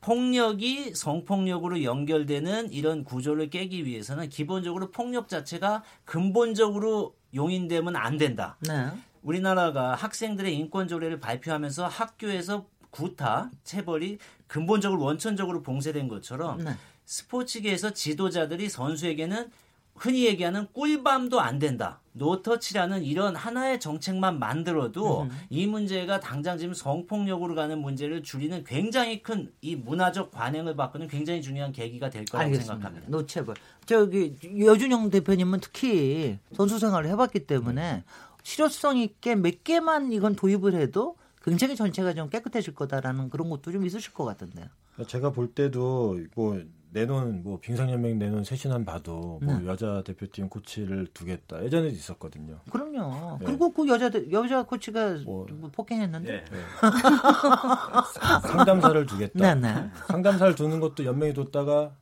폭력이 0.00 0.94
성폭력으로 0.94 1.82
연결되는 1.84 2.72
이런 2.72 3.04
구조를 3.04 3.50
깨기 3.50 3.84
위해서는 3.84 4.28
기본적으로 4.28 4.90
폭력 4.90 5.28
자체가 5.28 5.82
근본적으로 6.04 7.14
용인되면 7.34 7.96
안 7.96 8.16
된다. 8.16 8.56
네. 8.60 8.88
우리나라가 9.22 9.94
학생들의 9.94 10.54
인권 10.56 10.88
조례를 10.88 11.20
발표하면서 11.20 11.86
학교에서 11.86 12.66
구타, 12.90 13.50
체벌이 13.64 14.18
근본적으로 14.46 15.02
원천적으로 15.02 15.62
봉쇄된 15.62 16.08
것처럼 16.08 16.64
네. 16.64 16.72
스포츠계에서 17.04 17.92
지도자들이 17.92 18.68
선수에게는 18.68 19.50
흔히 19.94 20.24
얘기하는 20.24 20.66
꿀밤도 20.72 21.40
안 21.40 21.58
된다. 21.58 22.00
노터치라는 22.12 23.04
이런 23.04 23.36
하나의 23.36 23.78
정책만 23.78 24.38
만들어도 24.38 25.28
이 25.50 25.66
문제가 25.66 26.20
당장 26.20 26.56
지금 26.56 26.72
성폭력으로 26.72 27.54
가는 27.54 27.78
문제를 27.78 28.22
줄이는 28.22 28.64
굉장히 28.64 29.22
큰 29.22 29.52
이 29.60 29.76
문화적 29.76 30.30
관행을 30.30 30.74
바꾸는 30.74 31.06
굉장히 31.06 31.42
중요한 31.42 31.72
계기가 31.72 32.08
될 32.08 32.24
거라고 32.24 32.46
알겠습니다. 32.46 32.74
생각합니다. 32.74 33.06
노체벌. 33.10 33.54
저기 33.84 34.36
여준영 34.58 35.10
대표님은 35.10 35.60
특히 35.60 36.38
선수 36.54 36.78
생활을 36.78 37.10
해봤기 37.10 37.40
때문에 37.46 38.04
실효성 38.42 38.98
있게 38.98 39.34
몇 39.36 39.64
개만 39.64 40.12
이건 40.12 40.34
도입을 40.36 40.74
해도 40.74 41.16
굉장히 41.42 41.74
전체가 41.76 42.12
좀 42.14 42.28
깨끗해질 42.28 42.74
거다라는 42.74 43.30
그런 43.30 43.48
것도 43.50 43.72
좀 43.72 43.84
있으실 43.86 44.12
것 44.12 44.24
같은데요. 44.24 44.66
제가 45.06 45.30
볼 45.32 45.48
때도 45.54 46.18
뭐 46.34 46.60
내놓은 46.92 47.42
뭐 47.44 47.58
빙상연맹 47.60 48.18
내놓은 48.18 48.42
쇄신안 48.44 48.84
봐도 48.84 49.38
뭐 49.42 49.58
네. 49.58 49.66
여자 49.66 50.02
대표팀 50.04 50.48
코치를 50.48 51.06
두겠다 51.14 51.64
예전에도 51.64 51.94
있었거든요. 51.94 52.58
그럼요. 52.70 53.38
네. 53.38 53.46
그리고 53.46 53.72
그 53.72 53.86
여자 53.88 54.10
여자 54.32 54.64
코치가 54.64 55.16
뭐- 55.24 55.46
뭐 55.52 55.70
폭행했는데. 55.72 56.30
네. 56.30 56.44
상담사를 58.48 59.06
두겠다. 59.06 59.54
네, 59.54 59.54
네. 59.54 59.90
상담사를 60.08 60.54
두는 60.54 60.80
것도 60.80 61.04
연맹이 61.04 61.32
뒀다가 61.34 61.92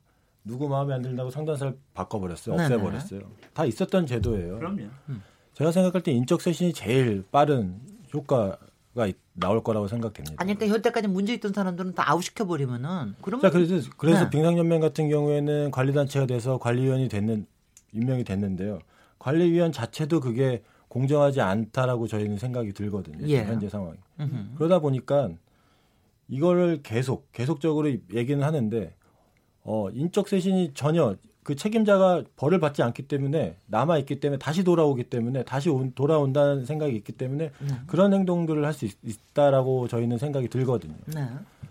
누구 0.44 0.68
마음에 0.68 0.94
안 0.94 1.02
든다고 1.02 1.30
상담사를 1.30 1.78
바꿔버렸어요. 1.94 2.54
없애버렸어요. 2.54 3.20
다 3.52 3.64
있었던 3.64 4.06
제도예요. 4.06 4.58
그럼요. 4.58 4.84
제가 5.58 5.72
생각할 5.72 6.02
때 6.02 6.12
인적 6.12 6.40
쇄신이 6.40 6.72
제일 6.72 7.24
빠른 7.32 7.80
효과가 8.14 9.06
있- 9.08 9.16
나올 9.32 9.62
거라고 9.62 9.88
생각됩니다. 9.88 10.36
아니 10.38 10.54
그러니까 10.54 10.76
여태까지 10.76 11.08
문제 11.08 11.34
있던 11.34 11.52
사람들은 11.52 11.94
다 11.94 12.08
아웃시켜 12.10 12.46
버리면은 12.46 13.16
그러면 13.20 13.42
자, 13.42 13.50
그래서 13.50 13.90
그래서 13.96 14.24
네. 14.24 14.30
빙상연맹 14.30 14.80
같은 14.80 15.08
경우에는 15.08 15.72
관리 15.72 15.92
단체가 15.92 16.26
돼서 16.26 16.58
관리위원이 16.58 17.08
됐는 17.08 17.46
임명이 17.92 18.22
됐는데요. 18.24 18.78
관리위원 19.18 19.72
자체도 19.72 20.20
그게 20.20 20.62
공정하지 20.86 21.40
않다라고 21.40 22.06
저희는 22.06 22.38
생각이 22.38 22.72
들거든요. 22.72 23.26
예. 23.28 23.44
현재 23.44 23.68
상황이. 23.68 23.98
음흠. 24.20 24.54
그러다 24.56 24.78
보니까 24.78 25.28
이거를 26.28 26.82
계속 26.82 27.30
계속적으로 27.32 27.90
얘기는 28.14 28.40
하는데 28.42 28.94
어, 29.64 29.90
인적 29.90 30.28
쇄신이 30.28 30.72
전혀 30.74 31.16
그 31.48 31.56
책임자가 31.56 32.24
벌을 32.36 32.60
받지 32.60 32.82
않기 32.82 33.08
때문에 33.08 33.56
남아 33.68 33.96
있기 34.00 34.20
때문에 34.20 34.38
다시 34.38 34.62
돌아오기 34.64 35.04
때문에 35.04 35.44
다시 35.44 35.70
온- 35.70 35.92
돌아온다는 35.94 36.66
생각이 36.66 36.94
있기 36.96 37.12
때문에 37.12 37.52
네. 37.58 37.74
그런 37.86 38.12
행동들을 38.12 38.62
할 38.66 38.74
수 38.74 38.84
있다라고 39.02 39.88
저희는 39.88 40.18
생각이 40.18 40.48
들거든요. 40.48 40.92
네. 41.06 41.26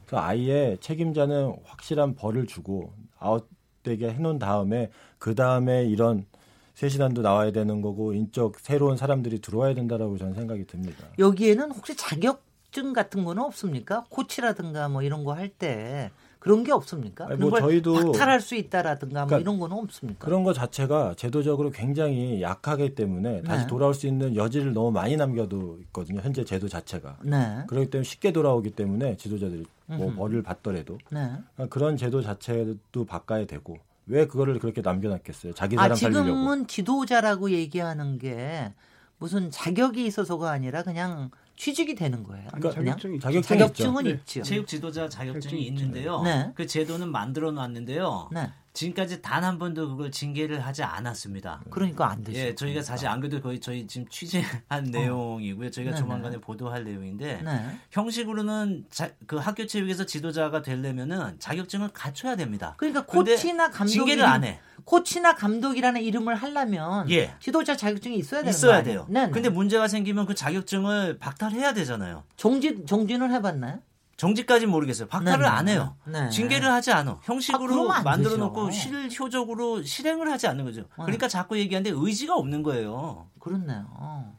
그래서 0.08 0.24
아예 0.26 0.78
책임자는 0.82 1.58
확실한 1.66 2.16
벌을 2.16 2.48
주고 2.48 2.92
아웃되게 3.20 4.10
해놓은 4.14 4.40
다음에 4.40 4.90
그 5.20 5.36
다음에 5.36 5.86
이런 5.86 6.26
쇄신안도 6.74 7.22
나와야 7.22 7.52
되는 7.52 7.80
거고 7.84 8.14
인적 8.14 8.58
새로운 8.60 8.98
사람들이 8.98 9.42
들어와야 9.42 9.76
된다라고 9.76 10.18
저는 10.18 10.34
생각이 10.34 10.66
듭니다. 10.66 11.06
여기에는 11.20 11.70
혹시 11.72 11.96
자격증 11.96 12.94
같은 12.94 13.24
거는 13.24 13.44
없습니까? 13.44 14.06
코치라든가 14.10 14.90
뭐 14.90 15.04
이런 15.04 15.24
거 15.24 15.34
할 15.34 15.50
때 15.50 16.10
그런 16.40 16.64
게 16.64 16.72
없습니까? 16.72 17.26
아니, 17.28 17.38
뭐걸 17.38 17.62
저희도- 17.62 18.04
박탈할 18.12 18.42
수 18.42 18.56
있다라든가 18.56 19.22
뭐 19.22 19.28
그러니까 19.28 19.40
이런 19.50 19.60
거는 19.60 19.78
없습니까? 19.84 20.24
그런 20.26 20.44
거 20.44 20.54
자체가 20.54 21.16
제도적으로 21.18 21.72
굉장히 21.72 22.42
약하기 22.42 22.96
때문에 22.96 23.42
다시 23.42 23.64
네. 23.64 23.68
돌아올 23.68 23.94
수 23.94 24.08
있는 24.08 24.36
여지를 24.36 24.74
너무 24.74 24.92
많이 24.92 25.18
남겨도 25.18 25.80
있거든요. 25.88 26.22
현재 26.22 26.44
제도 26.46 26.68
자체가. 26.70 27.18
네. 27.24 27.64
그렇기 27.68 27.90
때문에 27.90 28.04
쉽게 28.04 28.32
돌아오기 28.32 28.72
때문에 28.72 29.18
지도자들이 29.18 29.66
뭐. 29.88 30.14
벌을 30.14 30.44
받더라도 30.44 30.98
네. 31.12 31.32
그런 31.70 31.98
제도 31.98 32.22
자체도 32.22 33.06
바꿔야 33.08 33.46
되고 33.46 33.78
왜 34.06 34.26
그거를 34.28 34.60
그렇게 34.60 34.82
남겨놨겠어요? 34.82 35.54
자기 35.54 35.76
아, 35.78 35.84
사람 35.84 35.98
살리려고. 35.98 36.26
지금은 36.28 36.68
지도자라고 36.68 37.52
얘기하는 37.52 38.18
게 38.20 38.72
무슨 39.18 39.50
자격이 39.50 40.06
있어서가 40.06 40.52
아니라 40.52 40.84
그냥 40.84 41.32
취직이 41.58 41.96
되는 41.96 42.24
거예요. 42.24 42.48
아니, 42.52 42.62
그냥 42.62 42.74
자격증이. 42.74 43.20
자격증이 43.20 43.60
자격증 43.60 43.98
은 43.98 44.06
있죠. 44.06 44.16
있죠. 44.16 44.44
체육 44.44 44.68
지도자 44.68 45.10
자격증이 45.10 45.42
자격증이 45.42 45.66
있는데요. 45.68 46.22
네. 46.22 46.52
그 46.56 46.66
제도는 46.68 47.12
만들어 47.12 47.52
놨는데요. 47.52 48.30
네. 48.32 48.52
지금까지 48.78 49.22
단 49.24 49.44
한 49.44 49.58
번도 49.58 49.90
그걸 49.90 50.12
징계를 50.12 50.60
하지 50.66 50.84
않았습니다. 50.84 51.62
그러니까 51.72 52.12
안 52.12 52.24
되죠. 52.24 52.38
예, 52.40 52.54
저희가 52.56 52.82
사실 52.84 53.08
안 53.08 53.20
그래도 53.20 53.42
거의 53.42 53.60
저희 53.60 53.88
지금 53.88 54.08
취재한 54.10 54.84
내용이고요. 54.92 55.72
저희가 55.72 55.92
어. 55.92 55.94
네네. 55.94 56.02
조만간에 56.02 56.38
보도할 56.38 56.84
내용인데 56.84 57.42
네. 57.44 57.80
형식으로는 57.92 58.86
자- 58.92 59.10
그 59.26 59.38
학교 59.38 59.66
체육에서 59.66 60.06
지도자가 60.06 60.62
되려면은 60.62 61.40
자격증을 61.40 61.90
갖춰야 61.94 62.36
됩니다. 62.36 62.76
그러니까 62.78 63.06
코치나 63.06 63.70
감독 63.72 63.92
징계를 63.94 64.24
안 64.26 64.44
해. 64.44 64.60
코치나 64.86 65.34
감독이라는 65.36 66.02
이름을 66.02 66.36
하려면 66.36 67.10
예. 67.10 67.34
지도자 67.40 67.76
자격증이 67.76 68.16
있어야 68.18 68.42
되는 68.42 68.52
거 68.52 68.56
있어야? 68.58 68.84
돼요. 68.84 69.06
네, 69.10 69.26
네. 69.26 69.32
근데 69.32 69.50
문제가 69.50 69.88
생기면 69.88 70.26
그 70.28 70.36
자격증을 70.36 71.18
박탈해야 71.20 71.74
되잖아요. 71.74 72.24
정지 72.36 72.86
정진을 72.86 73.32
해봤나요? 73.32 73.80
정지까지는 74.18 74.72
모르겠어요. 74.72 75.08
박탈을 75.08 75.40
네, 75.40 75.44
네. 75.44 75.48
안 75.48 75.68
해요. 75.70 75.96
네. 76.06 76.30
징계를 76.30 76.72
하지 76.72 76.92
않아. 76.92 77.12
아, 77.12 77.20
형식으로 77.24 77.92
안 77.92 78.04
만들어. 78.04 78.36
놓고 78.38 78.72
실효적으로 78.72 79.84
실행을 79.84 80.30
하지 80.32 80.48
않는 80.48 80.66
거죠. 80.66 80.86
그러니까 80.96 81.28
자꾸 81.28 81.58
얘기하는데 81.58 81.92
의지가 81.96 82.36
없는 82.36 82.64
거예요. 82.64 83.28
그렇네요. 83.40 84.34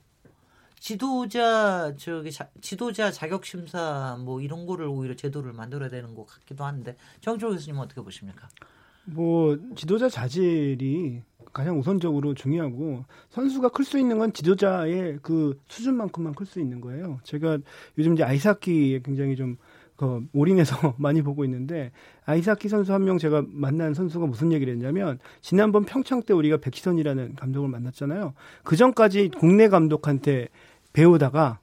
지도자 0.81 1.93
저기 1.97 2.31
자- 2.31 2.49
지도자 2.61 3.11
자격 3.11 3.45
심사 3.45 4.17
뭐 4.21 4.41
이런 4.41 4.65
거를 4.67 4.87
오히려 4.87 5.15
제도를 5.15 5.53
만들어야 5.53 5.89
되는 5.91 6.15
것 6.15 6.27
같기도 6.27 6.65
한데 6.65 6.97
정철 7.21 7.51
교수님 7.51 7.79
어떻게 7.81 8.01
보십니까? 8.01 8.49
뭐 9.05 9.57
지도자 9.75 10.09
자질이 10.09 11.23
가장 11.59 11.79
우선적으로 11.79 12.35
중요하고 12.35 13.05
선수가 13.31 13.71
클 13.71 13.85
수 13.85 13.99
있는 13.99 14.19
건 14.19 14.33
지도자의 14.33 15.19
그 15.23 15.59
수준만큼만 15.69 16.35
클 16.35 16.47
수 16.47 16.61
있는 16.61 16.81
거예요. 16.81 17.19
제가 17.25 17.59
요즘 17.99 18.15
이제 18.15 18.23
아이스하키에 18.23 19.01
굉장히 19.03 19.37
좀 19.37 19.57
그 19.99 20.25
올인해서 20.33 20.95
많이 20.97 21.23
보고 21.23 21.45
있는데 21.45 21.91
아이스하키 22.25 22.69
선수 22.69 22.95
한 22.95 23.03
명 23.03 23.19
제가 23.19 23.43
만난 23.49 23.95
선수가 23.95 24.27
무슨 24.27 24.53
얘기를 24.53 24.73
했냐면 24.73 25.19
지난번 25.41 25.85
평창 25.85 26.23
때 26.23 26.33
우리가 26.33 26.59
백희선이라는 26.59 27.35
감독을 27.35 27.69
만났잖아요. 27.69 28.35
그 28.63 28.77
전까지 28.77 29.33
국내 29.37 29.69
감독한테 29.69 30.49
배우다가 30.93 31.59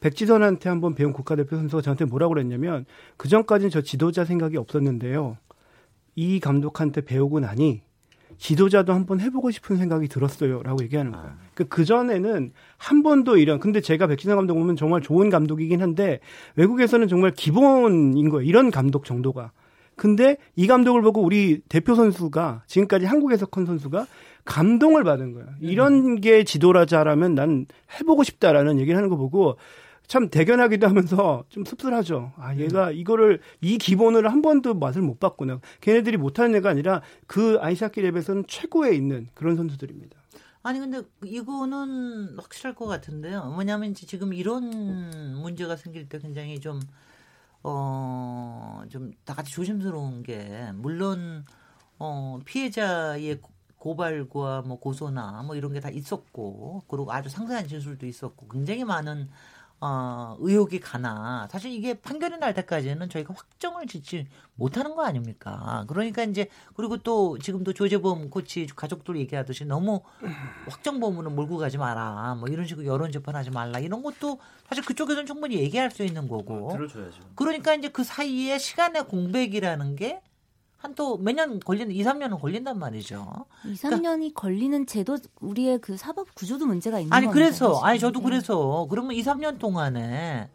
백지선한테 0.00 0.68
한번 0.70 0.94
배운 0.94 1.12
국가대표 1.12 1.56
선수가 1.56 1.82
저한테 1.82 2.06
뭐라고 2.06 2.32
그랬냐면 2.34 2.86
그 3.18 3.28
전까지는 3.28 3.70
저 3.70 3.82
지도자 3.82 4.24
생각이 4.24 4.56
없었는데요. 4.56 5.36
이 6.14 6.40
감독한테 6.40 7.02
배우고 7.02 7.40
나니 7.40 7.82
지도자도 8.38 8.92
한번 8.92 9.20
해보고 9.20 9.50
싶은 9.50 9.76
생각이 9.76 10.08
들었어요라고 10.08 10.82
얘기하는 10.84 11.12
거예요. 11.12 11.32
그 11.54 11.64
그 11.74 11.84
전에는 11.84 12.52
한 12.76 13.02
번도 13.02 13.36
이런 13.36 13.58
근데 13.58 13.80
제가 13.80 14.06
백신환 14.06 14.36
감독 14.36 14.54
보면 14.54 14.76
정말 14.76 15.00
좋은 15.00 15.28
감독이긴 15.28 15.82
한데 15.82 16.20
외국에서는 16.54 17.08
정말 17.08 17.32
기본인 17.32 18.28
거예요. 18.28 18.48
이런 18.48 18.70
감독 18.70 19.04
정도가. 19.04 19.50
근데 19.96 20.36
이 20.54 20.66
감독을 20.66 21.02
보고 21.02 21.20
우리 21.20 21.60
대표 21.68 21.94
선수가 21.96 22.62
지금까지 22.68 23.06
한국에서 23.06 23.46
큰 23.46 23.66
선수가 23.66 24.06
감동을 24.44 25.02
받은 25.02 25.32
거예요. 25.32 25.48
이런 25.60 26.20
게 26.20 26.44
지도라자라면 26.44 27.34
난 27.34 27.66
해보고 27.98 28.22
싶다라는 28.22 28.78
얘기를 28.78 28.96
하는 28.96 29.08
거 29.08 29.16
보고 29.16 29.56
참 30.06 30.28
대견하기도 30.28 30.86
하면서 30.86 31.44
좀 31.48 31.64
씁쓸하죠. 31.64 32.32
아, 32.36 32.54
얘가 32.56 32.90
이거를 32.90 33.40
이 33.60 33.78
기본을 33.78 34.30
한 34.30 34.42
번도 34.42 34.74
맛을 34.74 35.02
못 35.02 35.18
봤구나. 35.18 35.60
걔네들이 35.80 36.16
못하는 36.18 36.54
애가 36.56 36.68
아니라 36.70 37.02
그 37.26 37.58
아이스하키 37.60 38.02
랩에서는 38.02 38.44
최고에 38.46 38.94
있는 38.94 39.28
그런 39.34 39.56
선수들입니다. 39.56 40.16
아니 40.62 40.78
근데 40.78 41.02
이거는 41.24 42.36
확실할 42.38 42.74
것 42.74 42.86
같은데요. 42.86 43.44
뭐냐면 43.50 43.90
이제 43.90 44.06
지금 44.06 44.32
이런 44.32 44.70
문제가 45.42 45.76
생길 45.76 46.08
때 46.08 46.18
굉장히 46.18 46.58
좀 46.60 46.80
어, 47.62 48.82
좀 48.90 49.12
다 49.24 49.34
같이 49.34 49.52
조심스러운 49.52 50.22
게 50.22 50.70
물론 50.74 51.44
어, 51.98 52.38
피해자의 52.44 53.40
고- 53.40 53.52
고발과 53.78 54.62
뭐 54.66 54.78
고소나 54.78 55.42
뭐 55.44 55.56
이런 55.56 55.72
게 55.72 55.80
다 55.80 55.88
있었고 55.90 56.82
그리고 56.88 57.12
아주 57.12 57.28
상세한 57.28 57.66
진술도 57.68 58.06
있었고 58.06 58.48
굉장히 58.48 58.84
많은 58.84 59.28
어, 59.80 60.36
의혹이 60.40 60.80
가나 60.80 61.46
사실 61.50 61.70
이게 61.70 61.94
판결이 61.94 62.38
날 62.38 62.54
때까지는 62.54 63.10
저희가 63.10 63.34
확정을 63.34 63.86
짓지 63.86 64.26
못하는 64.54 64.94
거 64.94 65.04
아닙니까? 65.04 65.84
그러니까 65.88 66.24
이제 66.24 66.48
그리고 66.74 66.96
또 66.96 67.38
지금도 67.38 67.74
조재범 67.74 68.30
코치 68.30 68.66
가족들 68.74 69.16
얘기하듯이 69.16 69.64
너무 69.66 70.00
확정 70.68 71.00
범으로 71.00 71.30
몰고 71.30 71.58
가지 71.58 71.76
마라 71.76 72.36
뭐 72.36 72.48
이런 72.48 72.66
식으로 72.66 72.86
여론 72.86 73.12
재판하지 73.12 73.50
말라 73.50 73.78
이런 73.78 74.02
것도 74.02 74.38
사실 74.68 74.84
그쪽에서는 74.84 75.26
충분히 75.26 75.56
얘기할 75.56 75.90
수 75.90 76.02
있는 76.04 76.28
거고 76.28 76.70
들어줘야죠. 76.72 77.20
그러니까 77.34 77.74
이제 77.74 77.88
그 77.88 78.04
사이에 78.04 78.58
시간의 78.58 79.06
공백이라는 79.08 79.96
게 79.96 80.22
한또몇년 80.84 81.60
걸리는 81.60 81.94
2, 81.94 82.02
3년은 82.04 82.38
걸린단 82.40 82.78
말이죠. 82.78 83.46
2, 83.64 83.72
3년이 83.74 84.34
걸리는 84.34 84.86
제도 84.86 85.16
우리의 85.40 85.78
그 85.78 85.96
사법 85.96 86.34
구조도 86.34 86.66
문제가 86.66 87.00
있는 87.00 87.12
아니 87.12 87.26
겁니다, 87.26 87.32
그래서 87.46 87.74
사실. 87.74 87.86
아니 87.88 87.98
저도 87.98 88.20
예. 88.20 88.24
그래서 88.24 88.86
그러면 88.90 89.12
2, 89.12 89.22
3년 89.22 89.58
동안에 89.58 90.50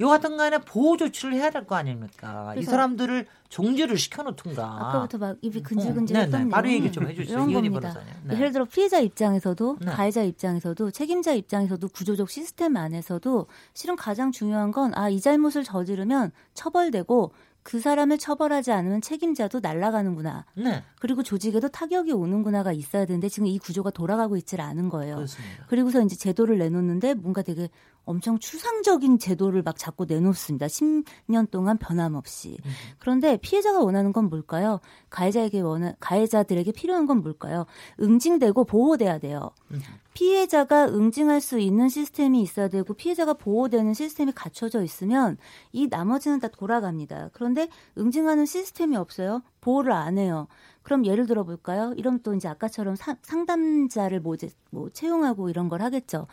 여하튼 0.00 0.38
간에 0.38 0.56
보호 0.58 0.96
조치를 0.96 1.34
해야 1.34 1.50
될 1.50 1.66
거 1.66 1.74
아닙니까? 1.76 2.54
이 2.56 2.62
사람들을 2.62 3.26
종지를 3.50 3.98
시켜 3.98 4.22
놓든가. 4.22 4.64
아까부터 4.88 5.18
막 5.18 5.36
입이 5.42 5.58
어, 5.58 5.62
근질근질했던 5.62 6.30
네네. 6.40 6.50
바로 6.50 6.70
얘기 6.70 6.90
좀 6.90 7.06
해주시죠. 7.06 7.32
이런 7.34 7.52
겁니다. 7.52 7.94
네. 8.24 8.34
예를 8.34 8.50
들어 8.50 8.64
피해자 8.64 8.98
입장에서도 8.98 9.76
네. 9.82 9.90
가해자 9.92 10.22
입장에서도 10.22 10.90
책임자 10.90 11.32
입장에서도 11.32 11.86
구조적 11.88 12.30
시스템 12.30 12.76
안에서도 12.78 13.46
실은 13.74 13.94
가장 13.96 14.32
중요한 14.32 14.72
건 14.72 14.92
아 14.94 15.10
이 15.10 15.20
잘못을 15.20 15.64
저지르면 15.64 16.32
처벌되고 16.54 17.32
그 17.62 17.78
사람을 17.80 18.18
처벌하지 18.18 18.72
않으면 18.72 19.00
책임자도 19.00 19.60
날아가는구나. 19.60 20.46
네, 20.56 20.82
그리고 20.98 21.22
조직에도 21.22 21.68
타격이 21.68 22.12
오는구나가 22.12 22.72
있어야 22.72 23.04
되는데 23.04 23.28
지금 23.28 23.46
이 23.46 23.58
구조가 23.58 23.90
돌아가고 23.90 24.36
있질 24.36 24.60
않은 24.60 24.88
거예요. 24.88 25.16
그렇습니다. 25.16 25.64
그리고서 25.68 26.02
이제 26.02 26.16
제도를 26.16 26.58
내놓는데 26.58 27.14
뭔가 27.14 27.42
되게 27.42 27.68
엄청 28.04 28.38
추상적인 28.38 29.18
제도를 29.18 29.62
막 29.62 29.76
자꾸 29.76 30.04
내놓습니다. 30.04 30.66
10년 30.66 31.50
동안 31.50 31.78
변함없이. 31.78 32.58
그런데 32.98 33.36
피해자가 33.36 33.80
원하는 33.80 34.12
건 34.12 34.28
뭘까요? 34.28 34.80
가해자에게 35.10 35.60
원하, 35.60 35.92
가해자들에게 36.00 36.72
필요한 36.72 37.06
건 37.06 37.22
뭘까요? 37.22 37.66
응징되고 38.00 38.64
보호돼야 38.64 39.18
돼요. 39.18 39.50
피해자가 40.14 40.86
응징할 40.88 41.40
수 41.40 41.58
있는 41.60 41.88
시스템이 41.88 42.42
있어야 42.42 42.68
되고 42.68 42.92
피해자가 42.94 43.34
보호되는 43.34 43.94
시스템이 43.94 44.32
갖춰져 44.32 44.82
있으면 44.82 45.36
이 45.72 45.86
나머지는 45.86 46.40
다 46.40 46.48
돌아갑니다. 46.48 47.30
그런데 47.32 47.68
응징하는 47.96 48.44
시스템이 48.44 48.96
없어요. 48.96 49.42
보호를 49.60 49.92
안 49.92 50.18
해요. 50.18 50.48
그럼 50.82 51.06
예를 51.06 51.26
들어 51.26 51.44
볼까요? 51.44 51.92
이러면 51.96 52.20
또 52.22 52.34
이제 52.34 52.48
아까처럼 52.48 52.96
사- 52.96 53.16
상담자를 53.22 54.20
뭐, 54.20 54.34
이제 54.34 54.50
뭐 54.70 54.88
채용하고 54.90 55.48
이런 55.48 55.68
걸 55.68 55.80
하겠죠. 55.82 56.26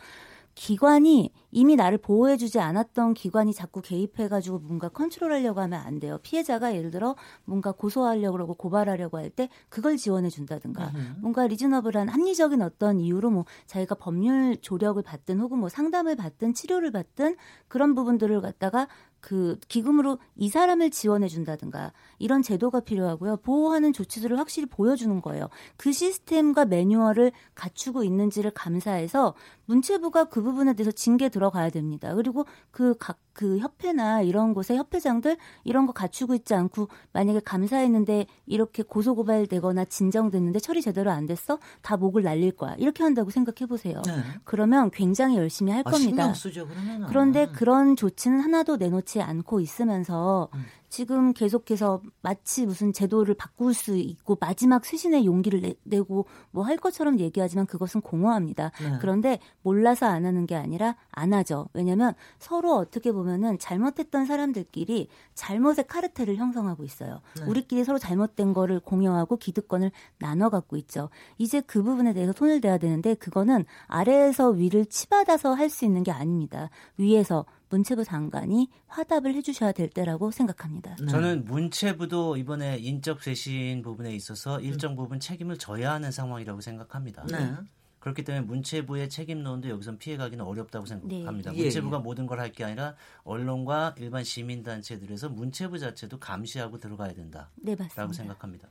기관이 0.58 1.32
이미 1.52 1.76
나를 1.76 1.98
보호해주지 1.98 2.58
않았던 2.58 3.14
기관이 3.14 3.54
자꾸 3.54 3.80
개입해가지고 3.80 4.58
뭔가 4.58 4.88
컨트롤하려고 4.88 5.60
하면 5.60 5.80
안 5.80 6.00
돼요. 6.00 6.18
피해자가 6.24 6.74
예를 6.74 6.90
들어 6.90 7.14
뭔가 7.44 7.70
고소하려고 7.70 8.32
그러고 8.32 8.54
고발하려고 8.54 9.18
할 9.18 9.28
때 9.30 9.50
그걸 9.68 9.96
지원해준다든가 9.96 10.90
뭔가 11.20 11.46
리즈너블한 11.46 12.08
합리적인 12.08 12.62
어떤 12.62 12.98
이유로 12.98 13.30
뭐 13.30 13.44
자기가 13.66 13.94
법률 13.96 14.56
조력을 14.56 15.00
받든 15.02 15.38
혹은 15.38 15.58
뭐 15.58 15.68
상담을 15.68 16.16
받든 16.16 16.54
치료를 16.54 16.90
받든 16.90 17.36
그런 17.68 17.94
부분들을 17.94 18.40
갖다가 18.40 18.88
그 19.20 19.58
기금으로 19.68 20.18
이 20.36 20.48
사람을 20.48 20.90
지원해 20.90 21.28
준다든가 21.28 21.92
이런 22.18 22.42
제도가 22.42 22.80
필요하고요. 22.80 23.38
보호하는 23.38 23.92
조치들을 23.92 24.38
확실히 24.38 24.66
보여주는 24.66 25.20
거예요. 25.20 25.48
그 25.76 25.92
시스템과 25.92 26.66
매뉴얼을 26.66 27.32
갖추고 27.54 28.04
있는지를 28.04 28.50
감사해서 28.52 29.34
문체부가 29.66 30.24
그 30.24 30.42
부분에 30.42 30.74
대해서 30.74 30.92
징계 30.92 31.28
들어가야 31.28 31.70
됩니다. 31.70 32.14
그리고 32.14 32.44
그 32.70 32.94
각 32.98 33.18
그 33.38 33.58
협회나 33.58 34.22
이런 34.22 34.52
곳의 34.52 34.76
협회장들 34.78 35.36
이런 35.62 35.86
거 35.86 35.92
갖추고 35.92 36.34
있지 36.34 36.54
않고 36.54 36.88
만약에 37.12 37.38
감사했는데 37.38 38.26
이렇게 38.46 38.82
고소 38.82 39.14
고발되거나 39.14 39.84
진정됐는데 39.84 40.58
처리 40.58 40.82
제대로 40.82 41.12
안 41.12 41.24
됐어? 41.24 41.60
다 41.80 41.96
목을 41.96 42.24
날릴 42.24 42.50
거야. 42.50 42.74
이렇게 42.78 43.04
한다고 43.04 43.30
생각해 43.30 43.68
보세요. 43.68 44.02
네. 44.04 44.12
그러면 44.42 44.90
굉장히 44.90 45.36
열심히 45.36 45.70
할 45.70 45.84
아, 45.86 45.90
겁니다. 45.92 46.34
쓰죠. 46.34 46.66
그런데 47.06 47.46
그런 47.46 47.94
조치는 47.94 48.40
하나도 48.40 48.76
내놓지 48.76 49.22
않고 49.22 49.60
있으면서 49.60 50.48
음. 50.54 50.64
지금 50.88 51.32
계속해서 51.32 52.02
마치 52.22 52.64
무슨 52.66 52.92
제도를 52.92 53.34
바꿀 53.34 53.74
수 53.74 53.96
있고 53.96 54.36
마지막 54.40 54.84
쇄신의 54.84 55.26
용기를 55.26 55.74
내, 55.84 56.00
고 56.00 56.24
뭐 56.52 56.62
할 56.64 56.76
것처럼 56.76 57.18
얘기하지만 57.20 57.66
그것은 57.66 58.00
공허합니다. 58.00 58.72
네. 58.80 58.98
그런데 59.00 59.38
몰라서 59.62 60.06
안 60.06 60.24
하는 60.26 60.46
게 60.46 60.54
아니라 60.56 60.96
안 61.10 61.32
하죠. 61.32 61.68
왜냐하면 61.72 62.14
서로 62.38 62.74
어떻게 62.76 63.12
보면은 63.12 63.58
잘못했던 63.58 64.26
사람들끼리 64.26 65.08
잘못의 65.34 65.86
카르텔을 65.88 66.36
형성하고 66.36 66.84
있어요. 66.84 67.20
네. 67.38 67.44
우리끼리 67.46 67.84
서로 67.84 67.98
잘못된 67.98 68.52
거를 68.52 68.80
공유하고 68.80 69.36
기득권을 69.36 69.92
나눠 70.18 70.48
갖고 70.50 70.76
있죠. 70.78 71.10
이제 71.38 71.60
그 71.60 71.82
부분에 71.82 72.12
대해서 72.12 72.32
손을 72.32 72.60
대야 72.60 72.78
되는데 72.78 73.14
그거는 73.14 73.64
아래에서 73.86 74.50
위를 74.50 74.84
치받아서 74.86 75.54
할 75.54 75.68
수 75.68 75.84
있는 75.84 76.02
게 76.02 76.10
아닙니다. 76.10 76.70
위에서 76.96 77.44
문체부 77.70 78.04
장관이 78.04 78.68
화답을 78.86 79.34
해주셔야 79.34 79.72
될 79.72 79.88
때라고 79.90 80.30
생각합니다. 80.30 80.96
네. 81.00 81.06
저는 81.06 81.44
문체부도 81.44 82.36
이번에 82.36 82.78
인적 82.78 83.22
쇄신 83.22 83.82
부분에 83.82 84.14
있어서 84.14 84.60
일정 84.60 84.96
부분 84.96 85.20
책임을 85.20 85.58
져야 85.58 85.92
하는 85.92 86.10
상황이라고 86.10 86.60
생각합니다. 86.60 87.26
네. 87.26 87.54
그렇기 88.00 88.22
때문에 88.24 88.46
문체부의 88.46 89.10
책임론도 89.10 89.68
여기선 89.68 89.98
피해가기는 89.98 90.42
어렵다고 90.44 90.86
생각합니다. 90.86 91.52
예, 91.54 91.62
문체부가 91.64 91.96
예. 91.98 92.00
모든 92.00 92.26
걸 92.26 92.38
할 92.40 92.52
게 92.52 92.64
아니라 92.64 92.94
언론과 93.24 93.96
일반 93.98 94.22
시민단체들에서 94.24 95.28
문체부 95.28 95.78
자체도 95.78 96.18
감시하고 96.20 96.78
들어가야 96.78 97.12
된다라고 97.12 97.50
네, 97.56 97.74
맞습니다. 97.76 98.12
생각합니다. 98.12 98.68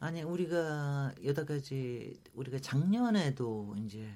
아니 0.00 0.22
우리가 0.22 1.12
여태까지 1.24 2.20
우리가 2.34 2.58
작년에도 2.58 3.74
이제 3.84 4.06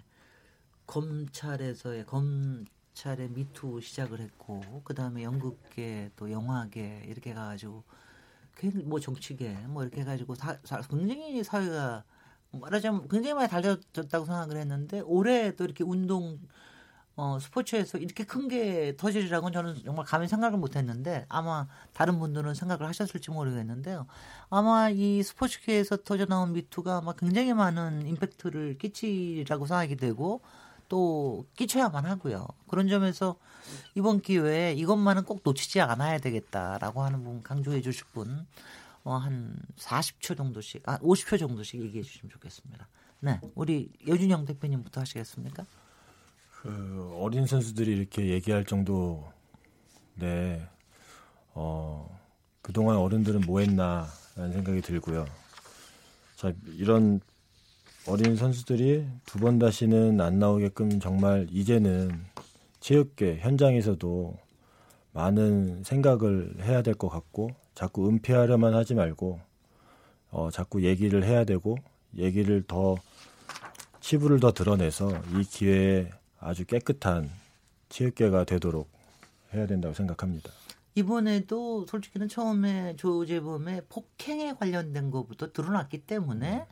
검찰에서의 0.86 2.04
검 2.06 2.64
찰의 2.96 3.28
미투 3.28 3.80
시작을 3.82 4.20
했고 4.20 4.62
그 4.82 4.94
다음에 4.94 5.22
연극계 5.22 6.10
또 6.16 6.30
영화계 6.30 7.04
이렇게 7.06 7.34
굉장히 8.56 8.84
뭐 8.86 8.98
정치계 8.98 9.66
뭐 9.68 9.82
이렇게 9.82 10.00
해가지고 10.00 10.34
굉장히 10.88 11.44
사회가 11.44 12.04
말하자면 12.52 13.08
굉장히 13.08 13.34
많이 13.34 13.48
달라졌다고 13.50 14.24
생각을 14.24 14.56
했는데 14.56 15.00
올해 15.00 15.54
또 15.56 15.64
이렇게 15.64 15.84
운동 15.84 16.40
어, 17.16 17.38
스포츠에서 17.38 17.98
이렇게 17.98 18.24
큰 18.24 18.48
게 18.48 18.94
터지리라고는 18.96 19.52
저는 19.52 19.74
정말 19.84 20.06
감히 20.06 20.26
생각을 20.26 20.58
못 20.58 20.76
했는데 20.76 21.26
아마 21.28 21.66
다른 21.92 22.18
분들은 22.18 22.54
생각을 22.54 22.86
하셨을지 22.86 23.30
모르겠는데요. 23.30 24.06
아마 24.48 24.88
이 24.90 25.22
스포츠계에서 25.22 25.98
터져나온 25.98 26.52
미투가 26.54 26.98
아마 26.98 27.12
굉장히 27.14 27.52
많은 27.52 28.06
임팩트를 28.06 28.78
끼치라고 28.78 29.66
생각이 29.66 29.96
되고 29.96 30.40
또 30.88 31.46
끼쳐야만 31.56 32.04
하고요. 32.04 32.46
그런 32.68 32.88
점에서 32.88 33.36
이번 33.94 34.20
기회에 34.20 34.74
이것만은 34.74 35.24
꼭 35.24 35.40
놓치지 35.44 35.80
않아야 35.80 36.18
되겠다라고 36.18 37.02
하는 37.02 37.22
부분 37.22 37.42
강조해 37.42 37.80
주실 37.80 38.04
분, 38.12 38.46
어, 39.04 39.14
한 39.14 39.56
40초 39.76 40.36
정도씩, 40.36 40.88
아, 40.88 40.98
50초 40.98 41.38
정도씩 41.38 41.80
얘기해 41.82 42.02
주시면 42.02 42.30
좋겠습니다. 42.30 42.88
네. 43.20 43.40
우리 43.54 43.90
여준영 44.06 44.44
대표님부터 44.44 45.00
하시겠습니까? 45.00 45.66
그 46.52 47.16
어린 47.20 47.46
선수들이 47.46 47.96
이렇게 47.96 48.28
얘기할 48.28 48.64
정도 48.64 49.30
네. 50.14 50.68
어, 51.54 52.18
그동안 52.62 52.96
어른들은 52.96 53.42
뭐 53.42 53.60
했나라는 53.60 54.52
생각이 54.52 54.80
들고요. 54.80 55.26
자, 56.36 56.52
이런 56.66 57.20
어린 58.08 58.36
선수들이 58.36 59.06
두 59.26 59.38
번 59.40 59.58
다시는 59.58 60.20
안 60.20 60.38
나오게끔 60.38 61.00
정말 61.00 61.46
이제는 61.50 62.24
체육계 62.80 63.38
현장에서도 63.38 64.36
많은 65.12 65.82
생각을 65.82 66.56
해야 66.62 66.82
될 66.82 66.94
것 66.94 67.08
같고 67.08 67.50
자꾸 67.74 68.08
은폐하려만 68.08 68.74
하지 68.74 68.94
말고 68.94 69.40
어, 70.30 70.50
자꾸 70.50 70.84
얘기를 70.84 71.24
해야 71.24 71.44
되고 71.44 71.76
얘기를 72.16 72.62
더 72.66 72.96
치부를 74.00 74.38
더 74.40 74.52
드러내서 74.52 75.10
이 75.36 75.42
기회에 75.42 76.10
아주 76.38 76.64
깨끗한 76.64 77.28
체육계가 77.88 78.44
되도록 78.44 78.88
해야 79.52 79.66
된다고 79.66 79.94
생각합니다. 79.94 80.50
이번에도 80.94 81.86
솔직히는 81.86 82.28
처음에 82.28 82.96
조재범의 82.96 83.82
폭행에 83.88 84.54
관련된 84.54 85.10
것부터 85.10 85.52
드러났기 85.52 85.98
때문에 86.06 86.66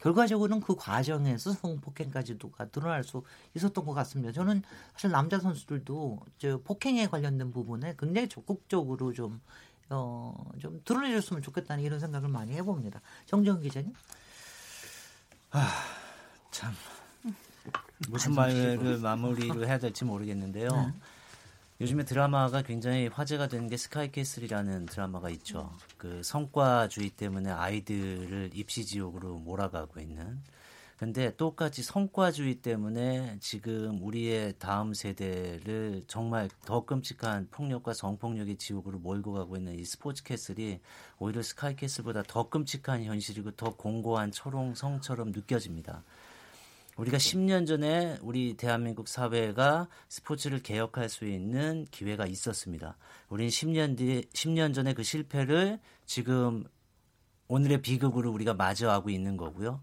결과적으로는 0.00 0.60
그 0.60 0.76
과정에서 0.76 1.52
성폭행까지도가 1.52 2.68
드러날 2.68 3.04
수 3.04 3.22
있었던 3.54 3.84
것 3.84 3.94
같습니다. 3.94 4.32
저는 4.32 4.62
사실 4.92 5.10
남자 5.10 5.38
선수들도 5.38 6.20
저 6.38 6.58
폭행에 6.64 7.06
관련된 7.06 7.52
부분에 7.52 7.94
굉장히 7.98 8.28
적극적으로 8.28 9.12
좀 9.12 9.40
어, 9.88 10.34
좀 10.60 10.80
드러내줬으면 10.84 11.42
좋겠다는 11.42 11.84
이런 11.84 12.00
생각을 12.00 12.28
많이 12.28 12.52
해봅니다. 12.54 13.00
정정 13.26 13.60
기자님. 13.60 13.92
무슨 18.08 18.34
말을 18.34 18.98
마무리를 18.98 19.66
해야 19.66 19.78
될지 19.78 20.04
모르겠는데요. 20.04 20.92
요즘에 21.78 22.04
드라마가 22.04 22.62
굉장히 22.62 23.08
화제가 23.08 23.48
되는 23.48 23.68
게 23.68 23.76
스카이캐슬이라는 23.76 24.86
드라마가 24.86 25.28
있죠. 25.30 25.70
그 25.98 26.22
성과주의 26.22 27.10
때문에 27.10 27.50
아이들을 27.50 28.50
입시지옥으로 28.54 29.38
몰아가고 29.40 30.00
있는. 30.00 30.40
근데 30.96 31.36
똑같이 31.36 31.82
성과주의 31.82 32.54
때문에 32.62 33.36
지금 33.40 34.02
우리의 34.02 34.54
다음 34.58 34.94
세대를 34.94 36.04
정말 36.06 36.48
더 36.64 36.86
끔찍한 36.86 37.48
폭력과 37.50 37.92
성폭력의 37.92 38.56
지옥으로 38.56 38.98
몰고 38.98 39.34
가고 39.34 39.58
있는 39.58 39.78
이 39.78 39.84
스포츠캐슬이 39.84 40.80
오히려 41.18 41.42
스카이캐슬보다 41.42 42.22
더 42.22 42.48
끔찍한 42.48 43.04
현실이고 43.04 43.50
더 43.50 43.76
공고한 43.76 44.32
초롱성처럼 44.32 45.32
느껴집니다. 45.32 46.02
우리가 46.96 47.18
10년 47.18 47.66
전에 47.66 48.18
우리 48.22 48.54
대한민국 48.54 49.06
사회가 49.06 49.88
스포츠를 50.08 50.62
개혁할 50.62 51.08
수 51.08 51.26
있는 51.26 51.86
기회가 51.90 52.26
있었습니다. 52.26 52.96
우린 53.28 53.48
10년 53.48 53.98
뒤 53.98 54.22
10년 54.32 54.74
전에 54.74 54.94
그 54.94 55.02
실패를 55.02 55.78
지금 56.06 56.64
오늘의 57.48 57.82
비극으로 57.82 58.32
우리가 58.32 58.54
마주하고 58.54 59.10
있는 59.10 59.36
거고요. 59.36 59.82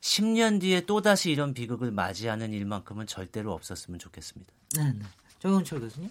10년 0.00 0.60
뒤에 0.60 0.82
또다시 0.82 1.30
이런 1.30 1.54
비극을 1.54 1.90
맞이하는 1.90 2.52
일만큼은 2.52 3.06
절대로 3.06 3.52
없었으면 3.52 3.98
좋겠습니다. 3.98 4.52
네, 4.76 4.92
네. 4.92 5.04
정영철 5.40 5.80
교수님. 5.80 6.10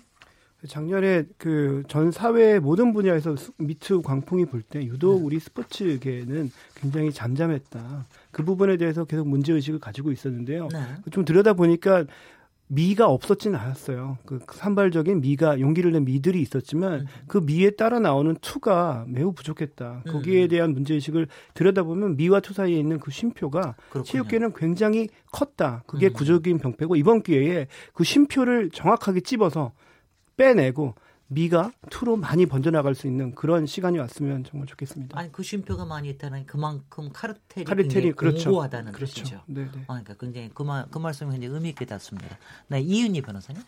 작년에 0.67 1.23
그 1.37 1.83
전 1.87 2.11
사회 2.11 2.59
모든 2.59 2.93
분야에서 2.93 3.35
미투 3.57 4.01
광풍이 4.01 4.45
불 4.45 4.61
때 4.63 4.83
유독 4.85 5.17
네. 5.19 5.25
우리 5.25 5.39
스포츠계는 5.39 6.51
굉장히 6.75 7.11
잠잠했다. 7.11 8.05
그 8.31 8.43
부분에 8.43 8.77
대해서 8.77 9.03
계속 9.05 9.27
문제 9.27 9.53
의식을 9.53 9.79
가지고 9.79 10.11
있었는데요. 10.11 10.69
네. 10.71 10.79
좀 11.11 11.25
들여다 11.25 11.53
보니까 11.53 12.05
me가 12.67 13.07
없었지는 13.07 13.59
않았어요. 13.59 14.17
그 14.25 14.39
산발적인 14.51 15.21
me가 15.21 15.59
용기를 15.59 15.91
낸 15.91 16.05
me들이 16.05 16.41
있었지만 16.41 17.01
음. 17.01 17.05
그 17.27 17.37
me에 17.39 17.71
따라 17.71 17.99
나오는 17.99 18.35
too가 18.41 19.05
매우 19.09 19.33
부족했다. 19.33 20.03
거기에 20.07 20.43
음. 20.45 20.47
대한 20.47 20.73
문제 20.73 20.93
의식을 20.95 21.27
들여다보면 21.53 22.15
me와 22.15 22.39
too 22.39 22.53
사이에 22.53 22.79
있는 22.79 22.99
그 22.99 23.11
쉼표가 23.11 23.75
그렇군요. 23.89 24.03
체육계는 24.03 24.53
굉장히 24.53 25.09
컸다. 25.31 25.83
그게 25.85 26.07
음. 26.07 26.13
구조적인 26.13 26.57
병폐고 26.59 26.95
이번 26.95 27.21
기회에 27.21 27.67
그 27.93 28.03
쉼표를 28.03 28.71
정확하게 28.71 29.19
찝어서 29.19 29.73
빼내고 30.37 30.95
미가 31.27 31.71
투로 31.89 32.15
많이 32.15 32.45
번져나갈 32.45 32.95
수 32.95 33.07
있는 33.07 33.33
그런 33.33 33.65
시간이 33.65 33.97
왔으면 33.97 34.43
정말 34.43 34.67
좋겠습니다. 34.67 35.17
아니 35.17 35.31
그 35.31 35.41
쉼표가 35.41 35.85
많이 35.85 36.09
있다는 36.09 36.45
그만큼 36.45 37.09
카르텔이, 37.11 37.65
카르텔이 37.65 38.11
그렇죠. 38.13 38.45
공고하다는 38.45 38.91
그렇죠. 38.91 39.13
뜻이죠. 39.15 39.41
네, 39.47 39.63
네. 39.63 39.81
아, 39.87 39.99
그러니까 40.01 40.13
굉장히 40.15 40.51
그, 40.53 40.63
말, 40.63 40.85
그 40.91 40.99
말씀이 40.99 41.31
굉장히 41.31 41.53
의미 41.53 41.69
있게 41.69 41.85
닿습니다. 41.85 42.37
네, 42.67 42.81
이윤희 42.81 43.21
변호사님. 43.21 43.61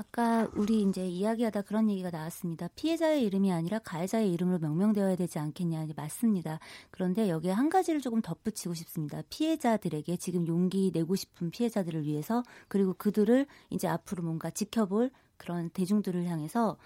아까 0.00 0.48
우리 0.54 0.80
이제 0.80 1.06
이야기하다 1.06 1.60
그런 1.62 1.90
얘기가 1.90 2.08
나왔습니다. 2.08 2.68
피해자의 2.74 3.22
이름이 3.24 3.52
아니라 3.52 3.78
가해자의 3.80 4.32
이름으로 4.32 4.58
명명되어야 4.58 5.14
되지 5.14 5.38
않겠냐. 5.38 5.88
맞습니다. 5.94 6.58
그런데 6.90 7.28
여기에 7.28 7.52
한 7.52 7.68
가지를 7.68 8.00
조금 8.00 8.22
덧붙이고 8.22 8.72
싶습니다. 8.72 9.20
피해자들에게 9.28 10.16
지금 10.16 10.46
용기 10.46 10.90
내고 10.94 11.16
싶은 11.16 11.50
피해자들을 11.50 12.04
위해서 12.04 12.42
그리고 12.68 12.94
그들을 12.94 13.46
이제 13.68 13.88
앞으로 13.88 14.22
뭔가 14.22 14.48
지켜볼 14.48 15.10
그런 15.36 15.68
대중들을 15.68 16.24
향해서 16.24 16.78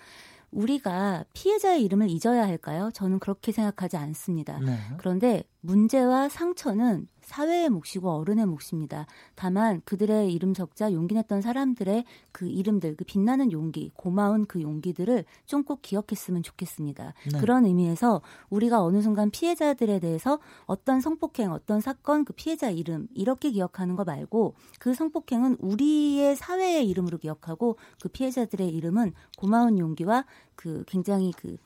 우리가 0.51 1.25
피해자의 1.35 1.85
이름을 1.85 2.11
잊어야 2.11 2.45
할까요? 2.45 2.91
저는 2.95 3.21
그렇게 3.21 3.53
생각하지 3.53 3.97
않습니다. 3.97 4.59
네. 4.59 4.77
그런데 4.99 5.45
문제와 5.61 6.29
상처는 6.29 7.07
사회의 7.25 7.69
몫이고 7.69 8.11
어른의 8.11 8.47
몫입니다. 8.47 9.07
다만 9.35 9.83
그들의 9.85 10.33
이름 10.33 10.55
적자 10.55 10.93
용기 10.93 11.15
냈던 11.15 11.43
사람들의 11.43 12.05
그 12.31 12.47
이름들, 12.47 12.97
그 12.97 13.05
빛나는 13.05 13.51
용기, 13.51 13.91
고마운 13.97 14.47
그 14.47 14.63
용기들을 14.63 15.25
좀 15.47 15.65
꼭 15.65 15.83
기억했으면 15.83 16.43
좋겠습니다. 16.43 17.15
네. 17.33 17.39
그런 17.39 17.65
의미에서 17.67 18.21
우리가 18.51 18.83
어느 18.83 19.01
순간 19.03 19.31
피해자들에 19.31 19.99
대해서 19.99 20.39
어떤 20.67 21.01
성폭행, 21.01 21.51
어떤 21.51 21.81
사건, 21.81 22.25
그 22.25 22.33
피해자 22.35 22.71
이름 22.71 23.09
이렇게 23.15 23.51
기억하는 23.51 23.97
거 23.97 24.05
말고 24.05 24.55
그 24.79 24.95
성폭행은 24.95 25.57
우리의 25.61 26.37
사회의 26.37 26.89
이름으로 26.89 27.19
기억하고 27.19 27.77
그 28.01 28.09
피해자들의 28.09 28.69
이름은 28.69 29.13
고마운 29.39 29.79
용기와 29.79 30.25
그 30.55 30.85
굉장히 30.87 31.33
그 31.33 31.57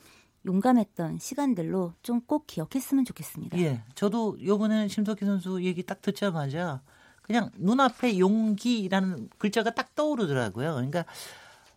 용감했던 0.48 1.18
시간들로 1.20 1.92
좀 2.02 2.20
꼭 2.26 2.46
기억했으면 2.48 3.04
좋겠습니다. 3.04 3.56
예. 3.60 3.82
저도 3.94 4.36
요번에 4.44 4.88
심석희 4.88 5.20
선수 5.24 5.62
얘기 5.62 5.82
딱 5.84 6.02
듣자마자 6.02 6.82
그냥 7.22 7.50
눈앞에 7.58 8.18
용기라는 8.18 9.28
글자가 9.38 9.70
딱 9.74 9.94
떠오르더라고요. 9.94 10.74
그러니까 10.74 11.04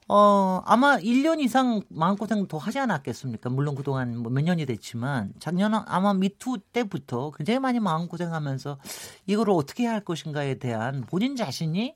어, 0.07 0.61
아마 0.65 0.97
1년 0.97 1.39
이상 1.39 1.82
마음고생 1.89 2.47
더 2.47 2.57
하지 2.57 2.80
않았겠습니까? 2.80 3.49
물론 3.49 3.76
그동안 3.76 4.17
뭐 4.17 4.30
몇 4.32 4.41
년이 4.43 4.65
됐지만, 4.65 5.32
작년 5.39 5.74
아마 5.74 6.13
미투 6.13 6.57
때부터 6.74 7.32
굉장히 7.32 7.59
많이 7.59 7.80
마음고생 7.80 8.34
하면서 8.34 8.78
이거를 9.28 9.53
어떻게 9.53 9.86
할 9.86 10.01
것인가에 10.01 10.55
대한 10.55 11.05
본인 11.07 11.36
자신이 11.38 11.95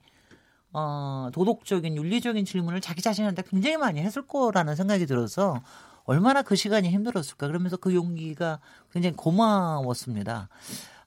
어, 0.71 1.29
도덕적인, 1.33 1.95
윤리적인 1.97 2.45
질문을 2.45 2.79
자기 2.81 3.01
자신한테 3.01 3.43
굉장히 3.49 3.77
많이 3.77 3.99
했을 4.01 4.21
거라는 4.27 4.75
생각이 4.75 5.05
들어서 5.05 5.61
얼마나 6.05 6.41
그 6.41 6.55
시간이 6.55 6.89
힘들었을까. 6.89 7.47
그러면서 7.47 7.77
그 7.77 7.93
용기가 7.93 8.59
굉장히 8.91 9.15
고마웠습니다. 9.15 10.49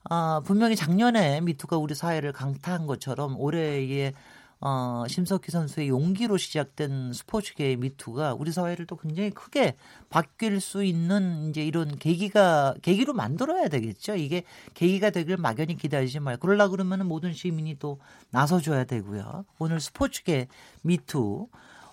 아, 0.03 0.41
분명히 0.45 0.75
작년에 0.75 1.41
미투가 1.41 1.77
우리 1.77 1.95
사회를 1.95 2.31
강타한 2.31 2.85
것처럼 2.85 3.39
올해의 3.39 4.13
어, 4.61 5.05
심석희 5.07 5.51
선수의 5.51 5.87
용기로 5.87 6.35
시작된 6.35 7.13
스포츠계의 7.13 7.77
미투가 7.77 8.33
우리 8.33 8.51
사회를 8.51 8.87
또 8.87 8.97
굉장히 8.97 9.29
크게 9.29 9.75
바뀔 10.09 10.59
수 10.59 10.83
있는 10.83 11.49
이제 11.49 11.63
이런 11.63 11.97
계기가 11.97 12.75
계기로 12.81 13.13
만들어야 13.13 13.69
되겠죠. 13.69 14.15
이게 14.15 14.43
계기가 14.73 15.11
되길 15.11 15.37
막연히 15.37 15.77
기다리지 15.77 16.19
말고 16.19 16.41
그러려 16.41 16.67
그러면 16.67 17.07
모든 17.07 17.31
시민이 17.31 17.77
또 17.79 17.99
나서줘야 18.31 18.83
되고요. 18.83 19.45
오늘 19.59 19.79
스포츠계 19.79 20.49
미투 20.81 21.47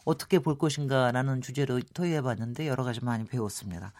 어떻게 0.06 0.38
볼 0.38 0.56
것인가라는 0.56 1.42
주제로 1.42 1.78
토의해봤는데 1.92 2.66
여러 2.66 2.84
가지 2.84 3.04
많이 3.04 3.26
배웠습니다. 3.26 3.92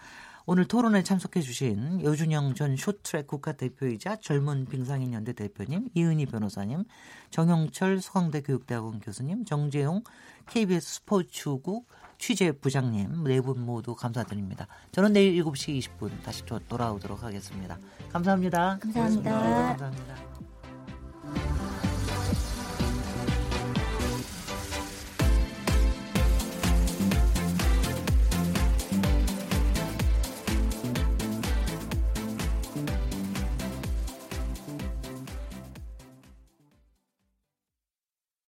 오늘 0.48 0.68
토론에 0.68 1.02
참석해 1.02 1.40
주신 1.40 2.00
여준영 2.04 2.54
전 2.54 2.76
쇼트트랙 2.76 3.26
국가대표이자 3.26 4.20
젊은 4.20 4.64
빙상인 4.66 5.12
연대 5.12 5.32
대표님, 5.32 5.88
이은희 5.92 6.26
변호사님, 6.26 6.84
정영철 7.30 8.00
서강대 8.00 8.42
교육대학원 8.42 9.00
교수님, 9.00 9.44
정재용 9.44 10.04
KBS 10.48 11.00
스포츠국 11.00 11.88
취재 12.18 12.52
부장님 12.52 13.24
네 13.24 13.40
분 13.40 13.60
모두 13.60 13.96
감사드립니다. 13.96 14.68
저는 14.92 15.12
내일 15.12 15.44
7시 15.44 15.80
20분 15.98 16.22
다시 16.22 16.44
돌아오도록 16.46 17.24
하겠습니다. 17.24 17.76
감사합니다. 18.12 18.78
감사합니다. 18.80 19.76
감사합니다. 19.76 21.75